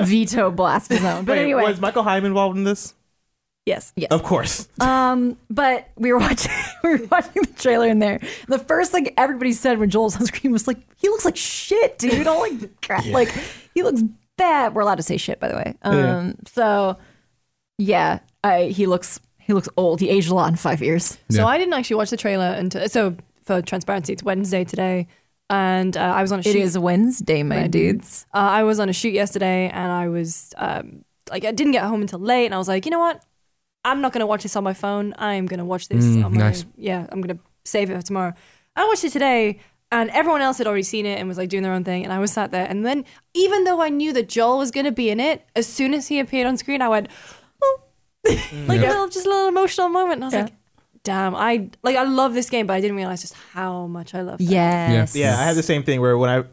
[0.01, 2.95] veto blast zone but Wait, anyway was Michael Higham involved in this?
[3.69, 3.93] Yes.
[3.97, 4.69] yes Of course.
[4.81, 6.53] Um, but we were watching
[6.85, 8.21] we were watching the trailer in there.
[8.49, 11.37] The first thing everybody said when Joel was on screen was like, "He looks like
[11.37, 12.27] shit, dude.
[12.27, 13.05] Oh my crap!
[13.07, 13.33] Like
[13.75, 14.03] he looks
[14.37, 15.75] bad." We're allowed to say shit, by the way.
[15.83, 16.97] Um, so
[17.77, 20.01] yeah, I, he looks he looks old.
[20.01, 21.19] He aged a lot in five years.
[21.31, 25.07] So I didn't actually watch the trailer until so for transparency, it's Wednesday today,
[25.51, 26.57] and uh, I was on a shoot.
[26.57, 28.27] It is Wednesday, my dudes.
[28.35, 31.85] Uh, I was on a shoot yesterday, and I was um, like, I didn't get
[31.85, 33.25] home until late, and I was like, you know what?
[33.91, 35.15] I'm not going to watch this on my phone.
[35.19, 36.05] I'm going to watch this.
[36.05, 36.65] Mm, on my, nice.
[36.77, 38.33] Yeah, I'm going to save it for tomorrow.
[38.77, 39.59] I watched it today,
[39.91, 42.13] and everyone else had already seen it and was like doing their own thing, and
[42.13, 44.93] I was sat there, and then even though I knew that Joel was going to
[44.93, 47.09] be in it, as soon as he appeared on screen, I went,
[47.63, 47.81] oh,
[48.27, 50.15] like a little, just a little emotional moment.
[50.15, 50.43] And I was Yeah.
[50.43, 50.53] like,
[51.05, 54.21] damn, I like I love this game, but I didn't realize just how much I
[54.23, 54.41] love.
[54.41, 54.45] it.
[54.45, 55.17] Yes.
[55.17, 56.45] Yeah, I had the same thing where when I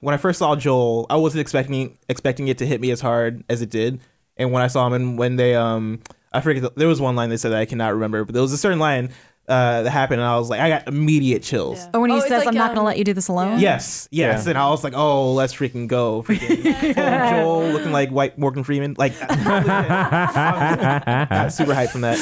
[0.00, 3.42] when I first saw Joel, I wasn't expecting expecting it to hit me as hard
[3.48, 4.00] as it did.
[4.36, 6.00] And when I saw him and when they um
[6.34, 8.42] I forget the, there was one line they said that I cannot remember, but there
[8.42, 9.10] was a certain line
[9.48, 11.78] uh, that happened and I was like I got immediate chills.
[11.78, 11.90] Yeah.
[11.94, 13.26] Or when he Oh, says, like, "I'm not um, going to let you do this
[13.28, 14.50] alone." Yes, yes, Yeah.
[14.50, 18.62] and I was like, "Oh, let's freaking go!" Freaking full Joel looking like white Morgan
[18.64, 19.26] Freeman, like I
[21.28, 22.18] got super hyped from that.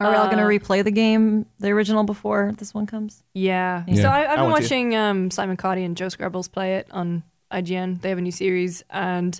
[0.00, 3.22] Are we all going to Uh, replay the game, the original, before this one comes?
[3.34, 3.84] Yeah.
[3.86, 4.02] Yeah.
[4.02, 7.22] So I, I've been want watching um, Simon Cardy and Joe Skrebels play it on
[7.52, 8.00] IGN.
[8.00, 9.38] They have a new series, and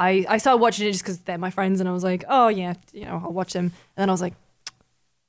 [0.00, 2.48] I I started watching it just because they're my friends, and I was like, oh
[2.48, 3.66] yeah, you know, I'll watch them.
[3.66, 3.72] And
[4.02, 4.34] then I was like,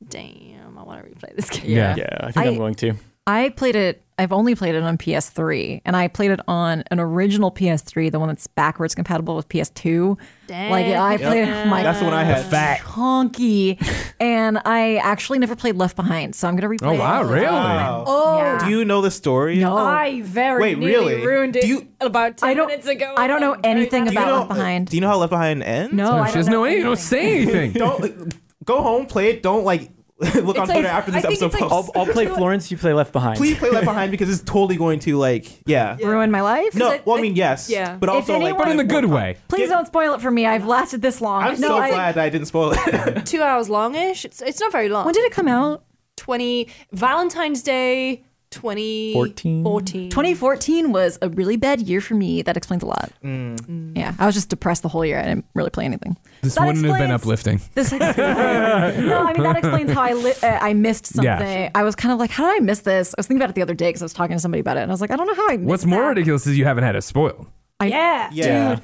[0.08, 1.70] damn, I want to replay this game.
[1.70, 1.96] Yeah.
[1.98, 2.94] yeah, I think I, I- am going to.
[3.32, 4.04] I played it.
[4.20, 8.20] I've only played it on PS3, and I played it on an original PS3, the
[8.20, 10.16] one that's backwards compatible with PS2.
[10.48, 12.46] Like I played it my That's the one I had.
[12.46, 12.82] Fat.
[12.82, 13.82] honky,
[14.20, 16.96] and I actually never played Left Behind, so I'm gonna replay.
[16.96, 17.32] Oh wow, it.
[17.34, 17.46] really?
[17.48, 18.04] Wow.
[18.06, 18.60] Oh, Yeah.
[18.66, 19.58] Do you know the story?
[19.58, 19.76] No.
[19.76, 21.26] I very Wait, nearly really?
[21.26, 23.16] ruined it Do you- about 10 I don't- minutes ago.
[23.18, 24.16] I don't know anything happy.
[24.16, 24.88] Do you about know, Left Behind.
[24.88, 25.94] Do you know how Left Behind ends?
[25.96, 26.84] No, No, I she don't doesn't know anything.
[26.84, 27.72] Don't say anything.
[27.84, 29.42] Don't go home, play it.
[29.42, 29.90] Don't like
[30.36, 32.70] look on like- Twitter after this episode it's like- I'll, I'll play Florence.
[32.72, 33.38] You play Left Behind.
[33.38, 35.98] Please play Left Behind because it's totally going to like yeah.
[36.02, 36.76] Ruin my life.
[36.76, 37.98] No, I- well I mean yes, yeah.
[37.98, 39.38] but If also like anyone- but in the good way.
[39.48, 40.46] Please don't spoil it for me.
[40.46, 41.44] I've lasted this long.
[41.44, 43.26] I'm no, so I- glad that I didn't spoil it.
[43.26, 44.26] Two hours longish.
[44.26, 45.06] It's it's not very long.
[45.06, 45.84] When did it come out?
[46.18, 50.10] 20 Valentine's Day 2014.
[50.10, 52.42] 2014 was a really bad year for me.
[52.42, 53.12] That explains a lot.
[53.24, 53.98] Mm.
[53.98, 55.20] Yeah, I was just depressed the whole year.
[55.20, 56.18] I didn't really play anything.
[56.42, 57.62] This That wouldn't have been uplifting.
[57.74, 61.26] This explains, no, I mean that explains how I li- uh, I missed something.
[61.26, 61.70] Yeah.
[61.74, 63.14] I was kind of like, how did I miss this?
[63.18, 64.78] I was thinking about it the other day because I was talking to somebody about
[64.78, 65.58] it, and I was like, I don't know how I.
[65.58, 66.08] Missed What's more that.
[66.10, 67.48] ridiculous is you haven't had it spoiled.
[67.80, 68.30] I, Yeah.
[68.32, 68.76] Yeah.
[68.76, 68.84] Dude,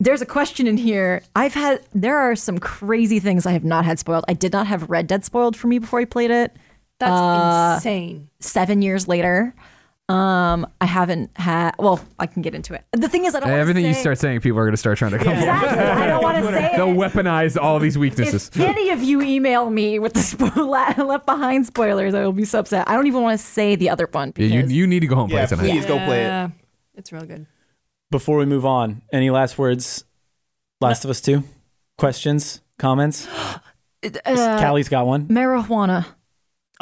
[0.00, 1.22] there's a question in here.
[1.36, 4.24] I've had there are some crazy things I have not had spoiled.
[4.26, 6.56] I did not have Red Dead spoiled for me before I played it.
[7.02, 8.28] That's Uh, insane.
[8.40, 9.54] Seven years later,
[10.08, 11.72] um, I haven't had.
[11.78, 12.84] Well, I can get into it.
[12.92, 13.48] The thing is, I don't.
[13.50, 15.32] wanna Everything you start saying, people are going to start trying to come.
[15.32, 15.78] Exactly.
[15.78, 16.76] I don't want to say it.
[16.76, 16.94] They'll it.
[17.12, 18.48] weaponize all these weaknesses.
[18.54, 22.44] If any of you email me with the spo- left behind spoilers, I will be
[22.44, 22.88] so upset.
[22.88, 25.14] I don't even want to say the other one Yeah, you, you need to go
[25.16, 25.70] home and Yeah, play tonight.
[25.70, 26.26] please go play it.
[26.26, 26.48] Yeah.
[26.94, 27.46] It's real good.
[28.10, 30.04] Before we move on, any last words?
[30.80, 31.42] Last of Us 2?
[31.96, 32.60] Questions?
[32.78, 33.26] Comments?
[34.26, 35.28] uh, Callie's got one.
[35.28, 36.04] marijuana.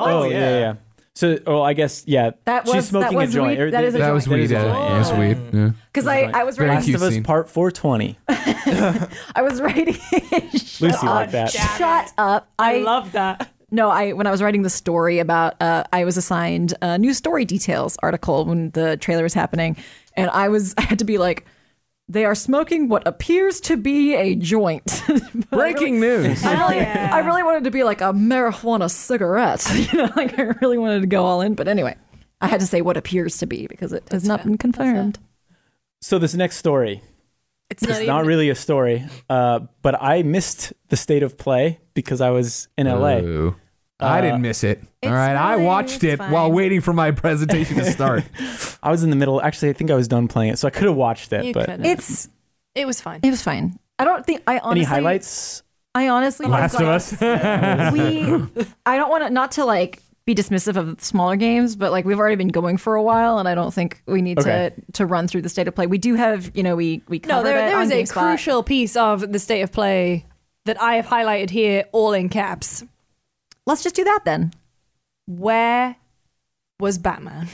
[0.05, 0.39] Oh, yeah.
[0.39, 0.75] yeah, yeah.
[1.15, 2.31] So, oh, I guess, yeah.
[2.45, 3.59] That She's was- that smoking was a joint.
[3.59, 4.15] weed- that is a That joint.
[4.15, 4.43] was That weed.
[4.45, 5.35] is a Yeah, yeah.
[5.53, 5.71] Yeah.
[5.93, 7.23] Because I, I was Very writing, cute Last of Us scene.
[7.25, 8.19] Part 420.
[9.35, 9.97] I was writing.
[10.81, 11.03] Lucy up.
[11.03, 11.51] like that.
[11.51, 12.49] Shut up!
[12.59, 13.51] I, love that.
[13.71, 13.91] no.
[13.91, 17.45] I when I was writing the story about, uh, I was assigned a new story
[17.45, 19.77] details article when the trailer was happening,
[20.17, 21.45] and I was I had to be like,
[22.11, 25.03] they are smoking what appears to be a joint.
[25.07, 25.23] But
[25.53, 26.45] I Breaking news.
[26.45, 27.11] I really, yeah.
[27.13, 29.67] I really wanted to be like a marijuana cigarette.
[29.93, 31.55] You know, like I really wanted to go all in.
[31.55, 31.97] But anyway,
[32.41, 34.47] I had to say what appears to be because it has not fair.
[34.47, 35.19] been confirmed.
[36.03, 37.03] So, this next story,
[37.71, 41.39] It's it's not, not even, really a story, uh, but I missed the state of
[41.39, 43.19] play because I was in LA.
[43.19, 43.57] Ooh.
[44.01, 44.83] I uh, didn't miss it.
[45.03, 48.25] All right, I watched it's it while waiting for my presentation to start.
[48.83, 49.41] I was in the middle.
[49.43, 51.45] Actually, I think I was done playing it, so I could have watched it.
[51.45, 51.85] You but couldn't.
[51.87, 52.29] It's
[52.75, 53.21] It was fine.
[53.23, 53.79] it was fine.
[53.99, 55.63] I don't think I honestly any highlights?
[55.95, 57.13] I honestly Last of Us.
[57.21, 62.05] we I don't want to not to like be dismissive of smaller games, but like
[62.05, 64.71] we've already been going for a while, and I don't think we need Okay.
[64.77, 65.87] to to run through the state of play.
[65.87, 68.13] We do have, you know, we we No, there, it there on a GameSpot.
[68.13, 70.27] crucial piece of the state of play
[70.67, 72.85] that I have highlighted here, all in caps.
[73.71, 74.53] Let's just do that then.
[75.27, 75.95] Where
[76.81, 77.47] was Batman?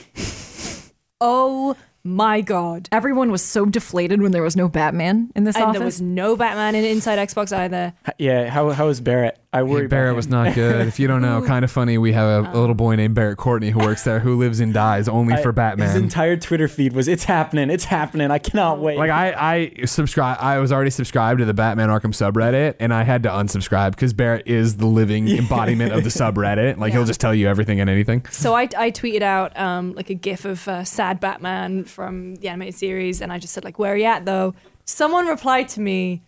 [1.20, 2.88] oh my god.
[2.90, 5.60] Everyone was so deflated when there was no Batman in this office.
[5.60, 5.78] And office.
[5.78, 7.92] there was no Batman in Inside Xbox either.
[8.16, 9.38] Yeah, how how was Barrett?
[9.56, 9.82] I worry.
[9.82, 10.86] Hey, Barrett about was not good.
[10.86, 11.98] If you don't know, kind of funny.
[11.98, 14.72] We have a, a little boy named Barrett Courtney who works there, who lives and
[14.74, 15.88] dies only I- for Batman.
[15.88, 18.30] His entire Twitter feed was "It's happening, it's happening.
[18.30, 19.32] I cannot wait." Like I,
[19.80, 20.38] I subscribe.
[20.40, 24.12] I was already subscribed to the Batman Arkham subreddit, and I had to unsubscribe because
[24.12, 26.78] Barrett is the living embodiment of the subreddit.
[26.78, 28.26] Like he'll just tell you everything and anything.
[28.30, 32.48] So I, I tweeted out um, like a gif of uh, sad Batman from the
[32.48, 34.54] animated series, and I just said like, "Where are you at though?"
[34.88, 36.22] Someone replied to me,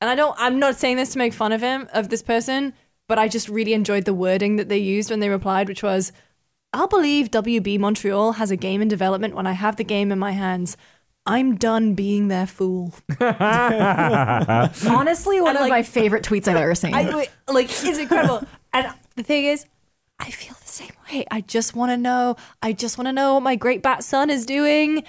[0.00, 0.34] and I don't.
[0.38, 2.74] I'm not saying this to make fun of him of this person,
[3.08, 6.12] but I just really enjoyed the wording that they used when they replied, which was,
[6.72, 10.18] "I'll believe WB Montreal has a game in development when I have the game in
[10.18, 10.76] my hands."
[11.26, 12.94] I'm done being their fool.
[13.20, 16.94] honestly one And, of like- my favorite tweets I've ever seen.
[16.94, 17.02] I
[17.48, 18.46] like it's incredible.
[18.72, 19.66] and the thing is,
[20.18, 21.26] I feel the same way.
[21.30, 22.36] I just want to know.
[22.62, 25.04] I just want to know what my great bat son is doing.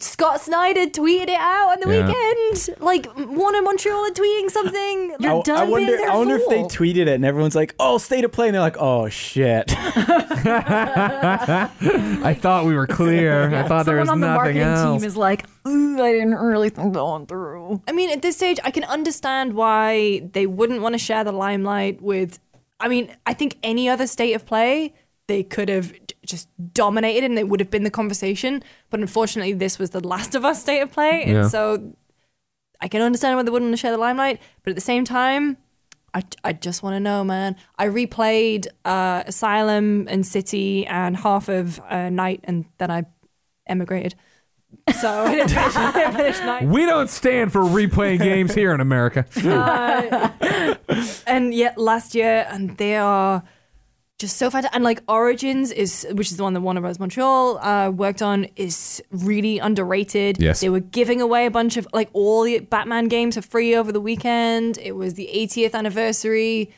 [0.00, 2.06] Scott Snyder tweeted it out on the Yeah.
[2.06, 2.68] weekend.
[2.80, 5.14] Like Warner Montreal are tweeting something.
[5.20, 5.96] You're I, done I being wonder.
[5.96, 6.68] their I wonder if they fool.
[6.70, 9.72] tweeted it and everyone's like, "Oh, state of play," and they're like, "Oh shit."
[11.04, 13.54] I thought we were clear.
[13.54, 15.00] I thought there was Someone on the nothing marketing else.
[15.02, 17.82] team is like, "Ooh, I didn't really think that one through.
[17.88, 21.32] I mean, at this stage, I can understand why they wouldn't want to share the
[21.32, 22.38] limelight with.
[22.80, 24.94] I mean, I think any other state of play,
[25.26, 25.92] they could have
[26.26, 28.62] just dominated and it would have been the conversation.
[28.90, 31.24] But unfortunately, this was the Last of Us state of play.
[31.24, 31.94] And so
[32.80, 34.40] I can understand why they wouldn't want to share the limelight.
[34.62, 35.56] But at the same time,
[36.12, 37.56] I, I just want to know, man.
[37.78, 43.04] I replayed uh, Asylum and City and half of uh, Knight and then I
[43.66, 44.14] emigrated.
[45.00, 46.66] So I didn't finish, I didn't finish Knight.
[46.66, 49.24] We don't stand for replaying games here in America.
[51.26, 53.42] and yet last year, and they are
[54.18, 54.74] just so fantastic.
[54.74, 56.98] And like Origins is, which is the one that Warner Bros.
[56.98, 60.40] Montreal uh, worked on, is really underrated.
[60.40, 60.60] Yes.
[60.60, 63.90] they were giving away a bunch of like all the Batman games for free over
[63.92, 64.78] the weekend.
[64.78, 66.72] It was the 80th anniversary.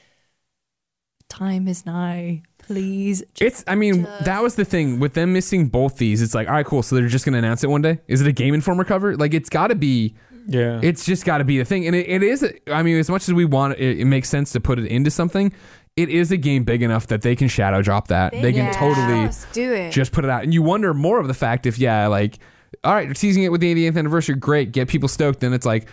[1.29, 2.43] Time is nigh.
[2.59, 3.65] Please, just It's.
[3.69, 6.21] I mean, that was the thing with them missing both these.
[6.23, 6.83] It's like, all right, cool.
[6.83, 8.01] So they're just going to announce it one day.
[8.09, 9.17] Is it a Game Informer cover?
[9.17, 10.15] Like, it's got to be.
[10.49, 10.81] yeah.
[10.83, 12.45] It's just got to be the thing, and it, it is.
[12.69, 15.11] I mean, as much as we want, it, it makes sense to put it into
[15.13, 15.53] something.
[15.97, 18.33] It is a game big enough that they can shadow drop that.
[18.33, 19.91] They can totally Just do it.
[19.93, 22.39] just put it out, and you wonder more of the fact if yeah, like,
[22.85, 25.41] all right, you're teasing it with the 80th anniversary, great, get people stoked.
[25.41, 25.89] Then it's like,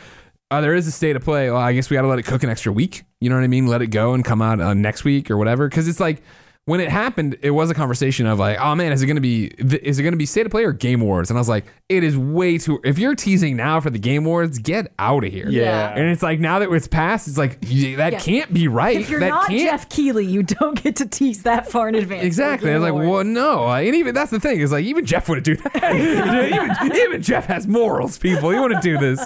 [0.52, 1.50] oh, there is a state of play.
[1.50, 3.04] Well, I guess we got to let it cook an extra week.
[3.22, 3.68] You know what I mean?
[3.68, 5.70] Let it go and come out uh, next week or whatever.
[5.70, 6.22] Because it's like,
[6.66, 9.22] when it happened, it was a conversation of like, oh man, is it going to
[9.22, 11.30] be is it going to be state of play or game awards?
[11.30, 12.80] And I was like, it is way too.
[12.86, 15.50] If you're teasing now for the game awards, get out of here.
[15.50, 15.90] Yeah.
[15.94, 18.20] And it's like now that it's passed, it's like that Yeah.
[18.20, 18.98] can't be right.
[18.98, 21.96] If you're that not can't Geoff Keighley, you don't get to tease that far in
[21.96, 22.24] advance.
[22.24, 22.72] Exactly.
[22.72, 23.68] I was like, well, no.
[23.70, 25.96] And even that's the thing is like, even Geoff wouldn't do that.
[26.86, 28.52] even, even Geoff has morals, people.
[28.52, 29.20] He wouldn't do this.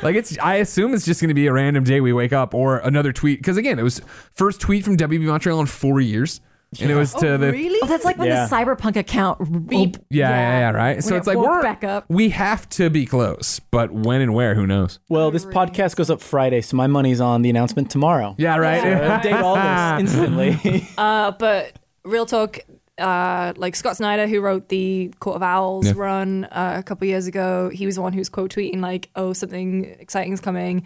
[0.00, 2.54] Like, it's, I assume it's just going to be a random day we wake up
[2.54, 3.40] or another tweet.
[3.40, 4.00] Because again, it was
[4.32, 6.40] first tweet from WB Montreal in four years.
[6.80, 7.52] And it was to the.
[7.52, 7.78] really?
[7.82, 8.46] Oh, that's like when Yeah.
[8.46, 9.96] the cyberpunk account beep.
[10.10, 11.02] Yeah, yeah, yeah, right.
[11.02, 12.04] So When it's it like woke we're back up.
[12.08, 14.98] we have to be close, but when and where, who knows?
[15.08, 18.34] Well, this podcast goes up Friday, so my money's on the announcement tomorrow.
[18.38, 18.80] Yeah, right.
[18.82, 18.88] So
[19.30, 20.88] update all this instantly.
[20.98, 21.72] Uh, but
[22.04, 22.58] real talk,
[22.98, 25.92] uh, like Scott Snyder, who wrote the Court of Owls Yeah.
[25.96, 29.10] run uh, a couple years ago, he was the one who was quote tweeting like,
[29.16, 30.84] "Oh, something exciting is coming."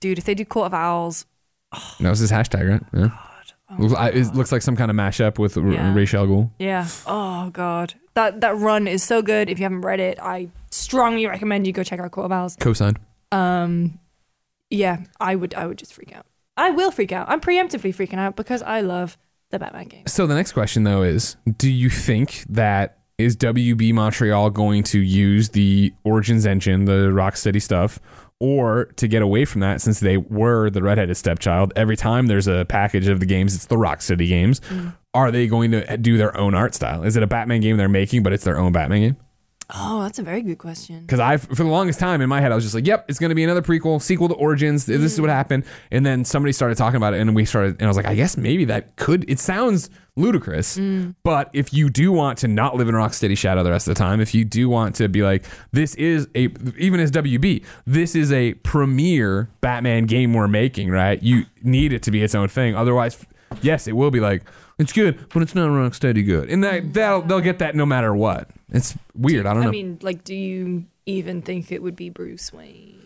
[0.00, 1.26] Dude, if they do Court of Owls,
[2.00, 2.82] that was his hashtag, right?
[2.94, 3.10] Yeah.
[3.76, 5.92] Looks- I- It looks like some kind of mashup with Yeah.
[5.94, 6.50] Ra's al Ghul.
[6.58, 9.50] yeah, oh god, that that run is so good.
[9.50, 12.56] If you haven't read it, I strongly recommend you go check out Court of Owls.
[12.58, 12.98] Co-signed.
[13.32, 13.98] Um,
[14.70, 16.24] yeah, I would, I would just freak out.
[16.56, 17.28] I will freak out.
[17.28, 19.16] I'm preemptively freaking out because I love
[19.50, 20.06] the Batman game.
[20.06, 25.00] So the next question though is, do you think that is WB Montreal going to
[25.00, 27.98] use the Origins engine, the Rocksteady stuff,
[28.40, 32.46] or to get away from that since they were the redheaded stepchild, every time there's
[32.46, 34.60] a package of the games, it's the Rocksteady games.
[34.68, 34.94] Mm.
[35.14, 37.02] Are they going to do their own art style?
[37.02, 39.16] Is it a Batman game they're making, but it's their own Batman game?
[39.74, 41.00] Oh, that's a very good question.
[41.00, 43.18] Because I, for the longest time in my head, I was just like, "Yep, it's
[43.18, 44.86] going to be another prequel, sequel to Origins.
[44.86, 45.34] This is what mm.
[45.34, 48.06] happened." And then somebody started talking about it, and we started, and I was like,
[48.06, 51.14] "I guess maybe that could." It sounds ludicrous, mm.
[51.22, 53.98] but if you do want to not live in Rocksteady shadow the rest of the
[53.98, 58.14] time, if you do want to be like, "This is a," even as WB, this
[58.14, 61.22] is a premier Batman game we're making, right?
[61.22, 62.74] You need it to be its own thing.
[62.74, 63.26] Otherwise,
[63.60, 64.44] yes, it will be like
[64.78, 67.84] it's good, but it's not Rocksteady good, and that oh they'll they'll get that no
[67.84, 68.48] matter what.
[68.70, 69.46] It's weird.
[69.46, 69.68] I don't know.
[69.68, 72.96] I mean, like, do you even think it would be Bruce Wayne?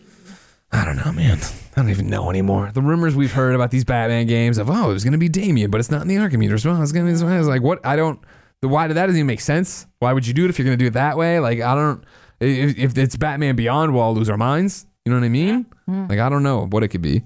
[0.71, 1.37] I don't know, man.
[1.75, 2.71] I don't even know anymore.
[2.73, 5.29] The rumors we've heard about these Batman games of oh, it was going to be
[5.29, 6.65] Damian, but it's not in the Arkham universe.
[6.65, 7.35] Well, it's going to be this way.
[7.35, 7.85] I was like, what?
[7.85, 8.19] I don't.
[8.61, 9.85] The why did that doesn't even make sense.
[9.99, 11.39] Why would you do it if you're going to do it that way?
[11.39, 12.03] Like, I don't.
[12.39, 14.87] If, if it's Batman Beyond, we'll all lose our minds.
[15.05, 15.65] You know what I mean?
[15.85, 16.07] Hmm.
[16.07, 17.23] Like, I don't know what it could be,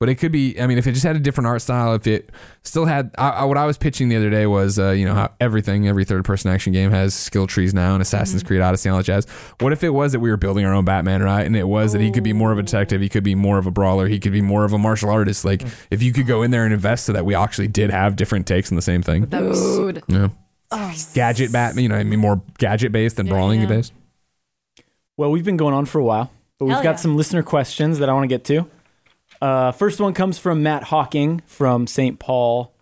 [0.00, 0.60] but it could be.
[0.60, 2.30] I mean, if it just had a different art style, if it
[2.62, 3.10] still had.
[3.18, 5.88] I, I, what I was pitching the other day was, uh, you know, how everything,
[5.88, 8.98] every third person action game has skill trees now, and Assassin's Creed Odyssey and all
[9.00, 9.26] that jazz.
[9.60, 11.44] What if it was that we were building our own Batman, right?
[11.44, 13.58] And it was that he could be more of a detective, he could be more
[13.58, 15.44] of a brawler, he could be more of a martial artist.
[15.44, 18.14] Like, if you could go in there and invest so that we actually did have
[18.14, 19.26] different takes on the same thing.
[19.26, 20.02] That was Dude.
[20.06, 20.28] Yeah.
[20.70, 23.66] oh, Gadget Batman, you know, I mean, more gadget based than Yeah, brawling yeah.
[23.66, 23.92] based.
[25.16, 26.96] Well, we've been going on for a while, but we've Hell got yeah.
[26.96, 28.68] some listener questions that I want to get to.
[29.40, 32.18] Uh, first one comes from Matt Hawking from St.
[32.18, 32.74] Paul.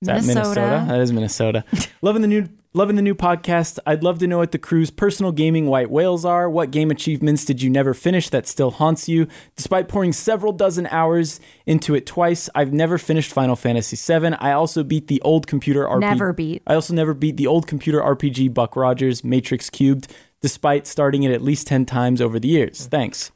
[0.00, 0.60] Is that Minnesota.
[0.60, 0.84] Minnesota?
[0.88, 1.64] That is Minnesota.
[2.02, 3.78] loving the new loving the new podcast.
[3.86, 6.48] I'd love to know what the crew's personal gaming white whales are.
[6.48, 9.28] What game achievements did you never finish that still haunts you?
[9.56, 14.34] Despite pouring several dozen hours into it twice, I've never finished Final Fantasy VII.
[14.38, 16.00] I also beat the old computer RPG.
[16.00, 16.62] Never beat.
[16.66, 21.32] I also never beat the old computer RPG Buck Rogers Matrix Cubed, despite starting it
[21.32, 22.86] at least 10 times over the years.
[22.86, 23.30] Thanks.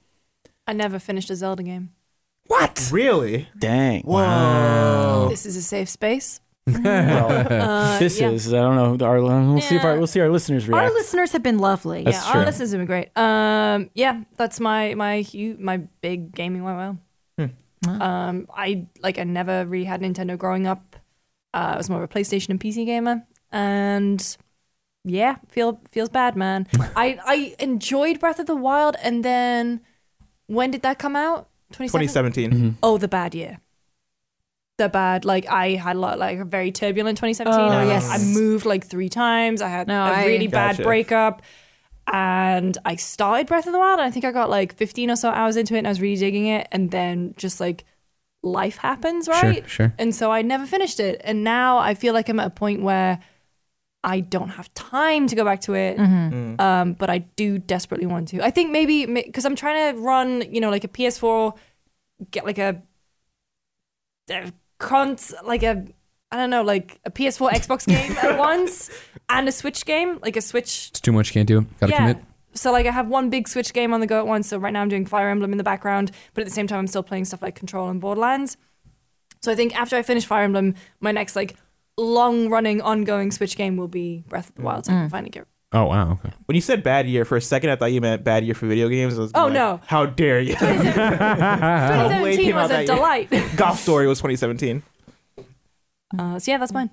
[0.66, 1.90] I never finished a Zelda game.
[2.46, 2.88] What?
[2.92, 3.48] Really?
[3.58, 4.02] Dang.
[4.02, 5.26] Whoa.
[5.30, 6.40] This is a safe space.
[6.66, 8.30] Well, Uh, this yeah.
[8.30, 9.06] is, I don't know.
[9.06, 10.88] Our, we'll see if our, we'll see our listeners react.
[10.88, 12.02] Our listeners have been lovely.
[12.02, 12.40] That's yeah, true.
[12.40, 13.16] our listeners have been great.
[13.16, 16.98] Um, yeah, that's my my hu my big gaming white whale.
[17.38, 18.02] Hmm.
[18.02, 20.96] Um, I like I never really had Nintendo growing up.
[21.54, 24.36] Uh, I was more of a PlayStation and PC gamer, and
[25.04, 26.66] yeah, feel feels bad, man.
[26.96, 29.80] I I enjoyed Breath of the Wild, and then
[30.46, 31.48] when did that come out?
[31.76, 32.50] 2017?
[32.50, 32.52] 2017.
[32.52, 32.74] Mhm.
[32.82, 33.60] Oh, the bad year.
[34.78, 37.58] The bad, like I had a lot, like a very turbulent 2017.
[37.58, 38.10] Oh, I, yes.
[38.10, 39.62] I moved like three times.
[39.62, 40.82] I had No, a I- really bad Gotcha.
[40.82, 41.42] breakup,
[42.12, 44.00] and I started Breath of the Wild.
[44.00, 46.00] And I think I got like 15 or so hours into it, and I was
[46.00, 46.68] really digging it.
[46.72, 47.84] And then just like
[48.42, 49.62] life happens, right?
[49.62, 49.94] Sure, sure.
[49.98, 51.20] And so I never finished it.
[51.24, 53.18] And now I feel like I'm at a point where
[54.06, 55.98] I don't have time to go back to it.
[55.98, 56.60] Mm-hmm.
[56.60, 58.40] Um, but I do desperately want to.
[58.40, 61.56] I think maybe because I'm trying to run, you know, like a PS4,
[62.30, 62.80] get like a,
[64.30, 65.84] a cons, like a,
[66.30, 68.90] I don't know, like a PS4 Xbox game at once
[69.28, 70.90] and a Switch game, like a Switch.
[70.90, 71.66] It's too much, can't do.
[71.80, 71.98] Gotta yeah.
[71.98, 72.18] commit.
[72.54, 74.48] So like I have one big Switch game on the go at once.
[74.48, 76.78] So right now I'm doing Fire Emblem in the background, but at the same time
[76.78, 78.56] I'm still playing stuff like Control and Borderlands.
[79.42, 81.56] So I think after I finish Fire Emblem, my next like
[81.98, 84.86] long running ongoing Switch game will be Breath of the Wild.
[84.86, 85.46] So I can finally get.
[85.72, 86.12] Oh, wow.
[86.12, 86.30] Okay.
[86.46, 88.66] When you said bad year, for a second I thought you meant bad year for
[88.66, 89.18] video games.
[89.18, 89.80] I was Oh, like, no.
[89.86, 90.56] How dare you?
[90.58, 92.94] Blade 2017 came out was a that year.
[92.96, 93.32] delight.
[93.56, 94.82] Golf Story was 2017.
[96.18, 96.90] uh, so yeah, that's mine.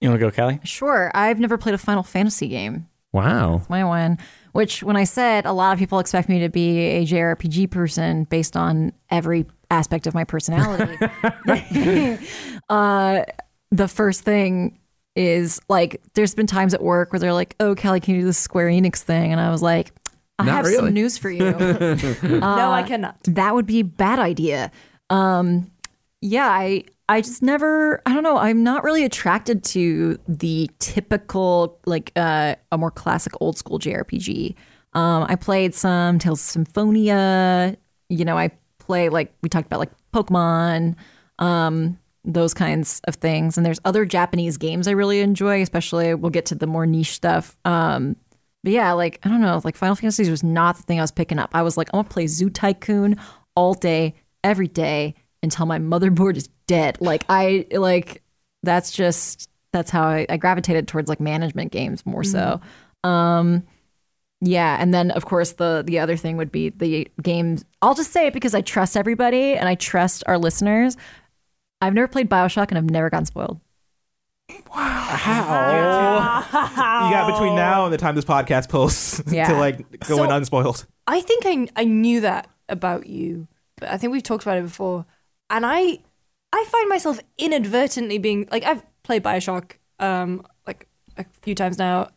[0.00, 0.60] You want to go, Callie?
[0.64, 1.10] Sure.
[1.14, 2.88] I've never played a Final Fantasy game.
[3.12, 3.62] Wow.
[3.68, 4.18] my one.
[4.52, 8.24] Which, when I said a lot of people expect me to be a JRPG person
[8.24, 10.96] based on every aspect of my personality,
[12.68, 13.22] uh,
[13.76, 14.78] the first thing
[15.16, 18.26] is like, there's been times at work where they're like, "Oh, Kelly, can you do
[18.26, 19.92] the Square Enix thing?" And I was like,
[20.38, 20.76] "I Not have really.
[20.76, 21.52] some news for you.
[22.22, 23.16] no, I cannot.
[23.24, 24.70] that would be a bad idea."
[25.10, 25.70] Um,
[26.20, 31.78] yeah, I I just never I don't know, I'm not really attracted to the typical
[31.86, 34.54] like uh, a more classic old school JRPG.
[34.94, 37.76] Um, I played some Tales of Symphonia,
[38.08, 40.96] you know, I play like we talked about like Pokemon,
[41.38, 43.56] um, those kinds of things.
[43.56, 47.12] And there's other Japanese games I really enjoy, especially we'll get to the more niche
[47.12, 47.56] stuff.
[47.64, 48.16] Um,
[48.62, 51.10] but yeah, like I don't know, like Final Fantasy was not the thing I was
[51.10, 51.50] picking up.
[51.52, 53.16] I was like, I'm gonna play Zoo Tycoon
[53.54, 56.98] all day, every day until my motherboard is dead.
[57.00, 58.22] Like I like
[58.62, 62.60] that's just that's how I, I gravitated towards like management games more so.
[63.04, 63.64] Um
[64.40, 67.64] yeah, and then of course the the other thing would be the games.
[67.82, 70.96] I'll just say it because I trust everybody and I trust our listeners.
[71.86, 73.60] I've never played BioShock and I've never gotten spoiled.
[74.74, 74.80] Wow.
[76.46, 77.06] How?
[77.08, 79.48] You got between now and the time this podcast posts Yeah.
[79.48, 80.86] to like go So- in unspoiled.
[81.06, 83.46] I think I I knew that about you,
[83.76, 85.04] but I think we've talked about it before.
[85.50, 85.98] And I
[86.52, 90.88] I find myself inadvertently being like I've played BioShock um like
[91.18, 92.08] a few times now,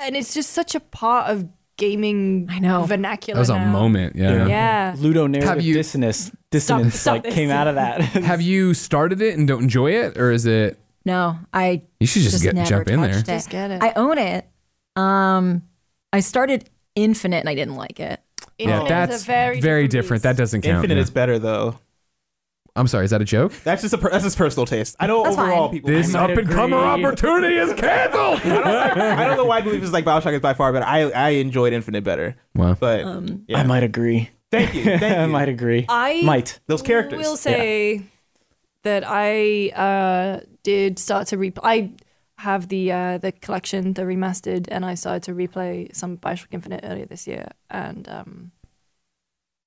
[0.00, 1.46] and it's just such a part of
[1.82, 2.84] gaming I know.
[2.84, 3.34] vernacular.
[3.36, 3.72] That was a now.
[3.72, 4.14] moment.
[4.14, 4.46] Yeah.
[4.46, 4.94] Yeah.
[4.96, 7.34] Ludonarrative Have you- dissonance, dissonance stop like this.
[7.34, 8.00] came out of that.
[8.30, 10.78] Have you started it and don't enjoy it, or is it?
[11.04, 13.14] No, I You should just, just get never jump in there.
[13.14, 13.32] touched it.
[13.32, 13.82] Just get it.
[13.82, 14.46] I own it.
[14.94, 15.62] Um,
[16.12, 18.20] I started Infinite and I didn't like it.
[18.58, 20.22] Infinite yeah, is that's a very very different different.
[20.22, 20.38] That beast.
[20.38, 20.76] doesn't count.
[20.76, 21.00] Infinite yeah.
[21.02, 21.78] is better though.
[22.74, 23.04] I'm sorry.
[23.04, 23.52] Is that a joke?
[23.64, 24.96] That's just a per- that's just personal taste.
[24.98, 25.74] I know That's overall fine.
[25.74, 25.90] people.
[25.90, 27.04] This might up and comer agree.
[27.04, 28.40] opportunity is canceled.
[28.44, 30.72] I don't, I, I don't know why I believe it's like Bioshock is by far
[30.72, 30.86] better.
[30.86, 32.74] I I enjoyed Infinite better, Wow.
[32.80, 33.58] but Um, yeah.
[33.60, 34.30] I might agree.
[34.50, 34.84] Thank you.
[34.84, 35.84] Thank I might agree.
[35.88, 36.60] I might.
[36.66, 37.24] Those characters.
[37.24, 38.02] I will say
[38.84, 41.60] that I uh, did start to replay.
[41.62, 41.90] I
[42.38, 46.80] have the uh, the collection, the remastered, and I started to replay some Bioshock Infinite
[46.84, 48.52] earlier this year, and um,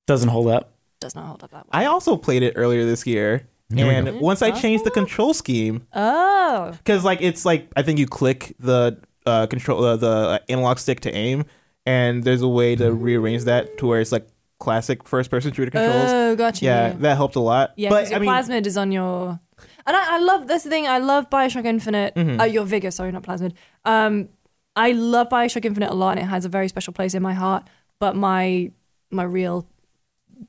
[0.07, 0.71] Doesn't hold up.
[1.05, 1.81] Does not hold up that well.
[1.81, 3.29] I also played it earlier this year,
[3.73, 4.99] Here and once I changed the Oh.
[5.01, 9.95] control scheme, oh, because like it's like I think you click the uh, control uh,
[9.97, 11.45] the uh, analog stick to aim,
[11.85, 14.27] and there's a way to rearrange that to where it's like
[14.59, 16.11] classic first person shooter controls.
[16.11, 16.63] oh, gotcha.
[16.65, 17.73] yeah, that helped a lot.
[17.75, 19.39] Yeah, but your I mean, plasmid is on your.
[19.87, 20.87] And I, I love this thing.
[20.87, 22.15] I love Bioshock Infinite.
[22.15, 22.39] Mhm.
[22.41, 23.53] Uh, your Vigor, sorry, not plasmid.
[23.85, 24.29] Um,
[24.75, 27.33] I love Bioshock Infinite a lot, and it has a very special place in my
[27.33, 27.63] heart.
[27.99, 28.71] But my
[29.11, 29.67] my real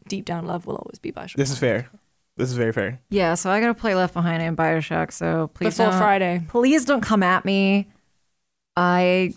[0.08, 1.34] deep down love will always be Bioshock.
[1.36, 1.88] this is fair.
[2.36, 3.00] This is very fair.
[3.08, 5.12] yeah, so I gotta play Left Behind and Bioshock.
[5.12, 7.88] So please before don't, Friday, please don't come at me.
[8.76, 9.34] I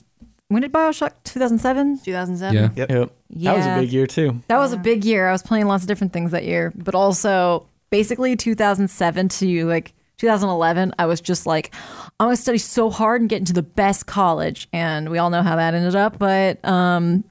[0.49, 1.99] when did Bioshock 2007?
[2.03, 2.55] 2007.
[2.55, 2.85] Yeah.
[2.89, 3.11] Yep.
[3.30, 4.41] Yeah, That was a big year too.
[4.47, 5.30] That was a big year.
[5.30, 9.93] I was playing lots of different things that year, but also basically 2007 to like
[10.17, 11.73] 2011, I was just like,
[12.19, 15.41] I'm gonna study so hard and get into the best college, and we all know
[15.43, 16.19] how that ended up.
[16.19, 17.23] But um,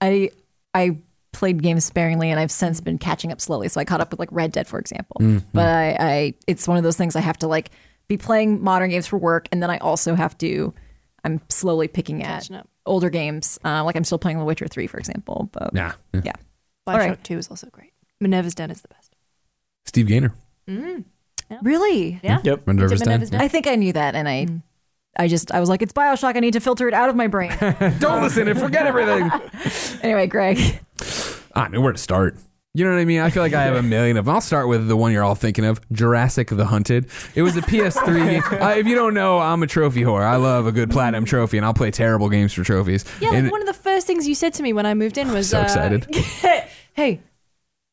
[0.00, 0.30] I
[0.74, 0.98] I
[1.34, 3.68] played games sparingly, and I've since been catching up slowly.
[3.68, 5.16] So I caught up with like Red Dead, for example.
[5.20, 5.46] Mm-hmm.
[5.52, 7.70] But I, I it's one of those things I have to like
[8.08, 10.72] be playing modern games for work, and then I also have to.
[11.24, 12.68] I'm slowly picking at up.
[12.84, 15.48] older games, uh, like I'm still playing The Witcher 3, for example.
[15.52, 15.92] But Nah.
[16.12, 16.32] yeah.
[16.86, 17.24] Bioshock All right.
[17.24, 17.92] 2 is also great.
[18.20, 19.16] Minerva's Den is the best.
[19.86, 20.34] Steve Gaynor.
[20.68, 21.00] Mm-hmm.
[21.62, 22.20] Really?
[22.22, 22.40] Yeah.
[22.44, 22.66] Yep.
[22.66, 23.08] Minerva's Into Den.
[23.12, 23.40] Minerva's Den.
[23.40, 24.62] I think I knew that, and I, mm.
[25.18, 26.36] I just I was like, it's Bioshock.
[26.36, 27.56] I need to filter it out of my brain.
[27.98, 29.30] Don't listen and forget everything.
[30.02, 30.58] anyway, Greg.
[31.54, 32.36] I know where to start.
[32.76, 33.20] You know what I mean?
[33.20, 34.34] I feel like I have a million of them.
[34.34, 37.06] I'll start with the one you're all thinking of Jurassic the Hunted.
[37.36, 38.60] It was a PS3.
[38.60, 40.22] uh, if you don't know, I'm a trophy whore.
[40.24, 43.04] I love a good platinum trophy, and I'll play terrible games for trophies.
[43.20, 45.18] Yeah, like And- one of the first things you said to me when I moved
[45.18, 46.06] in was, So uh, excited.
[46.94, 47.20] "Hey,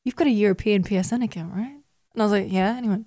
[0.03, 1.77] you've got a European PSN account, right?"
[2.13, 3.05] And I was like, "Yeah." Anyone?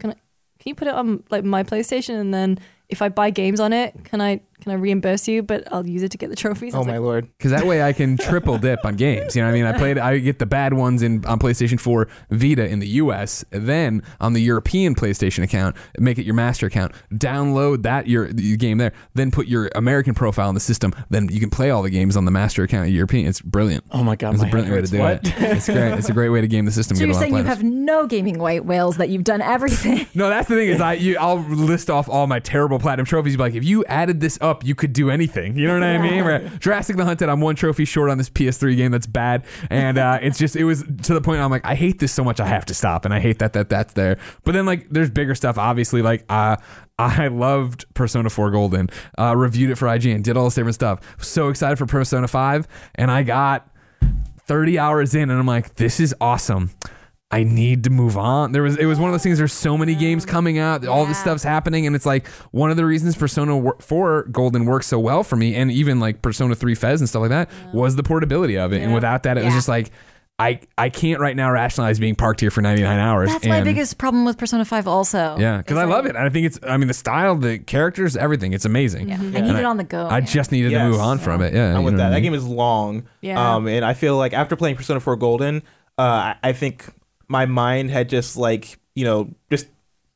[0.00, 0.14] "Can I?
[0.14, 2.58] Can you put it on like my PlayStation, and then
[2.88, 5.42] if I buy games on it, can I can I reimburse you?
[5.42, 7.28] But I'll use it to get the trophies." I Oh was my like, lord.
[7.38, 9.36] Because that way I can triple dip on games.
[9.36, 9.66] You know what I mean?
[9.66, 13.44] I played, I get the bad ones in on PlayStation 4 Vita in the US.
[13.50, 16.92] Then on the European PlayStation account, make it your master account.
[17.12, 18.92] Download that your, your game there.
[19.14, 20.94] Then put your American profile in the system.
[21.10, 23.26] Then you can play all the games on the master account European.
[23.28, 23.84] It's brilliant.
[23.90, 25.28] Oh my god, It's my a brilliant way to do hurts.
[25.28, 25.34] it.
[25.38, 25.92] It's great.
[25.98, 26.96] It's a great way to game the system.
[26.96, 27.58] So get you're a lot saying you players.
[27.58, 30.06] have no gaming white whales that you've done everything.
[30.16, 33.36] No, that's the thing is I you, I'll list off all my terrible platinum trophies.
[33.36, 35.56] Be like, if you added this up up, you could do anything.
[35.56, 36.24] You know what I mean?
[36.24, 36.60] Right.
[36.60, 40.18] Jurassic the Hunted, I'm one trophy short on this PS3 game that's bad, and uh,
[40.22, 42.46] it's just it was to the point I'm like, I hate this so much, I
[42.46, 44.18] have to stop, and I hate that that that's there.
[44.44, 45.58] But then like, there's bigger stuff.
[45.58, 46.56] Obviously, like uh,
[46.98, 51.00] I loved Persona 4 Golden, uh, reviewed it for IGN, did all this different stuff.
[51.18, 53.68] So excited for Persona 5, and I got
[54.46, 56.70] 30 hours in, and I'm like, this is awesome.
[57.34, 58.52] I need to move on.
[58.52, 59.38] There was it was one of those things.
[59.38, 62.76] There's so many games coming out, all this stuff's happening, and it's like one of
[62.76, 66.74] the reasons Persona 4 Golden works so well for me, and even like Persona 3
[66.74, 68.82] FES and stuff like that, was the portability of it.
[68.82, 69.90] And without that, it was just like
[70.38, 73.30] I I can't right now rationalize being parked here for 99 hours.
[73.30, 75.36] That's my and- biggest problem with Persona 5 also.
[75.38, 76.16] Yeah, because Is I that- love it.
[76.16, 76.58] I think it's.
[76.66, 78.52] I mean, the style, the characters, everything.
[78.52, 79.08] It's amazing.
[79.08, 79.14] Yeah.
[79.14, 80.06] I And need it on the go.
[80.06, 80.26] I man.
[80.26, 80.82] just needed Yes.
[80.82, 81.54] to move on from it.
[81.54, 82.04] Yeah, I'm you with know that.
[82.04, 82.32] what I That mean?
[82.32, 83.04] game is long.
[83.20, 83.54] Yeah.
[83.56, 85.62] Um, and I feel like after playing Persona 4 Golden,
[85.98, 86.84] uh, I, I think
[87.28, 89.66] my mind had just like you know just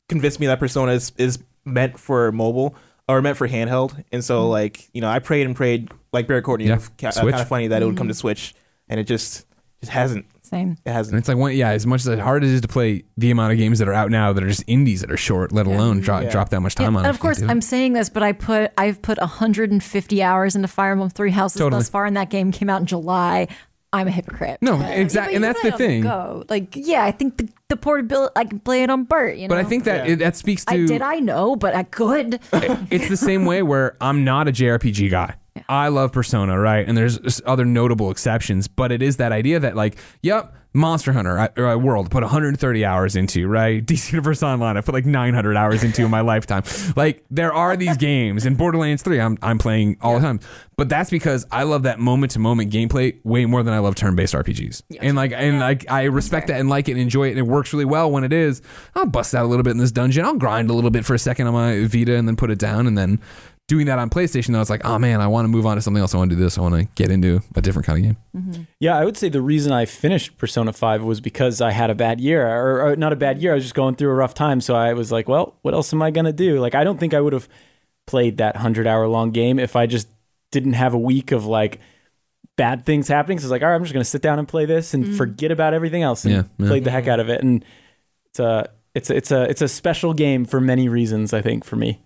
[0.07, 2.75] convinced me that Persona is, is meant for mobile
[3.07, 4.03] or meant for handheld.
[4.11, 6.67] And so like you know I prayed and prayed like Barry Courtney.
[6.67, 6.75] Yeah.
[6.75, 8.53] of ca- uh, kind of funny that it would come to Switch,
[8.87, 9.45] and it just
[9.81, 10.25] just hasn't.
[10.41, 10.77] Same.
[10.83, 11.15] It hasn't.
[11.19, 11.69] it's like one, yeah.
[11.69, 13.93] As much as hard as it is to play the amount of games that are
[13.93, 16.31] out now that are just indies that are short, let alone drop Yeah.
[16.31, 17.05] drop that much Yeah, time on.
[17.05, 17.15] and it.
[17.15, 17.55] of course, Can't do it.
[17.55, 21.59] I'm saying this, but I put I've put 150 hours into Fire Emblem Three Houses
[21.59, 21.79] Totally.
[21.81, 23.47] thus far, and that game came out in July.
[23.91, 24.59] I'm a hypocrite.
[24.61, 26.03] no, exactly, and that's the thing.
[26.03, 28.31] Go like Yeah, I think the, the portability.
[28.35, 29.37] I can play it on BART.
[29.37, 30.13] You know, But I think that Yeah.
[30.13, 31.01] it, that speaks to I did.
[31.01, 32.39] I know, but I could.
[32.53, 35.35] it's the same way where I'm not a JRPG guy.
[35.67, 36.87] I love Persona, right?
[36.87, 41.13] And there's s- other notable exceptions, but it is that idea that like, yep, Monster
[41.13, 43.83] Hunter I, uh, World put 130 hours into, right?
[43.89, 46.63] DC Universe Online I put like 900 hours into in my lifetime.
[46.95, 50.39] Like there are these games, and Borderlands 3 I'm I'm playing all the time,
[50.75, 53.95] but that's because I love that moment to moment gameplay way more than I love
[53.95, 54.83] turn based RPGs.
[55.01, 57.47] And like and like I respect that and like it and enjoy it, and it
[57.47, 58.61] works really well when it is.
[58.95, 60.23] I'll bust out a little bit in this dungeon.
[60.23, 62.59] I'll grind a little bit for a second on my Vita and then put it
[62.59, 63.19] down, and then
[63.69, 65.81] doing that on PlayStation, though, it's like, oh man, I want to move on to
[65.81, 66.13] something else.
[66.13, 66.57] I want to do this.
[66.57, 68.17] I want to get into a different kind of game.
[68.35, 68.63] Mm-hmm.
[68.79, 71.95] Yeah, I would say the reason I finished Persona 5 was because I had a
[71.95, 73.51] bad year, or, or not a bad year.
[73.51, 74.59] I was just going through a rough time.
[74.59, 76.59] So I was like, well, what else am I going to do?
[76.59, 77.47] Like, I don't think I would have
[78.07, 80.07] played that 100 hour long game if I just
[80.51, 81.79] didn't have a week of like
[82.57, 83.37] bad things happening.
[83.37, 85.05] So it's like, all right, I'm just going to sit down and play this and
[85.05, 85.15] mm.
[85.17, 86.67] forget about everything else and Yeah, yeah.
[86.67, 87.43] played the heck out of it.
[87.43, 87.63] And
[88.25, 91.63] it's a, it's a, it's a, it's a special game for many reasons, I think,
[91.63, 92.01] for me.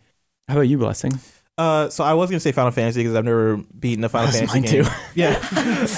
[0.49, 1.13] How about you, Blessing?
[1.55, 4.39] Uh, so I was gonna say Final Fantasy because I've never beaten a Final That's
[4.51, 4.83] Fantasy mine game.
[4.85, 4.89] too.
[5.15, 5.47] Yeah,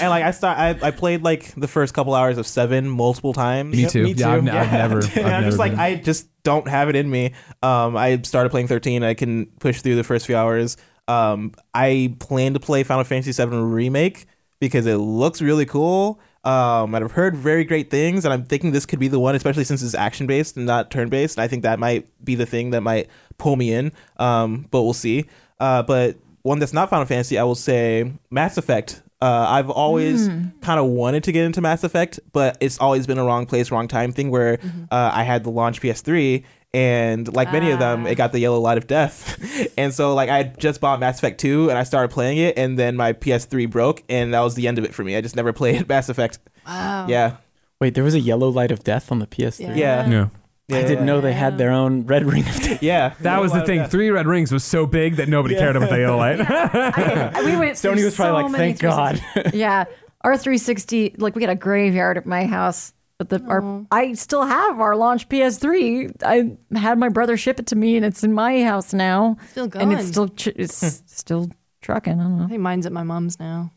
[0.02, 3.32] and like I start, I, I played like the first couple hours of Seven multiple
[3.32, 3.74] times.
[3.74, 4.04] Me too.
[4.04, 4.46] me Yeah, I've, too.
[4.48, 4.98] ne- I've never.
[5.04, 7.34] I've and I'm never just like been- I just don't have it in me.
[7.64, 9.04] Um, I started playing 13.
[9.04, 10.76] I can push through the first few hours.
[11.08, 14.26] Um, I plan to play Final Fantasy 7 remake
[14.60, 16.20] because it looks really cool.
[16.44, 19.34] Um, and I've heard very great things, and I'm thinking this could be the one,
[19.36, 21.38] especially since it's action based and not turn based.
[21.38, 23.08] And I think that might be the thing that might
[23.38, 23.92] pull me in.
[24.18, 25.26] Um, but we'll see.
[25.60, 29.02] Uh, but one that's not Final Fantasy, I will say Mass Effect.
[29.22, 33.18] Uh, I've always kind of wanted to get into Mass Effect, but it's always been
[33.18, 34.60] a wrong place, wrong time thing where
[34.92, 38.60] uh, I had the launch PS3 and like many of them, it got the yellow
[38.60, 39.74] light of death.
[39.78, 42.58] and so like I had just bought Mass Effect 2 and I started playing it
[42.58, 45.16] and then my PS3 broke and that was the end of it for me.
[45.16, 46.38] I just never played Mass Effect.
[46.68, 47.08] wow.
[47.08, 47.38] Yeah.
[47.80, 49.60] Wait, there was a yellow light of death on the PS3.
[49.60, 49.76] Yeah.
[49.76, 50.10] yeah.
[50.10, 50.28] Yeah.
[50.72, 52.82] I didn't know they had their own red ring of death.
[52.82, 53.14] Yeah.
[53.22, 53.86] That was the thing.
[53.86, 56.40] Three red rings was so big that nobody cared about the yellow light.
[56.50, 57.74] I- we went.
[57.78, 59.86] Sony was probably so like, many "Thank God." 360 yeah,
[60.22, 61.16] our 360.
[61.20, 64.96] Like we got a graveyard at my house, but the our I still have our
[64.96, 66.24] launch PS3.
[66.24, 69.38] I had my brother ship it to me, and it's in my house now.
[69.52, 70.12] Still and it's going.
[70.12, 71.52] still tr- it's still
[71.82, 72.20] trucking.
[72.20, 72.46] I don't know.
[72.46, 73.72] I think mine's at my mom's now.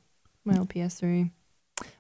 [0.47, 1.31] My old PS3.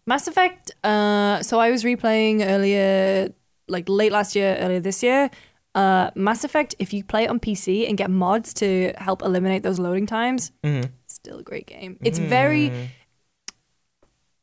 [0.06, 0.70] Mass Effect.
[0.82, 3.28] Uh, so I was replaying earlier,
[3.68, 5.30] like late last year, earlier this year.
[5.74, 6.74] Uh, Mass Effect.
[6.78, 10.50] If you play it on PC and get mods to help eliminate those loading times,
[11.06, 11.98] still a great game.
[12.02, 12.90] It's very.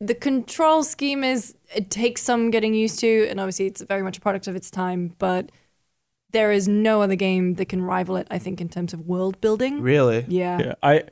[0.02, 4.18] The control scheme is it takes some getting used to, and obviously it's very much
[4.18, 5.16] a product of its time.
[5.18, 5.52] But
[6.32, 8.28] there is no other game that can rival it.
[8.30, 9.82] I think in terms of world building.
[9.82, 10.26] Really?
[10.28, 10.60] Yeah.
[10.60, 11.04] Yeah, I.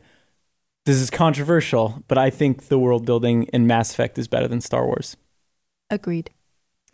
[0.86, 4.60] This is controversial, but I think the world building in Mass Effect is better than
[4.60, 5.16] Star Wars.
[5.90, 6.30] Agreed.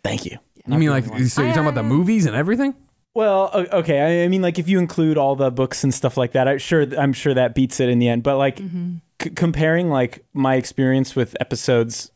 [0.04, 0.38] Thank you.
[0.72, 2.74] You mean like, so you're talking about the movies and everything?
[3.14, 4.00] Well, okay.
[4.00, 6.58] I, I mean, like if you include all the books and stuff like that, I
[6.58, 8.22] sure I'm sure that beats it in the end.
[8.22, 8.96] But like mm-hmm.
[9.20, 12.12] c- comparing like my experience with episodes,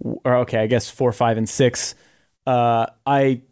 [0.00, 1.94] or okay, I guess four, five, and six,
[2.46, 3.42] uh, I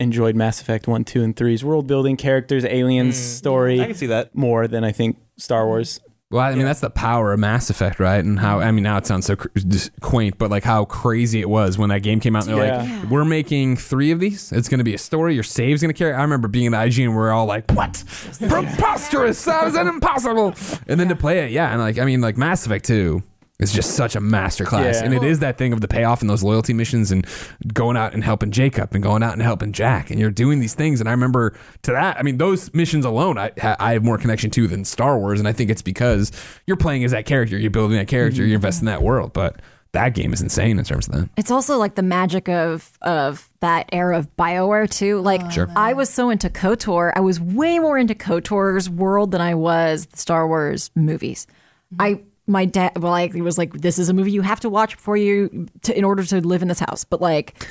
[0.00, 3.36] enjoyed Mass Effect one, two, and three's world building, characters, aliens, mm.
[3.36, 4.34] story I can see that.
[4.34, 5.68] more than I think Star mm-hmm.
[5.68, 6.00] Wars.
[6.34, 8.24] Well, I mean, that's the power of Mass Effect, right?
[8.24, 8.66] And how, mm-hmm.
[8.66, 11.78] I mean, now it sounds so cr- just quaint, but like how crazy it was
[11.78, 12.48] when that game came out.
[12.48, 13.00] And they're Yeah.
[13.02, 14.50] like, we're making three of these.
[14.50, 15.34] It's going to be a story.
[15.34, 16.12] Your save's going to carry.
[16.12, 18.02] I remember being in the IGN, and we're all like, what?
[18.48, 19.44] Preposterous.
[19.44, 20.54] That is impossible.
[20.88, 21.70] And then to play it, yeah.
[21.70, 23.22] And like, I mean, like Mass Effect 2
[23.60, 24.94] is just such a masterclass.
[24.94, 25.04] Yeah.
[25.04, 27.24] And it is that thing of the payoff and those loyalty missions and
[27.72, 30.10] going out and helping Jacob and going out and helping Jack.
[30.10, 30.98] And you're doing these things.
[30.98, 34.50] And I remember to that, I mean, those missions alone, I, I have more connection
[34.52, 35.38] to than Star Wars.
[35.38, 36.32] And I think it's because
[36.66, 38.54] you're playing as that character, you're building that character, you're mm-hmm.
[38.56, 39.32] investing in that world.
[39.32, 39.60] But
[39.92, 41.28] that game is insane in terms of that.
[41.36, 45.20] It's also like the magic of of that era of Bioware too.
[45.20, 45.68] Like Sure.
[45.76, 50.06] I was so into KOTOR, I was way more into KOTOR's world than I was
[50.06, 51.46] the Star Wars movies.
[51.94, 52.02] Mm-hmm.
[52.02, 54.68] I my dad well like he was like this is a movie you have to
[54.68, 57.04] watch before you to, in order to live in this house.
[57.04, 57.66] But like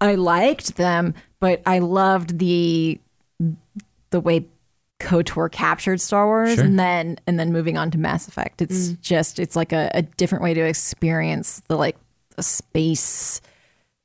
[0.00, 3.00] I liked them, but I loved the
[4.10, 4.46] the way
[5.00, 6.64] KOTOR captured Star Wars Sure.
[6.64, 8.62] and then and then moving on to Mass Effect.
[8.62, 9.00] It's mm.
[9.00, 11.96] just it's like a, a different way to experience the like
[12.36, 13.40] the space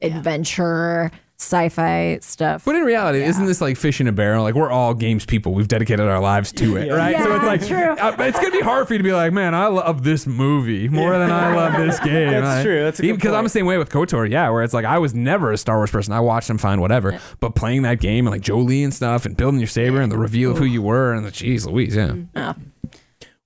[0.02, 2.66] adventure sci-fi stuff.
[2.66, 4.44] But in reality, isn't this like fish in a barrel?
[4.44, 5.53] Like we're all games people.
[5.53, 7.16] We've dedicated our lives to it, right?
[7.16, 8.03] so it's Yeah, like true.
[8.03, 10.90] uh, it's gonna be hard for you to be like, man, I love this movie
[10.90, 12.30] more than I love this game.
[12.32, 12.64] That's right?
[12.64, 12.84] true.
[12.84, 14.49] That's a because I'm the same way with Kotor, yeah.
[14.49, 16.14] Where it's like I was never a Star Wars person.
[16.14, 17.20] I watched them, fine, whatever.
[17.40, 20.18] But playing that game and like Jolee and stuff, and building your saber and the
[20.18, 22.16] reveal of who you were, and the geez, Louise, yeah.
[22.36, 22.53] Oh.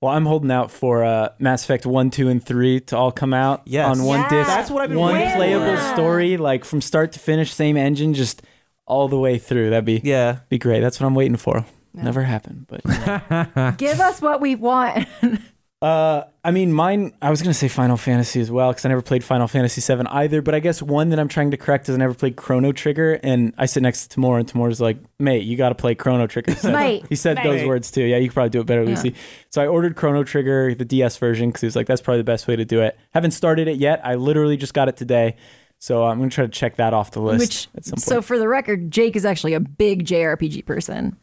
[0.03, 3.33] Well, I'm holding out for uh, Mass Effect 1, 2, and 3 to all come
[3.33, 3.87] out Yes.
[3.87, 4.29] on one Yeah.
[4.29, 4.47] disc.
[4.49, 5.35] That's what I've been One waiting for.
[5.37, 8.41] playable story, like from start to finish, same engine, just
[8.85, 9.69] all the way through.
[9.69, 10.39] That'd be Yeah.
[10.49, 10.81] be great.
[10.81, 11.65] That's what I'm waiting for.
[11.93, 12.81] Never happened, but
[13.77, 15.07] Give us what we want.
[15.83, 17.11] uh, I mean, mine.
[17.21, 20.07] I was gonna say Final Fantasy as well because I never played Final Fantasy VII
[20.07, 20.41] either.
[20.41, 23.19] But I guess one that I'm trying to correct is I never played Chrono Trigger,
[23.21, 26.25] and I sit next to Tamoor, and Tamoor's like, "Mate, you got to play Chrono
[26.25, 27.05] Trigger." He said- Mate.
[27.09, 28.03] he said those words too.
[28.03, 29.13] Yeah, you could probably do it better, Lucy.
[29.49, 32.23] So I ordered Chrono Trigger, the DS version, because he was like, "That's probably the
[32.25, 33.99] best way to do it." Haven't started it yet.
[34.05, 35.35] I literally just got it today,
[35.79, 38.03] so I'm gonna try to check that off the list Which at some point.
[38.03, 41.17] so for the record, Jake is actually a big JRPG person.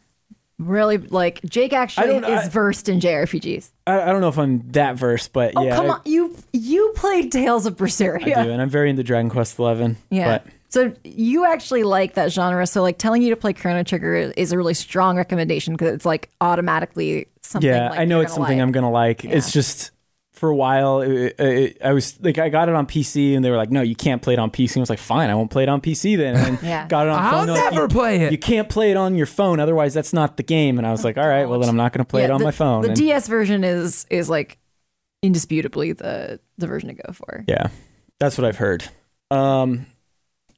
[0.60, 3.70] Really like Jake actually is I- versed in JRPGs.
[3.86, 6.92] I, I don't know if I'm that versed, but Oh yeah, come on, you you
[6.94, 8.36] played Tales of Berseria.
[8.36, 9.96] I do, and I'm very into Dragon Quest Eleven.
[10.10, 10.38] Yeah.
[10.38, 12.66] but So you actually like that genre.
[12.66, 16.04] So like telling you to play Chrono Trigger is- a really strong recommendation because it's
[16.04, 17.68] like automatically something.
[17.70, 18.62] yeah, like I know it's something like.
[18.62, 19.24] I'm gonna like.
[19.24, 19.92] It's just
[20.40, 23.50] for a while, it, it, I was like, I got it on PC, and they
[23.50, 25.34] were like, "No, you can't play it on PC." And I was like, "Fine, I
[25.34, 26.88] won't play it on PC then." And Yeah.
[26.88, 27.46] got it on I'll phone.
[27.46, 30.12] They're like, never "You- play it." You can't play it on your phone, otherwise that's
[30.14, 30.78] not the game.
[30.78, 32.44] And I was like, "All right, well then I'm not gonna play it on the,
[32.46, 34.56] my phone." The And- DS version is is like
[35.22, 37.44] indisputably the the version to go for.
[37.46, 37.68] yeah,
[38.18, 38.84] that's what I've heard.
[39.30, 39.86] Um,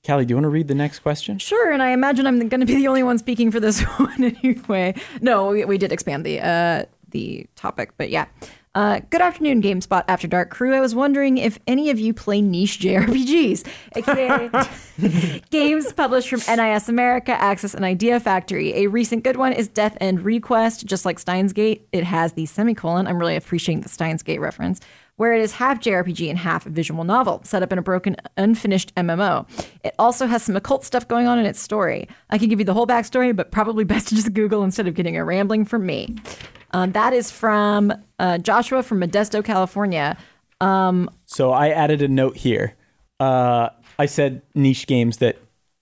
[0.06, 1.38] Callie, do you want to read the next question?
[1.38, 4.22] Sure, and I imagine I'm going to be the only one speaking for this one
[4.42, 4.94] anyway.
[5.20, 8.26] No, we, we did expand the uh, the topic, but yeah.
[8.74, 10.74] Uh, good afternoon, GameSpot After Dark crew.
[10.74, 16.89] I was wondering if any of you play niche JRPGs, aka games published from NIS
[16.89, 18.73] America, Aksys, and Idea Factory.
[18.85, 20.86] A recent good one is Death End Request.
[20.86, 23.07] Just like Steins Gate, it has the semicolon.
[23.07, 24.81] I'm really appreciating the Steins Gate reference
[25.16, 28.16] where it is half JRPG and half a visual novel, set up in a broken,
[28.39, 29.47] unfinished MMO.
[29.85, 32.09] It also has some occult stuff going on in its story.
[32.31, 34.94] I can give you the whole backstory, but probably best to just Google instead of
[34.94, 36.16] getting a rambling from me.
[36.73, 40.16] Um, that is from uh, Joshua from Modesto, California.
[41.27, 42.74] So I added a note here.
[43.20, 45.39] Uh, I said niche games that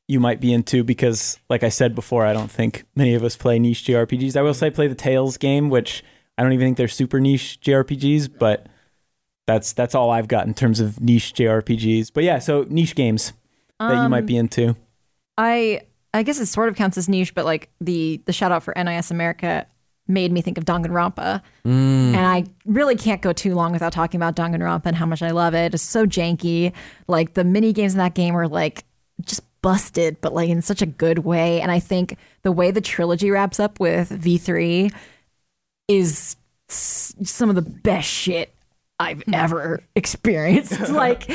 [0.08, 3.36] you might be into because, like I said before, I don't think many of us
[3.36, 4.36] play niche JRPGs.
[4.36, 6.02] I will say I play the Tales game, which
[6.36, 8.66] I don't even think they're super niche JRPGs, but
[9.46, 12.12] that's that's all I've got in terms of niche JRPGs.
[12.12, 13.32] But yeah, so niche games
[13.78, 14.76] that you might be into.
[15.38, 18.62] I I guess it sort of counts as niche, but like the the shout out
[18.62, 19.66] for NIS America
[20.10, 22.14] made me think of Danganronpa, mm.
[22.14, 25.30] and I really can't go too long without talking about Danganronpa and how much I
[25.30, 25.74] love it.
[25.74, 26.72] It's so janky.
[27.08, 28.84] Like the mini games in that game are like
[29.24, 31.60] just busted, but like in such a good way.
[31.60, 34.90] And I think the way the trilogy wraps up with V three
[35.88, 36.36] is
[36.68, 38.54] some of the best shit
[38.98, 39.34] I've hmm.
[39.34, 40.90] ever experienced.
[40.90, 41.30] like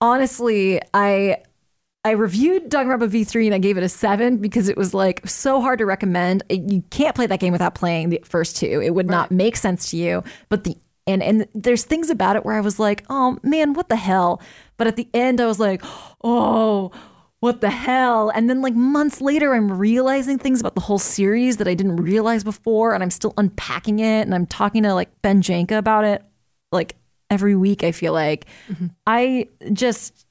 [0.00, 1.38] honestly, I
[2.04, 5.60] I reviewed Danganronpa V3 and I gave it a 7 because it was like so
[5.60, 6.42] hard to recommend.
[6.48, 8.80] It- You can't play that game without playing the first two.
[8.82, 10.22] It would not make sense to you.
[10.48, 10.76] But the
[11.06, 14.40] and and there's things about it where I was like, "Oh man, what the hell?"
[14.78, 15.82] But at the end I was like,
[16.22, 16.92] "Oh,
[17.40, 21.58] what the hell?" And then like months later I'm realizing things about the whole series
[21.58, 25.10] that I didn't realize before and I'm still unpacking it and I'm talking to like
[25.22, 26.22] Ben Janka about it
[26.72, 26.96] like
[27.30, 28.86] every week I feel like mm-hmm.
[29.06, 30.23] I just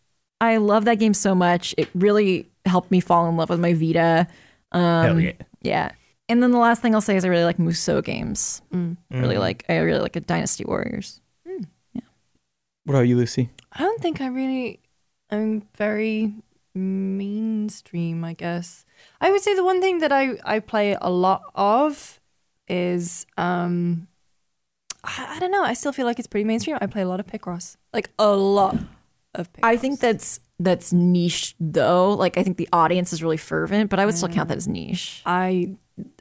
[0.43, 1.73] I love that game so much.
[1.77, 4.27] It really helped me fall in love with my Vita.
[4.73, 5.31] Um, Hell yeah.
[5.61, 5.91] yeah.
[6.27, 8.61] And then the last thing I'll say is I really like Musou games.
[8.73, 8.97] Mm.
[9.09, 11.21] Really like I really like a Dynasty Warriors.
[11.45, 12.01] Yeah.
[12.83, 13.51] What about you, Lucy?
[13.71, 14.81] I don't think I really.
[15.29, 16.33] I'm very
[16.75, 18.85] mainstream, I guess.
[19.21, 22.19] I would say the one thing that I I play a lot of
[22.67, 24.07] is um.
[25.05, 25.63] I, I don't know.
[25.63, 26.77] I still feel like it's pretty mainstream.
[26.81, 28.77] I play a lot of Picross, like a lot
[29.35, 29.51] of.
[29.53, 29.63] Picross.
[29.63, 32.11] I think that's that's niche though.
[32.11, 34.67] Like I think the audience is really fervent, but I would still count that as
[34.67, 35.21] niche.
[35.25, 35.75] I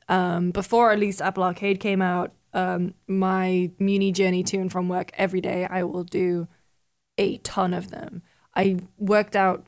[0.09, 4.89] um before at least Apple Arcade came out, um my muni journey to and from
[4.89, 6.49] work every day I will do
[7.19, 8.23] a ton of them.
[8.55, 9.67] I worked out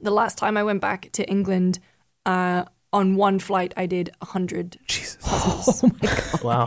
[0.00, 1.78] the last time I went back to England
[2.26, 5.82] uh on one flight I did 100 Jesus.
[6.42, 6.66] Wow.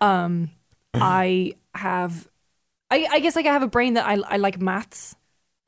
[0.00, 0.50] um
[0.94, 2.28] I have
[2.90, 5.14] I I guess like I have a brain that I I like maths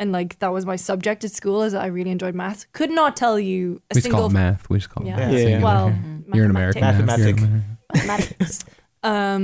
[0.00, 2.70] and like that was my subject at school is that I really enjoyed math.
[2.72, 4.68] Could not tell you a We just call single it math.
[4.68, 5.16] We just call it Yeah.
[5.16, 5.32] math.
[5.32, 5.58] Yeah, So yeah.
[5.58, 6.80] you well know, you're an American.
[6.80, 7.40] mathematics.
[7.42, 7.64] Mathematic.
[7.94, 8.64] Mathematics.
[9.04, 9.42] um,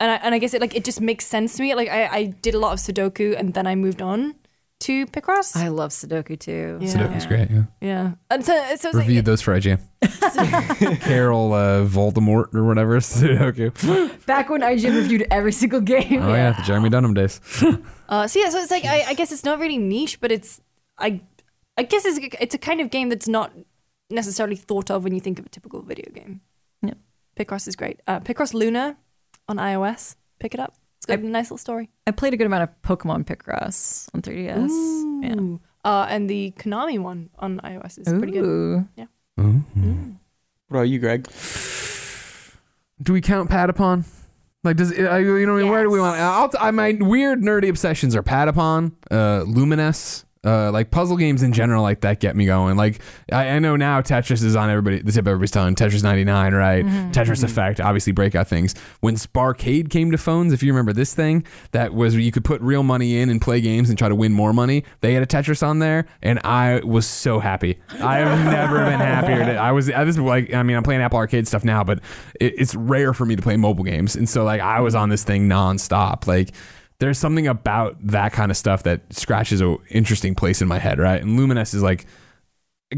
[0.00, 1.74] and I and I guess it like it just makes sense to me.
[1.74, 4.34] Like I, I did a lot of Sudoku and then I moved on
[4.80, 5.56] to Picross.
[5.56, 6.78] I love Sudoku too.
[6.80, 6.88] Yeah.
[6.88, 7.50] Sudoku's great.
[7.50, 7.64] Yeah.
[7.80, 9.80] yeah, and so so Reviewed like, those for IGN.
[11.00, 14.26] Carol uh, Voldemort or whatever Sudoku.
[14.26, 16.22] Back when IGN reviewed every single game.
[16.22, 17.40] Oh yeah, the Jeremy Dunham days.
[18.08, 20.60] uh, so yeah, so it's like I, I guess it's not really niche, but it's
[20.98, 21.20] I
[21.76, 23.52] I guess it's a, it's a kind of game that's not
[24.10, 26.40] necessarily thought of when you think of a typical video game.
[26.82, 26.94] Yeah.
[27.36, 28.00] Picross is great.
[28.06, 28.96] Uh, Picross Luna
[29.48, 30.16] on iOS.
[30.38, 30.77] Pick it up.
[31.08, 31.88] It's a nice little story.
[32.06, 35.24] I played a good amount of Pokemon Picross on 3DS.
[35.24, 35.34] Yeah.
[35.40, 35.60] Ooh.
[35.84, 38.44] Uh, and the Konami one on iOS is pretty good.
[38.44, 38.84] Ooh.
[39.36, 41.26] What about you, Greg?
[43.02, 44.04] Do we count Patapon?
[44.64, 45.70] Like, does it, I- you know what I mean?
[45.72, 46.18] Where do we want?
[46.20, 51.52] I'll, I, my weird nerdy obsessions are Patapon, uh, Lumines, uh, like puzzle games in
[51.52, 52.76] general, like that get me going.
[52.76, 53.00] Like,
[53.32, 55.74] I, I know now Tetris is on everybody the tip of everybody's tongue.
[55.74, 56.84] Tetris 99, right?
[57.12, 58.74] Tetris Effect, obviously breakout things.
[59.00, 62.60] When Sparkade came to phones, if you remember this thing, that was you could put
[62.60, 64.84] real money in and play games and try to win more money.
[65.00, 67.80] They had a Tetris on there, and I was so happy.
[68.00, 69.58] I have never been happier.
[69.58, 69.90] I was.
[69.90, 72.00] I was like, I mean, I'm playing Apple Arcade stuff now, but
[72.40, 75.08] it, it's rare for me to play mobile games, and so like I was on
[75.08, 76.26] this thing nonstop.
[76.26, 76.50] Like
[77.00, 80.98] there's something about that kind of stuff that scratches an interesting place in my head,
[80.98, 81.22] right?
[81.22, 82.06] And Lumines is like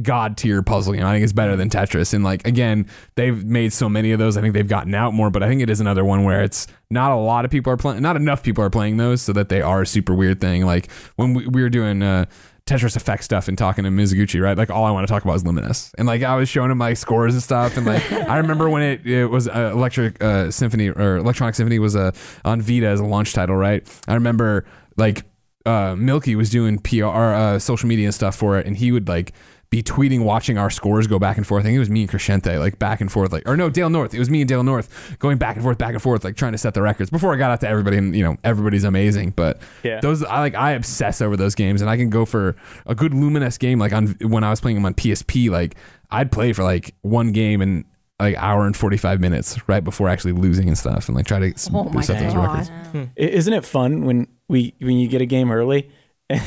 [0.02, 1.04] god tier puzzle game.
[1.04, 2.14] I think it's better than Tetris.
[2.14, 2.86] And like again,
[3.16, 4.36] they've made so many of those.
[4.36, 6.66] I think they've gotten out more, but I think it is another one where it's
[6.90, 9.48] not a lot of people are playing, not enough people are playing those, so that
[9.48, 10.64] they are a super weird thing.
[10.64, 12.02] Like when we, we were doing.
[12.02, 12.26] uh
[12.70, 14.56] Tetris Effect stuff and talking to Mizuguchi, right?
[14.56, 16.78] Like all I want to talk about is Lumines, and like I was showing him
[16.78, 20.52] my scores and stuff, and like I remember when it it was uh, Electric uh,
[20.52, 22.12] Symphony or Electronic Symphony was uh,
[22.44, 23.84] on Vita as a launch title, right?
[24.06, 24.66] I remember
[24.96, 25.24] like
[25.66, 29.08] uh, Milky was doing PR, uh, social media and stuff for it, and he would
[29.08, 29.32] like
[29.70, 31.60] be tweeting, watching our scores go back and forth.
[31.62, 33.88] I think it was me and Crecente, like back and forth, like or no, Dale
[33.88, 34.12] North.
[34.12, 36.52] It was me and Dale North going back and forth, back and forth, like trying
[36.52, 37.96] to set the records before I got out to everybody.
[37.96, 40.00] And you know, everybody's amazing, but Yeah.
[40.00, 40.54] those I like.
[40.56, 42.56] I obsess over those games, and I can go for
[42.86, 43.78] a good Lumines game.
[43.78, 45.76] Like on when I was playing them on PSP, like
[46.10, 47.84] I'd play for like one game and
[48.18, 51.38] like hour and forty five minutes right before actually losing and stuff, and like try
[51.38, 52.68] to s- Oh my set those records.
[52.90, 53.02] Hmm.
[53.16, 55.88] I- Isn't it fun when we when you get a game early?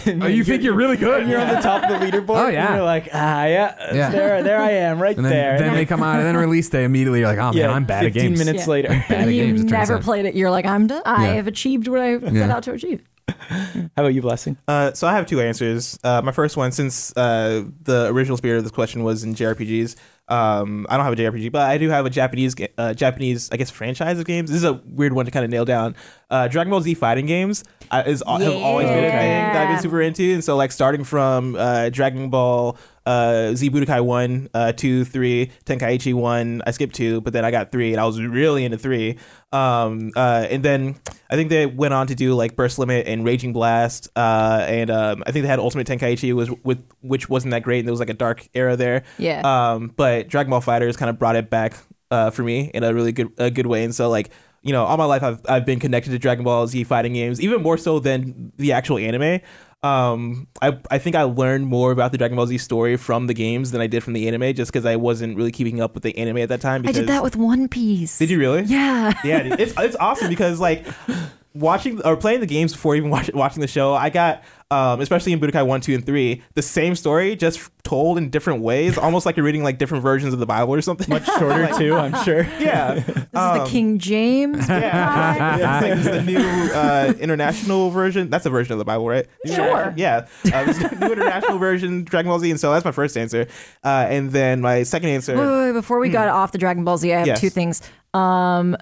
[0.05, 1.21] And Oh, you think you're really good?
[1.23, 2.37] and you're on the top of the leaderboard.
[2.45, 2.67] Oh, yeah.
[2.67, 4.09] And you're like, ah, yeah, Yeah.
[4.09, 5.59] there, there I am, right And then, there.
[5.59, 7.19] then they come out, and then release day immediately.
[7.19, 8.39] You're like, oh man, I'm bad at 15 games.
[8.39, 8.71] minutes Yeah.
[8.71, 8.87] later.
[9.09, 10.01] Bad at you games, never out.
[10.03, 10.35] played it.
[10.35, 11.01] You're like, I'm done.
[11.05, 11.33] I Yeah.
[11.33, 13.01] have achieved what I set out to achieve.
[13.29, 14.57] How about you, Blessing?
[14.67, 15.99] Uh, so I have two answers.
[16.03, 19.95] Uh, my first one, since uh, the original spirit of this question was in JRPGs,
[20.29, 23.57] um, I don't have a JRPG, but I do have a Japanese, uh, Japanese, I
[23.57, 24.49] guess, franchise of games.
[24.49, 25.95] This is a weird one to kind of nail down.
[26.29, 29.69] Uh, Dragon Ball Z fighting games uh, is have always been a thing that I've
[29.75, 34.49] been super into, and so like starting from uh, Dragon Ball uh, Z Budokai one,
[34.53, 36.61] uh, two, three, Tenkaichi one.
[36.65, 39.17] I skipped two, but then I got three, and I was really into three.
[39.51, 40.95] Um, uh, and then
[41.29, 44.89] I think they went on to do like Burst Limit and Raging Blast, uh, and
[44.89, 47.93] um, I think they had Ultimate Tenkaichi was with which wasn't that great, and there
[47.93, 49.03] was like a dark era there.
[49.17, 49.41] Yeah.
[49.43, 51.75] Um, but Dragon Ball Fighters kind of brought it back
[52.09, 54.29] uh, for me in a really good a good way, and so like.
[54.65, 57.41] You know, all my life I've I've been connected to Dragon Ball Z fighting games,
[57.41, 59.41] even more so than the actual anime.
[59.83, 63.33] Um, I I think I learned more about the Dragon Ball Z story from the
[63.33, 66.03] games than I did from the anime, just because I wasn't really keeping up with
[66.03, 66.87] the anime at that time.
[66.87, 68.17] I did that with One Piece.
[68.17, 68.63] Did you really?
[68.63, 69.13] Yeah.
[69.25, 70.85] Yeah, it's it's awesome because like
[71.53, 75.33] watching or playing the games before even watch, watching the show, I got, um, especially
[75.33, 79.25] in Budokai 1, 2, and 3, the same story just told in different ways, almost
[79.25, 81.07] like you're reading like different versions of the Bible or something.
[81.09, 82.41] Much shorter too, I'm sure.
[82.59, 82.95] yeah.
[82.95, 84.67] This is the King James.
[84.67, 88.29] Yeah, yeah it's like this is the new uh, international version.
[88.29, 89.27] That's a version of the Bible, right?
[89.45, 89.93] Sure.
[89.95, 92.49] Yeah, uh, is the new international version, Dragon Ball Z.
[92.49, 93.47] And so that's my first answer.
[93.83, 95.35] Uh, and then my second answer.
[95.35, 97.39] Wait, wait, wait, before we got off the Dragon Ball Z, I have Yes.
[97.39, 97.81] two things.
[98.13, 98.77] Um,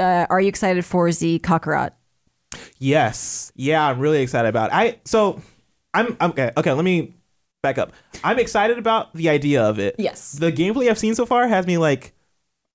[0.00, 1.90] uh, are you excited for Z Kakarot?
[2.78, 3.52] Yes.
[3.54, 4.70] Yeah, I'm really excited about.
[4.70, 4.74] It.
[4.74, 5.40] I so
[5.94, 6.50] I'm, I'm okay.
[6.56, 7.14] Okay, let me
[7.62, 7.92] back up.
[8.24, 9.96] I'm excited about the idea of it.
[9.98, 10.32] Yes.
[10.32, 12.14] The gameplay I've seen so far has me like,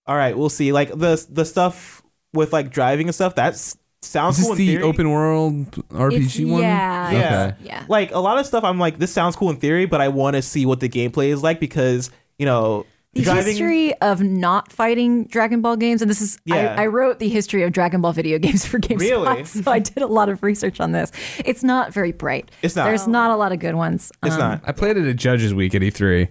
[0.05, 0.71] all right, we'll see.
[0.71, 2.03] Like the the stuff
[2.33, 3.35] with like driving and stuff.
[3.35, 3.55] That
[4.01, 4.83] sounds Is cool this in the theory.
[4.83, 6.61] open world RPG one?
[6.61, 7.11] Yeah.
[7.11, 7.45] Yeah.
[7.53, 7.63] Okay.
[7.63, 7.85] Yeah.
[7.89, 10.35] like a lot of stuff i'm like this sounds cool in theory but i want
[10.35, 12.85] to see what the gameplay is like because you know
[13.15, 16.75] The driving history of not fighting Dragon Ball games, and this is Yeah.
[16.77, 19.45] I, I wrote the history of Dragon Ball video games for GameSpot, Really?
[19.45, 21.11] so I did a lot of research on this.
[21.45, 22.51] It's not very bright.
[22.61, 22.85] It's not.
[22.85, 24.11] There's not a lot of good ones.
[24.23, 26.27] it's Um, not I played it at Judges Week at E3,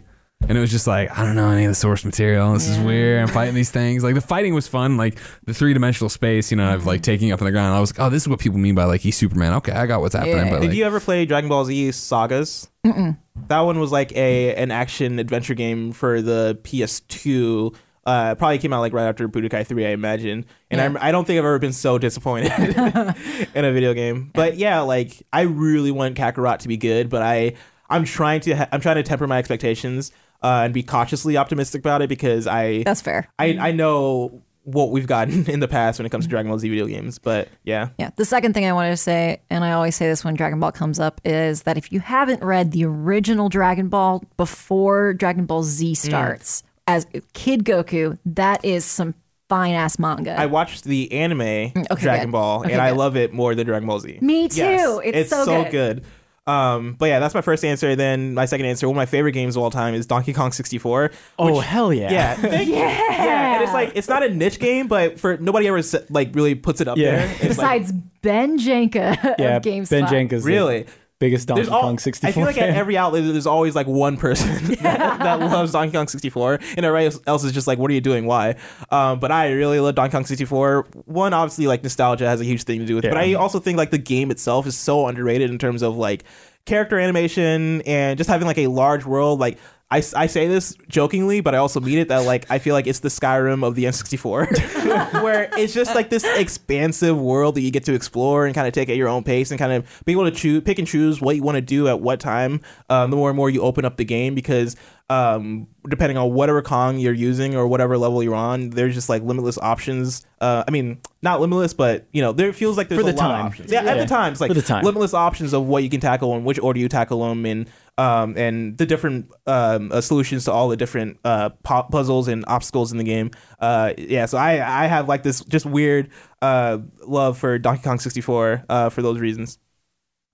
[0.48, 2.52] and it was just like I don't know any of the source material.
[2.52, 3.20] This is weird.
[3.22, 4.02] I'm fighting these things.
[4.04, 4.96] Like the fighting was fun.
[4.96, 7.74] Like the three dimensional space, you know, of like taking up on the ground.
[7.74, 9.54] I was like, oh, this is what people mean by like he's Superman.
[9.54, 10.36] Okay, I got what's happening.
[10.36, 10.50] Yeah.
[10.50, 13.16] But did like, you ever play dragon ball z sagas Mm-mm.
[13.48, 17.74] that one was like a an action adventure game for the ps2
[18.06, 20.44] uh, probably came out like right after Budokai 3, I imagine.
[20.70, 20.84] And Yeah.
[20.84, 22.52] I'm, I don't think I've ever been so disappointed
[23.54, 24.30] in a video game.
[24.34, 27.54] But yeah, like I really want Kakarot to be good, but I
[27.88, 30.12] I'm trying to ha- I'm trying to temper my expectations
[30.44, 33.26] uh, and be cautiously optimistic about it because I That's fair.
[33.38, 36.58] I, I know what we've gotten in the past when it comes to Dragon Ball
[36.58, 37.88] Z video games, but yeah.
[37.98, 38.10] Yeah.
[38.16, 40.72] The second thing I wanted to say, and I always say this when Dragon Ball
[40.72, 45.62] comes up, is that if you haven't read the original Dragon Ball before Dragon Ball
[45.62, 45.66] Mm.
[45.66, 49.14] Z starts as Kid Goku, that is some
[49.48, 50.38] fine ass manga.
[50.38, 52.32] I watched the anime okay, Dragon good.
[52.32, 54.18] Ball, Okay, and I love it more than Dragon Ball Z.
[54.20, 54.56] Me too.
[54.56, 56.04] Yes, It's so good.
[56.46, 57.96] Um, but yeah, that's my first answer.
[57.96, 60.52] Then my second answer, one of my favorite games of all time, is Donkey Kong
[60.52, 61.10] 64.
[61.38, 62.10] Oh hell yeah!
[62.12, 62.74] Yeah, thank you.
[62.74, 65.80] yeah, and it's like it's not a niche game, but for nobody ever
[66.10, 67.16] like really puts it up Yeah.
[67.16, 67.36] there.
[67.40, 69.56] It's like, Besides Ben Jenka yeah.
[69.56, 69.88] of GameSpot.
[69.90, 70.86] Ben Jenkins, really.
[71.18, 72.70] Biggest Donkey all, Kong 64 I feel like fan.
[72.70, 74.48] at every outlet there's always like one person
[74.82, 78.00] that, that loves Donkey Kong 64, and everybody else is just like, "What are you
[78.00, 78.26] doing?
[78.26, 78.56] Why?"
[78.90, 80.86] Um, but I really love Donkey Kong 64.
[81.06, 83.58] One, obviously, like nostalgia has a huge thing to do with, it, but I also
[83.60, 86.24] think like the game itself is so underrated in terms of like
[86.66, 89.38] character animation and just having like a large world.
[89.38, 89.58] Like
[89.94, 92.88] I, I say this jokingly, but I also mean it that like I feel like
[92.88, 97.70] it's the Skyrim of the N64, where it's just like this expansive world that you
[97.70, 100.10] get to explore and kind of take at your own pace and kind of be
[100.10, 102.60] able to choose, pick and choose what you want to do at what time.
[102.90, 104.74] Um, the more and more you open up the game, because
[105.10, 109.22] um, depending on whatever Kong you're using or whatever level you're on, there's just like
[109.22, 110.26] limitless options.
[110.40, 113.18] Uh, I mean, not limitless, but you know, there feels like there's For a the
[113.18, 113.70] lot of options.
[113.70, 114.84] Yeah, at the time, it's like For the time.
[114.84, 117.66] limitless options of what you can tackle and which order you tackle them in,
[117.98, 122.44] um, and the different um, uh, solutions to all the different uh, pu- puzzles and
[122.48, 123.30] obstacles in the game.
[123.60, 126.10] Uh, yeah, so I I have like this just weird
[126.42, 129.58] uh, love for Donkey Kong 64 uh, for those reasons.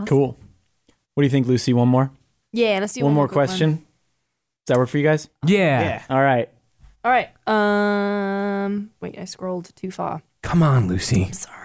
[0.06, 0.38] cool.
[1.14, 1.72] What do you think, Lucy?
[1.72, 2.10] One more.
[2.52, 3.76] Yeah, let's do one more quick question.
[3.76, 3.84] Does
[4.68, 5.28] that work for you guys?
[5.44, 5.82] yeah.
[5.82, 6.02] Yeah.
[6.08, 6.48] All right.
[7.04, 7.28] All right.
[7.46, 8.90] Um.
[9.00, 10.22] Wait, I scrolled too far.
[10.42, 11.30] Come on, Lucy.
[11.32, 11.59] Sorry.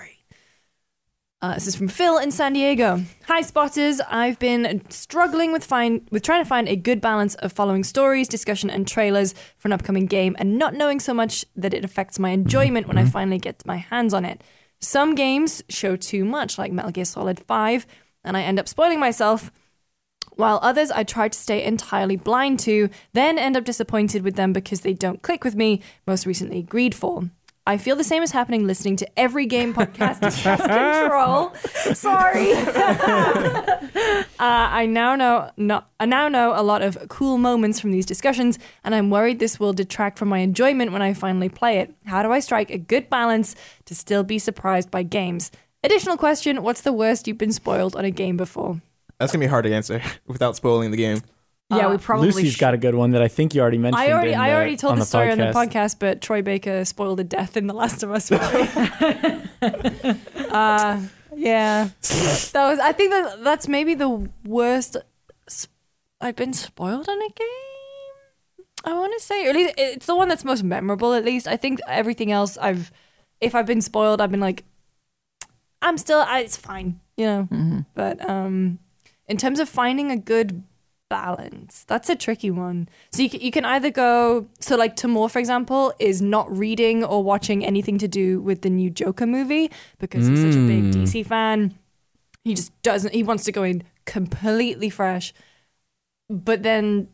[1.46, 3.04] Uh, this is from Phil in San Diego.
[3.28, 4.02] Hi, spotters.
[4.10, 8.28] I've been struggling with find with trying to find a good balance of following stories,
[8.28, 12.18] discussion, and trailers for an upcoming game, and not knowing so much that it affects
[12.18, 14.42] my enjoyment when I finally get my hands on it.
[14.80, 17.86] Some games show too much, like Metal Gear Solid Five,
[18.24, 19.52] and I end up spoiling myself.
[20.38, 24.52] While others I try to stay entirely blind to, then end up disappointed with them
[24.52, 27.30] because they don't click with me, most recently Greedfall.
[27.68, 31.52] I feel the same is happening listening to every game podcast Control.
[31.96, 32.52] Sorry.
[34.40, 38.06] uh, I now know no, I now know a lot of cool moments from these
[38.06, 41.92] discussions, and I'm worried this will detract from my enjoyment when I finally play it.
[42.06, 43.56] How do I strike a good balance
[43.86, 45.52] to still be surprised by games?
[45.84, 48.80] Additional question: What's the worst you've been spoiled on a game before?
[49.20, 51.22] That's gonna be hard to answer without spoiling the game.
[51.72, 53.80] Yeah, Uh, we probably Lucy's sh- got a good one that I think you already
[53.80, 54.04] mentioned.
[54.04, 55.96] I already, in I already told on the, story on the podcast.
[55.96, 58.32] podcast, but Troy Baker spoiled a death in The Last of Us.
[58.32, 58.38] uh,
[61.36, 62.80] yeah, that was.
[62.80, 64.98] I think that that's maybe the worst
[66.22, 67.48] I've been spoiled on a game.
[68.84, 71.14] I want to say, or at least it's the one that's most memorable.
[71.14, 72.92] At least I think everything else, I've
[73.42, 74.64] if I've been spoiled, I've been like,
[75.82, 77.86] I'm still, I, it's fine, you know.
[77.96, 78.78] But um,
[79.28, 80.64] in terms of finding a good
[81.10, 81.86] balance.
[81.88, 82.90] That's a tricky one.
[83.12, 87.04] So you can, you can either go so like Tamoor, for example, is not reading
[87.04, 90.84] or watching anything to do with the new Joker movie because he's such a big
[90.86, 90.94] Mm.
[90.94, 91.78] DC fan.
[92.44, 93.14] He just doesn't.
[93.14, 95.34] He wants to go in completely fresh.
[96.30, 97.08] But then,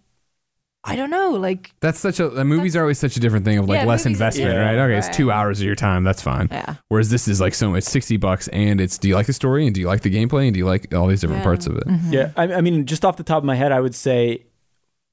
[0.83, 1.31] I don't know.
[1.31, 3.85] Like That's such a the movies are always such a different thing of like Yeah,
[3.85, 4.59] less movies are- investment, Yeah.
[4.61, 4.77] right?
[4.79, 6.03] Okay, it's two hours of your time.
[6.03, 6.47] That's fine.
[6.51, 6.75] Yeah.
[6.87, 9.65] Whereas this is like so it's sixty bucks and it's do you like the story
[9.67, 11.45] and do you like the gameplay and do you like all these different Yeah.
[11.45, 11.85] parts of it?
[11.87, 12.13] Mm-hmm.
[12.13, 14.45] Yeah, I, I mean, just off the top of my head, I would say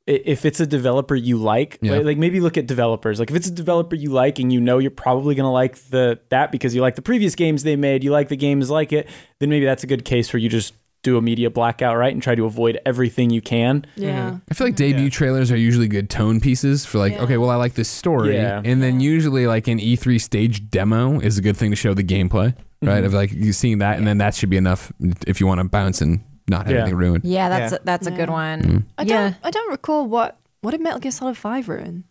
[0.09, 1.97] i- if it's a developer you like, Yeah.
[1.97, 3.19] like, like maybe look at developers.
[3.21, 6.19] Like if it's a developer you like and you know you're probably gonna like the
[6.31, 9.07] that because you like the previous games they made, you like the games like it,
[9.39, 10.73] then maybe that's a good case where you just
[11.03, 13.85] do a media blackout, right, and try to avoid everything you can.
[13.97, 14.31] yeah.
[14.31, 14.37] Mm-hmm.
[14.51, 17.23] I feel like debut trailers are usually good tone pieces for like, Yeah.
[17.23, 18.35] okay, well I like this story.
[18.35, 18.61] Yeah.
[18.65, 22.03] And then usually like an E3 stage demo is a good thing to show the
[22.03, 22.97] gameplay, right?
[22.99, 23.05] Mm-hmm.
[23.07, 24.93] Of like you seeing that and then that should be enough
[25.27, 26.81] if you want to bounce and not have Yeah.
[26.83, 27.25] anything ruined.
[27.25, 27.79] Yeah, that's Yeah.
[27.81, 28.33] A, that's a good Yeah.
[28.33, 28.63] one.
[28.63, 28.79] Mm-hmm.
[28.99, 29.37] I yeah, don't.
[29.45, 32.05] I don't recall what what did Metal Gear Solid Five ruin.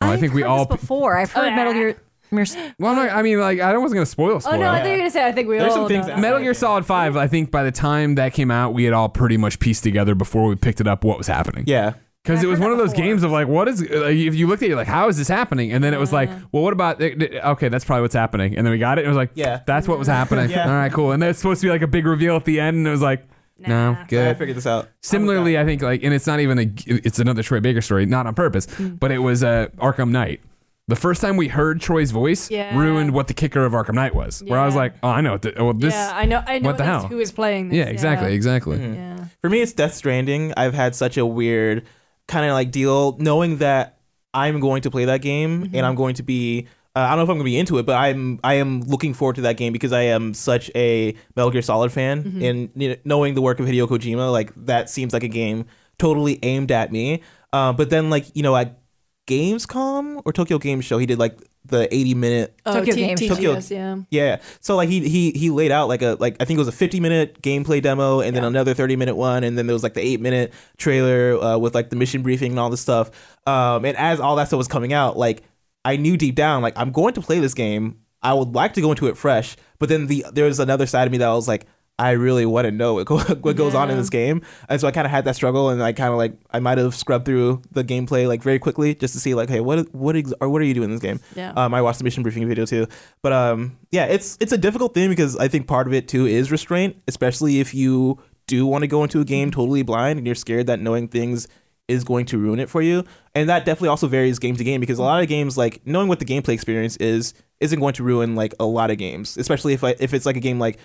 [0.00, 1.18] Well, I I've think we all- this before.
[1.18, 1.72] I've oh, heard Oh, Metal.
[1.74, 1.96] Gear.
[2.36, 4.54] Gear Well, I'm not, I mean, like, I wasn't going to spoil spoil.
[4.54, 5.26] Oh no, I think you're gonna say.
[5.26, 5.78] I think we There's all.
[5.80, 8.50] some things know that- Metal Gear Solid 5, I think by the time that came
[8.50, 11.26] out, we had all pretty much pieced together before we picked it up what was
[11.26, 11.64] happening.
[11.66, 11.94] Yeah.
[12.22, 13.04] Because I've it was heard one of that those before.
[13.04, 15.18] games of like, what is, like, if you looked at it, you're like, how is
[15.18, 15.72] this happening?
[15.72, 18.56] And then it was like, well, what about, okay, that's probably what's happening.
[18.56, 19.60] And then we got it, and it was like, Yeah.
[19.66, 20.48] that's what was happening.
[20.54, 20.66] Yeah.
[20.66, 21.12] All right, cool.
[21.12, 22.90] And then it's supposed to be like a big reveal at the end, and it
[22.90, 23.26] was like,
[23.58, 24.00] no, Nah.
[24.00, 24.38] I good.
[24.38, 24.88] figured this out.
[25.02, 28.26] Similarly, I think like, and it's not even a, it's another Troy Baker story, not
[28.26, 28.98] on purpose, Mm.
[28.98, 30.40] but it was uh, Arkham Knight.
[30.86, 32.76] The first time we heard Troy's voice Yeah.
[32.76, 34.42] ruined what the kicker of Arkham Knight was.
[34.46, 35.38] Where I was like, oh, I know.
[35.38, 35.94] th- Well, this.
[35.94, 36.42] yeah, I know.
[36.46, 37.08] I know what the at least hell?
[37.08, 37.78] who is playing this.
[37.78, 38.76] yeah, exactly, exactly.
[38.78, 38.94] Mhm.
[38.96, 39.24] Yeah.
[39.40, 40.52] For me, it's Death Stranding.
[40.56, 41.84] I've had such a weird
[42.28, 43.98] kind of like deal knowing that
[44.34, 46.66] I'm going to play that game and I'm going to be.
[46.96, 48.82] Uh, I don't know if I'm going to be into it, but I'm I am
[48.82, 52.70] looking forward to that game because I am such a Metal Gear Solid fan, and
[52.76, 55.64] you know, knowing the work of Hideo Kojima, like that seems like a game
[55.98, 57.22] totally aimed at me.
[57.52, 58.78] Uh, but then, like you know, at
[59.26, 63.16] Gamescom or Tokyo Game Show, he did like the 80 minute Oh, Tokyo T- Game
[63.16, 63.34] Show.
[63.36, 63.96] TGS, yeah.
[64.10, 64.40] yeah.
[64.60, 66.72] So like he he he laid out like a like I think it was a
[66.72, 68.48] 50 minute gameplay demo and then Yeah.
[68.48, 71.74] another 30 minute one and then there was like the 8 minute trailer uh, with
[71.74, 73.10] like the mission briefing and all this stuff.
[73.46, 75.42] Um and as all that stuff was coming out, like
[75.84, 78.00] I knew deep down like I'm going to play this game.
[78.22, 81.06] I would like to go into it fresh, but then the there was another side
[81.06, 81.66] of me that was like
[81.98, 84.88] I really want to know what, go, what goes on in this game, and so
[84.88, 87.24] I kind of had that struggle, and I kind of like I might have scrubbed
[87.24, 90.48] through the gameplay like very quickly just to see like, hey, what what ex- or
[90.48, 91.20] what are you doing in this game?
[91.36, 91.52] Yeah.
[91.56, 92.88] Um, I watched the mission briefing video too,
[93.22, 96.26] but um, yeah, it's it's a difficult thing because I think part of it too
[96.26, 98.18] is restraint, especially if you
[98.48, 101.48] do want to go into a game totally blind and you're scared that knowing things
[101.86, 103.04] is going to ruin it for you,
[103.36, 106.08] and that definitely also varies game to game because a lot of games like knowing
[106.08, 109.74] what the gameplay experience is isn't going to ruin like a lot of games, especially
[109.74, 110.78] if I, if it's like a game like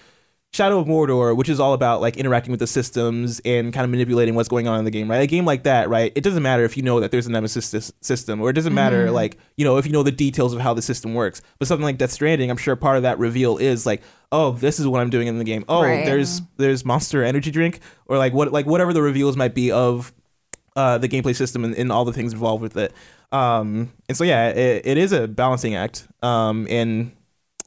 [0.51, 3.91] Shadow of Mordor, which is all about like interacting with the systems and kind of
[3.91, 5.21] manipulating what's going on in the game, right?
[5.21, 6.11] A game like that, right?
[6.15, 9.11] It doesn't matter if you know that there's a nemesis system, or it doesn't matter
[9.11, 11.43] like you know if you know the details of how the system works.
[11.59, 14.01] But something like Death Stranding, I'm sure part of that reveal is like,
[14.31, 15.65] oh, this is what I'm doing in the game.
[15.69, 16.03] Oh, Right.
[16.05, 20.11] there's there's Monster Energy drink, or like what like whatever the reveals might be of
[20.76, 22.91] uh, the gameplay system and, and all the things involved with it.
[23.31, 26.07] Um, and so yeah, it, it is a balancing act.
[26.23, 27.11] Um, and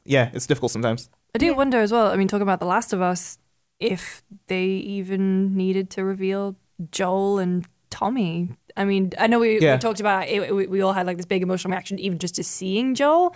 [0.03, 1.09] yeah, it's difficult sometimes.
[1.35, 2.07] I do wonder as well.
[2.11, 3.39] I mean, talking about The Last of Us,
[3.79, 6.55] if they even needed to reveal
[6.91, 8.49] Joel and Tommy.
[8.77, 9.75] I mean, I know we, Yeah.
[9.75, 12.35] we talked about it, we, we all had like this big emotional reaction even just
[12.35, 13.35] to seeing Joel,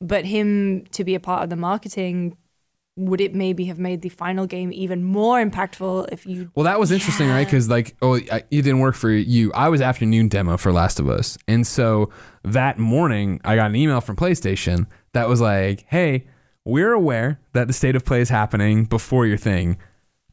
[0.00, 2.36] but him to be a part of the marketing,
[2.96, 6.50] would it maybe have made the final game even more impactful if you?
[6.54, 7.46] Well, that was interesting, right?
[7.46, 9.52] Because like, oh, I- it didn't work for you.
[9.52, 12.10] I was afternoon demo for Last of Us, and so
[12.42, 16.26] that morning I got an email from PlayStation that was like, "Hey,
[16.64, 19.78] we're aware that the state of play is happening before your thing.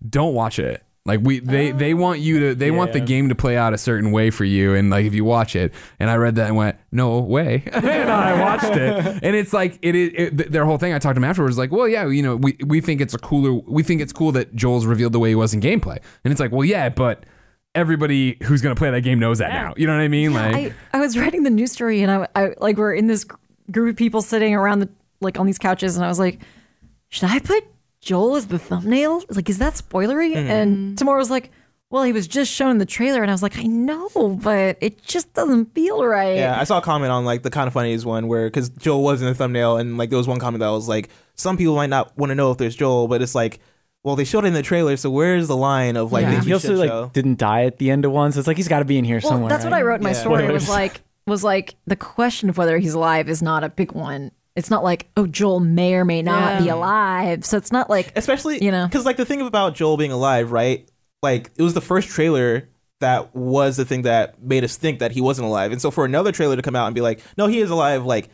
[0.07, 1.97] Don't watch it." Like we, they, they oh.
[1.97, 4.75] want you to, they want the game to play out a certain way for you,
[4.75, 8.11] and like if you watch it, and I read that and went, no way, and
[8.11, 10.93] I watched it, and it's like it is it, their whole thing.
[10.93, 13.17] I talked to them afterwards, like, well, yeah, you know, we we think it's a
[13.17, 16.31] cooler, we think it's cool that Joel's revealed the way he was in gameplay, and
[16.31, 17.25] it's like, well, yeah, but
[17.73, 19.73] everybody who's gonna play that game knows that now.
[19.77, 20.35] You know what I mean?
[20.35, 23.25] like, I, I was writing the news story and I, I like we're in this
[23.71, 24.89] group of people sitting around the
[25.21, 26.39] like on these couches and I was like,
[27.09, 27.63] should I put
[28.01, 29.23] Joel as the thumbnail?
[29.29, 30.33] Like, is that spoilery?
[30.35, 30.49] Mm-hmm.
[30.51, 31.51] And Tamoor was like,
[31.89, 34.77] well, he was just shown in the trailer, and I was like, I know, but
[34.79, 36.37] it just doesn't feel right.
[36.37, 39.03] Yeah, I saw a comment on like the kind of funniest one where because Joel
[39.03, 41.75] was in the thumbnail and like there was one comment that was like some people
[41.75, 43.59] might not want to know if there's Joel, but it's like,
[44.03, 46.41] well, they showed it in the trailer, so where's the line of like Yeah.
[46.41, 47.11] He also like show?
[47.13, 49.03] didn't die at the end of one, so it's like he's got to be in
[49.03, 49.49] here Well, somewhere.
[49.49, 49.73] that's what?
[49.73, 50.15] I wrote in my Yeah.
[50.15, 53.91] story was like was like the question of whether he's alive is not a big
[53.91, 54.31] one.
[54.55, 57.45] It's not like oh Joel may or may not be alive.
[57.45, 58.85] So it's not like especially you know.
[58.85, 60.89] because like the thing about Joel being alive, right?
[61.21, 62.69] Like it was the first trailer
[63.01, 65.71] that was the thing that made us think that he wasn't alive.
[65.71, 68.05] And so for another trailer to come out and be like, no, he is alive,
[68.05, 68.29] like,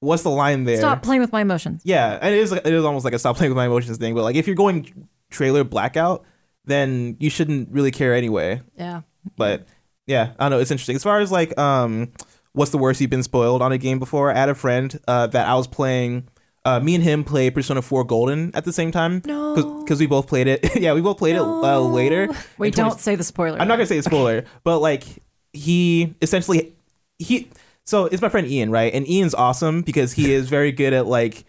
[0.00, 0.78] what's the line there?
[0.78, 1.82] Stop playing with my emotions.
[1.84, 4.14] Yeah, and it is it is almost like a stop playing with my emotions thing.
[4.14, 6.24] But like, if you're going trailer blackout,
[6.64, 8.62] then you shouldn't really care anyway.
[8.76, 9.02] Yeah.
[9.36, 9.66] But
[10.06, 10.58] yeah, I don't know.
[10.60, 10.96] It's interesting.
[10.96, 12.12] As far as like, um,
[12.52, 14.30] what's the worst you've been spoiled on a game before?
[14.30, 16.28] I had a friend uh, that I was playing.
[16.64, 19.22] Uh, me and him played Persona 4 Golden at the same time.
[19.26, 19.80] No.
[19.80, 20.76] Because we both played it.
[20.80, 22.28] yeah, we both played it uh, later.
[22.58, 23.58] Wait, 20 don't say the spoiler.
[23.60, 25.04] I'm not gonna say the spoiler, but like
[25.52, 26.74] he essentially
[27.18, 27.48] he.
[27.84, 28.94] So it's my friend Ian, right?
[28.94, 31.44] And Ian's awesome because he is very good at like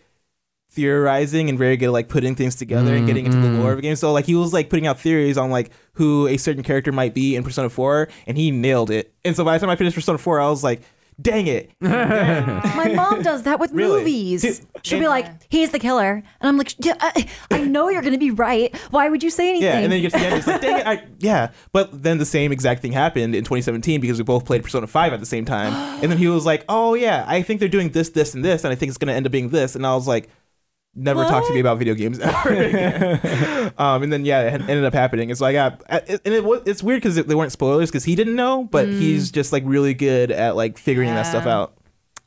[0.73, 3.77] theorizing and very good at like putting things together and getting into the lore of
[3.77, 3.95] a game.
[3.95, 7.13] So like he was like putting out theories on like who a certain character might
[7.13, 9.13] be in Persona 4 and he nailed it.
[9.23, 10.81] And so by the time I finished Persona 4, I was like,
[11.22, 11.72] dang it.
[11.81, 13.99] My mom does that with Really?
[13.99, 14.41] movies.
[14.41, 17.90] Dude, She'll be and- like, "He's the killer," and I'm like, yeah, I, I know
[17.90, 18.76] you're going to be right.
[18.91, 20.61] Why would you say anything?" Yeah, and then you get to the end, it's like,
[20.61, 21.52] dang it, I, yeah.
[21.72, 25.14] But then the same exact thing happened in 2017 because we both played Persona 5
[25.14, 25.73] at the same time.
[26.02, 28.64] and then he was like, oh, yeah, I think they're doing this, this, and this,
[28.64, 29.76] and I think it's going to end up being this.
[29.76, 30.30] And I was like,
[30.95, 33.73] never talk to me about video games ever again.
[33.77, 35.29] um, and then, yeah, it ended up happening.
[35.29, 38.15] It's like, I got, and it was, it's weird because they weren't spoilers because he
[38.15, 41.75] didn't know, but he's just like really good at like figuring that stuff out.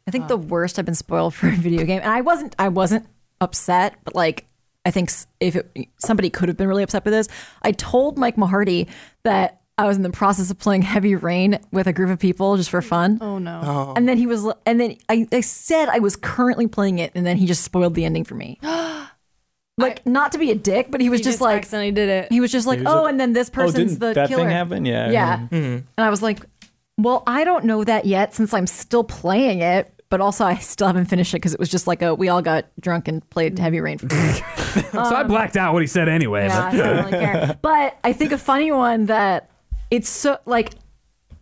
[0.06, 2.68] I think the worst I've been spoiled for a video game, and I wasn't, I
[2.68, 3.06] wasn't
[3.40, 4.46] upset, but like,
[4.84, 5.10] I think
[5.40, 7.28] if it, somebody could have been really upset with this,
[7.62, 8.88] I told Mike Mahardy
[9.24, 12.56] that I was in the process of playing Heavy Rain with a group of people
[12.56, 13.18] just for fun.
[13.20, 13.60] Oh no.
[13.62, 13.92] Oh.
[13.94, 17.26] And then he was, and then I, I said I was currently playing it, and
[17.26, 18.58] then he just spoiled the ending for me.
[19.78, 22.32] like, not to be a dick, but he was You just like, accidentally did it.
[22.32, 24.28] he was just like, was oh, like, and then this Oh, person's didn't the that
[24.28, 24.44] killer.
[24.44, 24.86] thing happen?
[24.86, 25.10] Yeah.
[25.10, 25.38] Yeah.
[25.38, 25.54] Mm-hmm.
[25.54, 26.40] And I was like,
[26.96, 30.86] well, I don't know that yet since I'm still playing it, but also I still
[30.86, 33.56] haven't finished it because it was just like a we all got drunk and played
[33.56, 33.58] mm.
[33.58, 33.98] Heavy Rain.
[33.98, 36.46] For so I um, blacked out what he said anyway.
[36.46, 37.58] yeah, I don't really care.
[37.62, 39.50] But I think a funny one that
[39.90, 40.74] it's so like,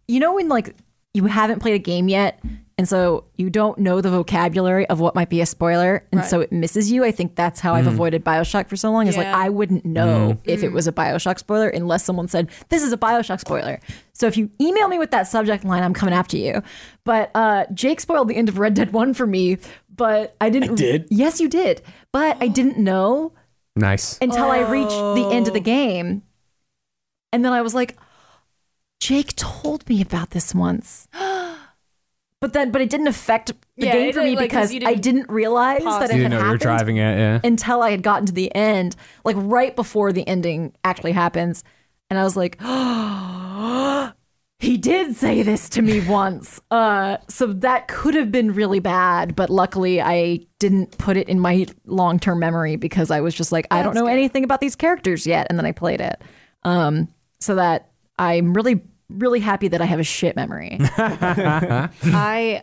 [0.09, 0.75] you know, when like
[1.12, 2.41] you haven't played a game yet.
[2.77, 6.29] And so you don't know the vocabulary of what might be a spoiler, and Right.
[6.29, 7.05] so it misses you.
[7.05, 9.07] I think that's how I've avoided Bioshock for so long.
[9.07, 12.83] Is like I wouldn't know if it was a Bioshock spoiler unless someone said this
[12.83, 13.79] is a Bioshock spoiler.
[14.12, 16.62] So if you email me with that subject line, I'm coming after you.
[17.05, 19.59] But uh, Jake spoiled the end of Red Dead One for me,
[19.95, 20.75] but I didn't.
[20.75, 21.07] did?
[21.11, 21.81] Yes, you did.
[22.11, 23.35] But I didn't know
[23.77, 24.19] nice.
[24.21, 26.23] until I reached the end of the game.
[27.33, 27.97] And then I was like,
[29.01, 31.09] Jake told me about this once.
[32.41, 34.87] But then, but it didn't affect the Yeah, game for me didn't, like, 'cause because
[34.87, 36.15] I didn't didn't realize pause that it.
[36.15, 37.19] it You had didn't know you were happened driving it.
[37.19, 37.41] Yeah.
[37.43, 41.65] until I had gotten to the end, like right before the ending actually happens.
[42.11, 42.61] And I was like,
[44.59, 46.61] he did say this to me once.
[46.71, 51.39] Uh, so that could have been really bad, but luckily I didn't put it in
[51.41, 54.12] my long term memory because I was just like, I don't know good.
[54.12, 55.47] anything about these characters yet.
[55.49, 56.21] And then I played it.
[56.65, 57.09] Um,
[57.41, 60.78] so that I'm really, really happy that I have a shit memory.
[60.99, 62.62] I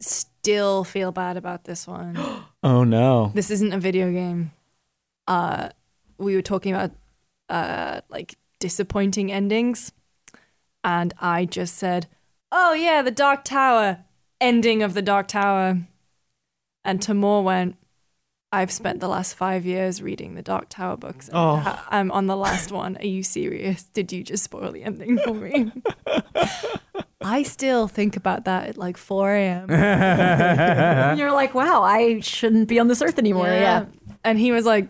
[0.00, 2.16] still feel bad about this one.
[2.62, 3.32] Oh no.
[3.34, 4.52] this isn't a video game.
[5.26, 5.70] Uh,
[6.18, 6.90] we were talking about
[7.48, 9.92] uh, like disappointing endings,
[10.84, 12.06] and I just said,
[12.52, 14.04] "Oh yeah, the Dark Tower
[14.42, 15.78] ending of the Dark Tower,"
[16.84, 17.76] and Tamoor went.
[18.52, 21.28] I've spent the last five years reading the Dark Tower books.
[21.28, 21.84] And Oh.
[21.88, 22.96] I'm on the last one.
[22.96, 23.84] Are you serious?
[23.84, 25.70] Did you just spoil the ending for me?
[27.22, 29.70] I still think about that at like 4 a.m.
[29.70, 33.46] and you're like, wow, I shouldn't be on this earth anymore.
[33.46, 33.84] Yeah.
[34.24, 34.88] And he was like,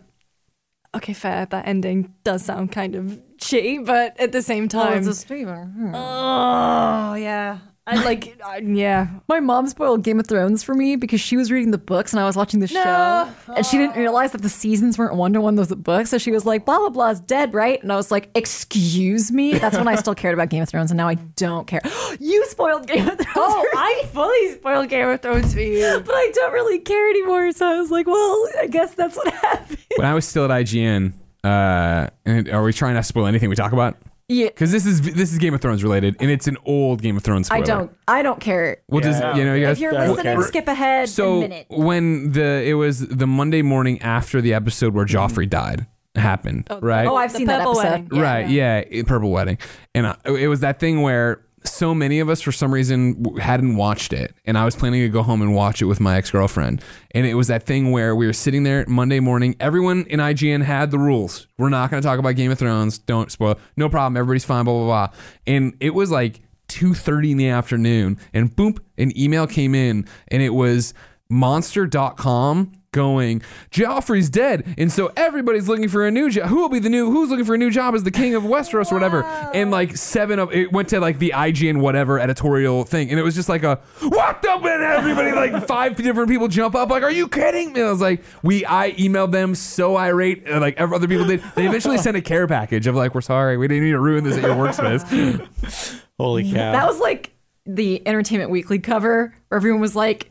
[0.94, 1.44] okay, fair.
[1.46, 5.14] That ending does sound kind of shitty, but at the same Oh, time, it's a
[5.14, 5.66] streamer.
[5.66, 5.94] Hmm.
[5.94, 7.58] oh, yeah.
[7.90, 9.08] I like, I, yeah.
[9.28, 12.20] My mom spoiled Game of Thrones for me because she was reading the books and
[12.20, 13.28] I was watching the show.
[13.54, 16.10] And she didn't realize that the seasons weren't one to one with the books.
[16.10, 17.82] So she was like, blah, blah, blah is dead, right?
[17.82, 19.58] And I was like, excuse me?
[19.58, 20.90] That's when I still cared about Game of Thrones.
[20.90, 21.80] And now I don't care.
[22.20, 23.26] you spoiled Game of Thrones.
[23.36, 26.02] Oh, I fully spoiled Game of Thrones for you.
[26.10, 27.52] But I don't really care anymore.
[27.52, 29.78] So I was like, well, I guess that's what happened.
[29.96, 31.12] when I was still at IGN,
[31.44, 33.96] uh, and are we trying not to spoil anything we talk about?
[34.30, 34.46] Yeah.
[34.46, 37.24] Because this is this is Game of Thrones related, and it's an old Game of
[37.24, 37.48] Thrones.
[37.48, 37.62] Spoiler.
[37.62, 37.96] I don't.
[38.06, 38.78] I don't care.
[38.88, 39.76] We'll just you know you guys.
[39.76, 40.46] If you're listening, okay.
[40.46, 41.66] skip ahead so a minute.
[41.68, 46.78] when the it was the Monday morning after the episode where Joffrey died happened, oh,
[46.80, 47.06] right?
[47.08, 47.90] Oh, I've The seen that Purple episode.
[47.90, 48.08] Wedding.
[48.16, 48.22] Yeah.
[48.22, 49.58] right, yeah, it- Purple Wedding,
[49.96, 53.76] and I, it was that thing where so many of us for some reason hadn't
[53.76, 56.30] watched it, and I was planning to go home and watch it with my ex
[56.30, 56.82] girlfriend,
[57.12, 59.56] and it was that thing where we were sitting there Monday morning.
[59.60, 61.46] Everyone in IGN had the rules.
[61.58, 62.98] We're not going to talk about Game of Thrones.
[62.98, 63.58] Don't spoil.
[63.76, 64.16] No problem.
[64.16, 64.64] Everybody's fine.
[64.64, 65.16] Blah blah blah.
[65.46, 66.40] And it was like.
[66.68, 70.94] 2:30 in the afternoon and boom an email came in and it was
[71.28, 73.40] monster.com going,
[73.70, 76.48] Joffrey's dead, and so everybody's looking for a new job.
[76.48, 77.10] Who will be the new?
[77.10, 79.24] Who's looking for a new job as the king of Westeros or whatever?
[79.54, 83.22] And like seven of it went to like the IGN whatever editorial thing, and it
[83.22, 87.02] was just like a what the and everybody like five different people jump up like,
[87.02, 87.80] are you kidding me?
[87.80, 91.26] And I was like, we I emailed them so irate, uh, like every other people
[91.26, 91.42] did.
[91.54, 94.24] They eventually sent a care package of like, we're sorry, we didn't need to ruin
[94.24, 96.00] this at your workspace.
[96.18, 96.72] Holy cow.
[96.72, 97.32] That was like
[97.66, 100.30] the Entertainment Weekly cover where everyone was like,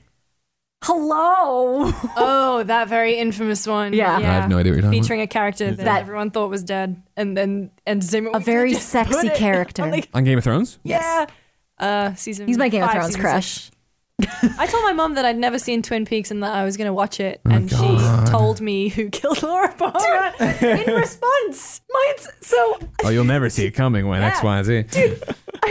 [0.83, 1.91] hello.
[2.21, 3.93] Oh, that very infamous one.
[3.93, 4.17] Yeah.
[4.17, 5.03] I have no idea what you're talking about.
[5.03, 9.29] Featuring a character that, That- everyone thought was dead, and then Entertainment A very sexy
[9.35, 9.83] character.
[9.83, 10.79] on the- On Game of Thrones?
[10.83, 11.25] yeah.
[11.77, 12.45] Uh, season.
[12.47, 13.71] He's my Game of Thrones crush.
[14.59, 16.87] I told my mom that I'd never seen Twin Peaks and that I was going
[16.87, 17.97] to watch it, Oh and she
[18.29, 21.79] told me who killed Laura Palmer in response.
[21.89, 24.83] Mine's so Oh, you'll never see it coming when X, Y, and Z.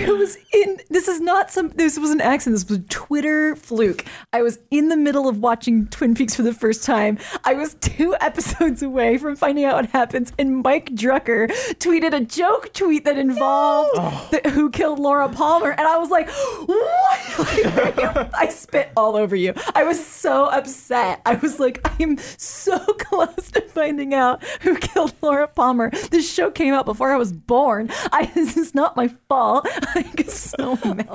[0.06, 0.80] I was in.
[0.90, 1.70] This is not some.
[1.70, 2.56] This was an accident.
[2.60, 4.04] This was a Twitter fluke.
[4.32, 7.18] I was in the middle of watching Twin Peaks for the first time.
[7.44, 11.48] I was two episodes away from finding out what happens, and Mike Drucker
[11.78, 13.96] tweeted a joke tweet that involved
[14.30, 16.28] the, who killed Laura Palmer, and I was like,
[16.66, 19.52] "What?" Like, I spit all over you.
[19.74, 21.20] I was so upset.
[21.26, 26.30] I was like, "I am so close to finding out who killed Laura Palmer." This
[26.32, 27.90] show came out before I was born.
[28.12, 29.66] I this is not my fault.
[29.94, 31.08] I get so mad.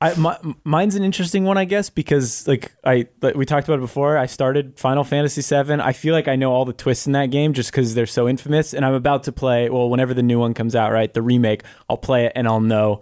[0.00, 3.78] I, my, mine's an interesting one, I guess, because like I like we talked about
[3.78, 4.18] it before.
[4.18, 5.74] I started Final Fantasy VII.
[5.74, 8.28] I feel like I know all the twists in that game just because they're so
[8.28, 8.74] infamous.
[8.74, 9.70] And I'm about to play.
[9.70, 12.60] Well, whenever the new one comes out, right, the remake, I'll play it and I'll
[12.60, 13.00] know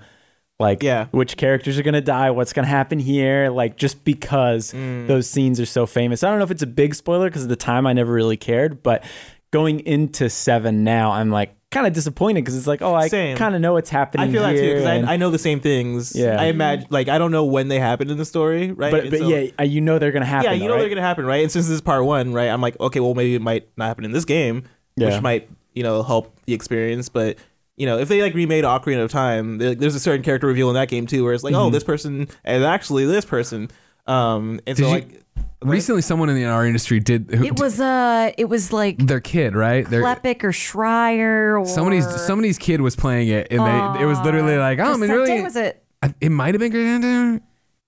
[0.59, 1.07] like Yeah.
[1.11, 5.07] which characters are gonna die, what's gonna happen here, like just because mm.
[5.07, 6.23] those scenes are so famous.
[6.23, 8.37] I don't know if it's a big spoiler because at the time I never really
[8.37, 9.03] cared, but
[9.51, 13.37] going into seven now, I'm like kind of disappointed because it's like, oh, I Same.
[13.37, 14.29] kind of know what's happening.
[14.29, 16.15] I feel that too because and- I, I know the same things.
[16.17, 16.41] Yeah.
[16.41, 18.91] I imagine like I don't know when they happened in the story, right?
[18.91, 20.47] but And but so- yeah, uh, you know they're gonna happen.
[20.51, 20.81] yeah, you though, know right?
[20.81, 21.43] they're gonna happen, right?
[21.43, 22.49] And since this is part one, right?
[22.49, 24.65] I'm like, okay, well maybe it might not happen in this game,
[24.97, 25.09] Yeah.
[25.11, 27.37] which might you know help the experience, but.
[27.77, 30.69] You know, if they like remade Ocarina of Time, there- there's a certain character reveal
[30.69, 31.63] in that game too, where it's like, Mm-hmm.
[31.63, 33.71] oh, this person is actually this person.
[34.07, 35.23] Um, and Did so you- like,
[35.63, 37.31] Recently, someone in the, our industry did.
[37.35, 39.87] Who, It was uh it was like their kid, right?
[39.89, 44.19] Their Klepek or Schreier or somebody's somebody's kid was playing it, and they it was
[44.21, 45.83] literally like, oh, I mean, really, was it?
[46.03, 47.43] I- it might have been Granddad.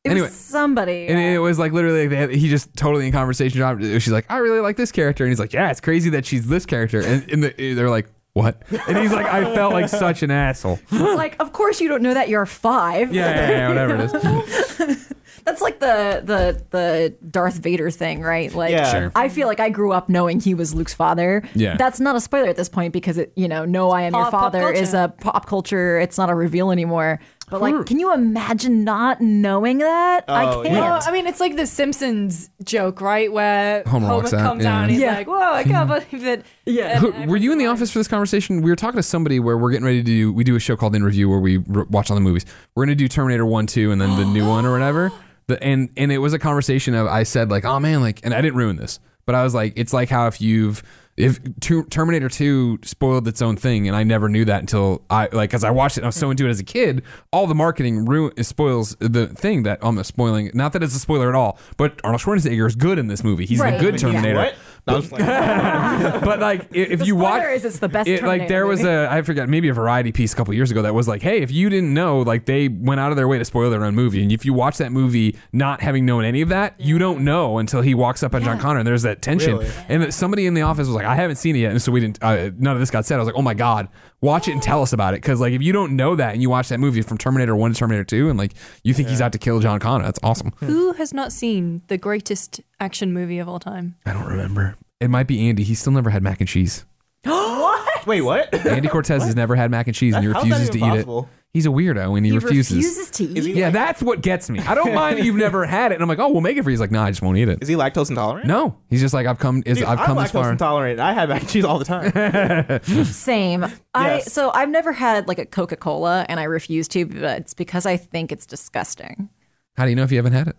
[0.04, 0.26] It Anyway.
[0.26, 1.06] was somebody.
[1.06, 3.60] And uh, it was like literally, they had, he just totally in conversation.
[4.00, 6.46] She's like, I really like this character, and he's like, Yeah, it's crazy that she's
[6.48, 8.60] this character, and, and the, they're like, What?
[8.88, 10.80] And he's like, I felt like such an asshole.
[10.90, 13.14] it's like, of course you don't know that you're five.
[13.14, 15.08] Yeah, yeah, yeah, whatever it is.
[15.44, 18.52] That's like the the the Darth Vader thing, right?
[18.54, 18.90] Like Yeah.
[18.90, 19.12] Sure.
[19.14, 21.42] I feel like I grew up knowing he was Luke's father.
[21.54, 21.76] Yeah.
[21.76, 24.22] That's not a spoiler at this point because it, you know, no I am your
[24.24, 25.98] Pop- pop father is a pop culture.
[25.98, 27.18] It's not a reveal anymore.
[27.50, 30.24] But like, can you imagine not knowing that?
[30.26, 30.74] Oh, I Oh, can't.
[30.74, 30.80] yeah.
[30.80, 33.30] Well, I mean, it's like the Simpsons joke, right?
[33.30, 34.74] Where Homer Homer, walks out, comes yeah.
[34.74, 35.16] out and he's Yeah.
[35.16, 36.98] like, "Whoa, I can't believe it." Yeah.
[37.00, 38.62] Who- were you in the office for this conversation?
[38.62, 40.32] We were talking to somebody where we're getting ready to do.
[40.32, 42.46] We do a show called In Review where we r- watch all the movies.
[42.74, 45.10] We're gonna do Terminator One, Two, and then the new one or whatever.
[45.48, 48.32] The, and and it was a conversation of I said like, oh man, like, and
[48.32, 50.82] I didn't ruin this, but I was like, it's like how if you've
[51.14, 55.28] if Ter- Terminator Two spoiled its own thing, and I never knew that until I
[55.32, 56.00] like because I watched it.
[56.00, 57.02] and I was so into it as a kid.
[57.32, 60.50] All the marketing ruin spoils the thing that I'm spoiling.
[60.54, 63.44] Not that it's a spoiler at all, but Arnold Schwarzenegger is good in this movie.
[63.44, 63.74] He's Right.
[63.78, 64.08] the good Yeah.
[64.10, 64.36] Terminator.
[64.38, 64.54] what?
[64.86, 65.20] No, I'm just like,
[66.24, 68.66] But like, i- if The you watch, is it's the best it, like Terminator there
[68.66, 68.90] was movie.
[68.92, 71.40] a I forget maybe a variety piece a couple years ago that was like, hey,
[71.42, 73.94] if you didn't know, like they went out of their way to spoil their own
[73.94, 77.24] movie, and if you watch that movie not having known any of that, you don't
[77.24, 79.58] know until he walks up on John Connor, and there's that tension.
[79.58, 79.70] Really?
[79.88, 81.92] And that somebody in the office was like, I haven't seen it yet, and so
[81.92, 82.18] we didn't.
[82.20, 83.16] Uh, none of this got said.
[83.16, 83.88] I was like, oh my god,
[84.22, 86.40] watch it and tell us about it, because like if you don't know that and
[86.40, 89.20] you watch that movie from Terminator One to Terminator Two, and like you think he's
[89.20, 90.52] out to kill John Connor, that's awesome.
[90.60, 93.96] Who has not seen the greatest action movie of all time?
[94.06, 94.76] I don't remember.
[95.00, 95.64] It might be Andy.
[95.64, 96.86] He still never had mac and cheese.
[97.26, 98.06] What?
[98.06, 98.52] Wait, what?
[98.66, 101.26] Andy Cortez has never had mac and cheese, and he refuses to even eat it.
[101.52, 101.78] Possible?
[101.78, 102.76] He's a weirdo, and he, he refuses.
[102.76, 103.36] refuses to eat.
[103.38, 104.58] Is he Yeah, like, that's what gets me.
[104.60, 106.62] I don't mind that you've never had it, and I'm like, oh, we'll make it
[106.62, 106.74] for you.
[106.74, 107.58] He's like, nah, I just won't eat it.
[107.62, 108.46] is he lactose intolerant?
[108.46, 110.52] No, he's just like, I've come, is, Dude, I've I'm come this lactose far.
[110.52, 111.00] intolerant.
[111.00, 112.82] I have mac and cheese all the time.
[113.04, 113.64] Same.
[113.94, 114.32] I Yes.
[114.32, 117.86] so I've never had like a Coca Cola, and I refuse to, but it's because
[117.86, 119.28] I think it's disgusting.
[119.76, 120.56] How do you know if you haven't had it?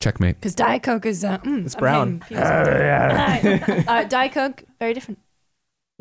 [0.00, 0.34] Checkmate.
[0.40, 2.22] Because Diet Coke is uh, mm, It's brown.
[2.28, 3.84] hating penis.
[3.88, 5.20] uh, Diet Coke, very different.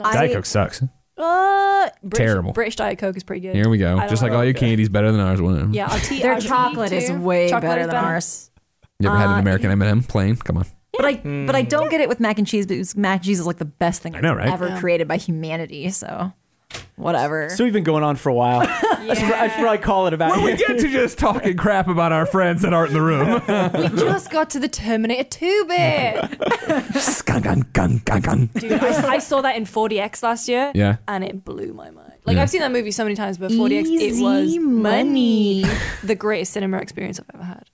[0.02, 0.82] I- Diet Coke sucks.
[1.18, 2.54] Uh, British, Terrible.
[2.54, 3.56] British Diet Coke is pretty good.
[3.56, 3.98] Here we go.
[3.98, 5.42] I Just don't like all your candies, better than ours.
[5.42, 5.70] Whatever.
[5.72, 6.22] Yeah, our tea.
[6.22, 7.20] Their our tea, chocolate is too.
[7.22, 8.52] way Chocolate better is than ours.
[9.00, 10.36] You ever had an Uh, American M&M plain?
[10.36, 10.66] Come on.
[10.94, 13.40] But I but I don't get it with mac and cheese because mac and cheese
[13.40, 14.50] is like the best thing I know, right?
[14.50, 14.80] ever Yeah.
[14.80, 15.90] created by humanity.
[15.90, 16.32] So
[16.96, 17.50] whatever.
[17.50, 18.62] So we've been going on for a while.
[18.68, 22.12] I, should, I should probably call it about we get to just talking crap about
[22.12, 23.42] our friends that aren't in the room.
[23.92, 26.40] We just got to the Terminator 2 bit.
[27.26, 28.50] gun, gun, gun, gun, gun.
[28.56, 30.72] Dude, I, I saw that in 4DX last year.
[30.76, 30.98] Yeah.
[31.08, 32.14] And it blew my mind.
[32.26, 32.44] Like, Yeah.
[32.44, 34.60] I've seen that movie so many times, but 4DX, it was money.
[34.60, 35.64] money.
[36.04, 37.68] the greatest cinema experience I've ever had.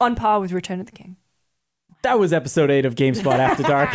[0.00, 1.16] On par with Return of the King.
[2.02, 3.94] That was episode eight of GameSpot After Dark.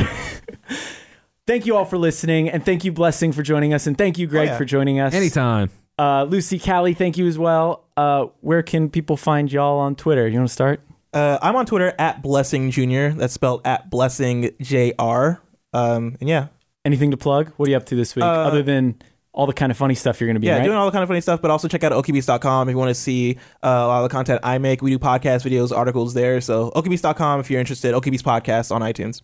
[1.49, 4.27] Thank you all for listening, and thank you, Blessing, for joining us, and thank you,
[4.27, 4.57] Greg, Oh, yeah.
[4.57, 5.13] for joining us.
[5.15, 5.71] Anytime.
[5.97, 7.83] Uh, Lucy, Callie, thank you as well.
[7.97, 10.27] Uh, where can people find y'all on Twitter?
[10.27, 10.79] You want to start?
[11.11, 13.11] Uh, I'm on Twitter at Blessing Junior.
[13.13, 15.41] That's spelled at Blessing Jr.
[15.73, 16.47] Um, and yeah,
[16.85, 17.51] Anything to plug?
[17.57, 18.95] What are you up to this week, Uh, other than
[19.33, 20.65] all the kind of funny stuff you're going to be yeah, in, right?
[20.65, 21.41] doing all the kind of funny stuff.
[21.41, 24.13] But also check out okbeast.com if you want to see uh, a lot of the
[24.13, 24.81] content I make.
[24.81, 26.39] We do podcast videos, articles there.
[26.39, 27.93] So okbeast.com if you're interested.
[27.93, 29.21] Okbeast podcast on iTunes.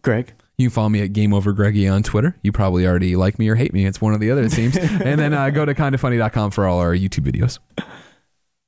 [0.00, 0.32] Greg.
[0.62, 2.36] You can follow me at Game Over Greggy on Twitter.
[2.42, 3.84] You probably already like me or hate me.
[3.84, 4.76] It's one or the other, it seems.
[4.76, 7.58] and then uh, go to kindoffunny.com for all our YouTube videos.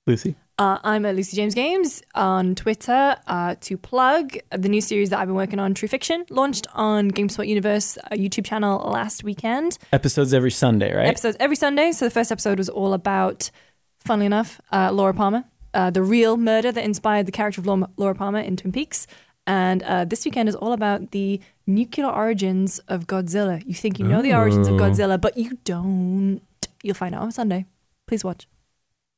[0.09, 0.35] Lucy.
[0.59, 5.21] Uh, I'm at Lucy James Games on Twitter uh, to plug the new series that
[5.21, 9.79] I've been working on, True Fiction, launched on GameSpot Universe uh, YouTube channel last weekend.
[9.93, 11.07] Episodes every Sunday, right?
[11.07, 11.93] Episodes every Sunday.
[11.93, 13.53] So the first episode was all about,
[14.01, 15.45] funnily enough, uh, Laura Palmer,
[15.75, 19.07] uh, the real murder that inspired the character of Laura, Laura Palmer in Twin Peaks.
[19.47, 23.63] And uh, this weekend is all about the nuclear origins of Godzilla.
[23.67, 26.41] You think you know the origins of Godzilla, but you don't.
[26.83, 27.67] You'll find out on Sunday.
[28.07, 28.47] Please watch.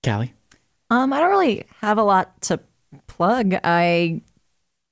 [0.05, 0.35] Callie.
[0.91, 2.61] Um, I don't really have a lot to
[3.07, 3.55] plug.
[3.65, 4.23] I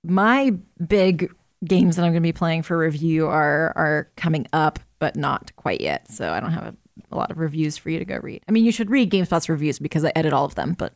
[0.03, 0.55] my
[0.87, 1.33] big
[1.65, 5.55] games that I'm going to be playing for review are are coming up, but not
[5.57, 6.11] quite yet.
[6.11, 6.77] So I don't have a,
[7.13, 8.43] a lot of reviews for you to go read.
[8.49, 10.95] I mean, you should read GameSpot's reviews because I edit all of them, but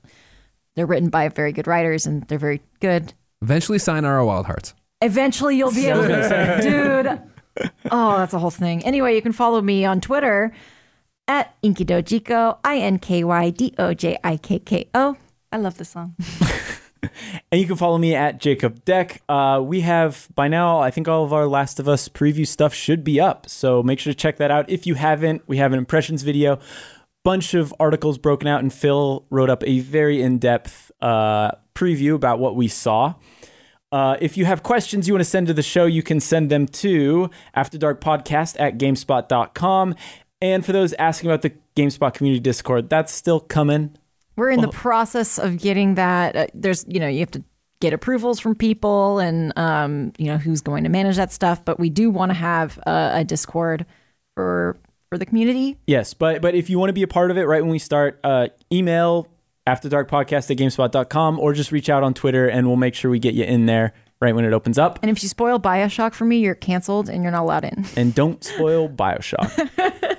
[0.75, 3.13] they're written by very good writers and they're very good.
[3.43, 4.75] Eventually Sayonara Wild Hearts.
[5.01, 7.70] Eventually, you'll be able to, dude.
[7.91, 8.85] Oh, that's a whole thing.
[8.85, 10.53] Anyway, you can follow me on Twitter
[11.27, 15.16] at Inkydojikko, I N K Y D O J I K K O.
[15.53, 16.15] I love this song.
[17.51, 19.23] And you can follow me at Jacob Deck.
[19.29, 22.75] Uh, we have by now, I think all of our Last of Us preview stuff
[22.75, 23.49] should be up.
[23.49, 24.69] So make sure to check that out.
[24.69, 26.59] If you haven't, we have an impressions video,
[27.25, 32.15] bunch of articles broken out, and Phil wrote up a very in depth uh, preview
[32.15, 33.15] about what we saw.
[33.90, 36.51] Uh, if you have questions you want to send to the show, you can send
[36.51, 39.94] them to afterdarkpodcast at gamespot.com.
[40.40, 43.97] And for those asking about the GameSpot community Discord, that's still coming.
[44.36, 46.36] We're in the process of getting that.
[46.36, 47.43] Uh, there's, you know, you have to
[47.81, 51.65] get approvals from people and, um, you know, who's going to manage that stuff.
[51.65, 53.85] But we do want to have a, a Discord
[54.36, 54.77] for
[55.10, 55.77] for the community.
[55.86, 57.78] Yes, but but if you want to be a part of it right when we
[57.78, 59.27] start, uh, email
[59.69, 63.35] afterdarkpodcast at gamespot.com or just reach out on Twitter and we'll make sure we get
[63.35, 64.99] you in there right when it opens up.
[65.03, 67.85] And if you spoil Bioshock for me, you're canceled and you're not allowed in.
[67.97, 69.51] And don't spoil Bioshock.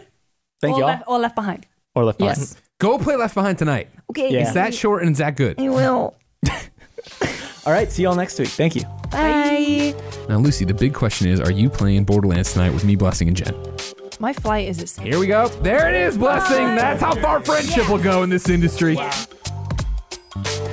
[0.61, 0.88] Thank or, y'all.
[0.88, 1.65] left, or left behind.
[1.95, 2.38] or Left Behind.
[2.38, 2.55] Yes.
[2.80, 3.89] Go play Left Behind tonight.
[4.09, 4.31] Okay.
[4.31, 4.41] Yeah.
[4.41, 5.59] It's that short and it's that good.
[5.59, 6.15] I will.
[7.65, 8.49] All right, see y'all next week.
[8.49, 8.84] Thank you.
[9.11, 9.93] Bye.
[10.27, 13.35] Now, Lucy, the big question is are you playing Borderlands tonight with me, Blessing, and
[13.38, 13.53] Jen?
[14.19, 15.05] My flight is at.
[15.05, 15.47] Here we go.
[15.47, 16.76] There it is, Blessing.
[16.76, 18.97] That's how far friendship will go in this industry
[20.35, 20.68] you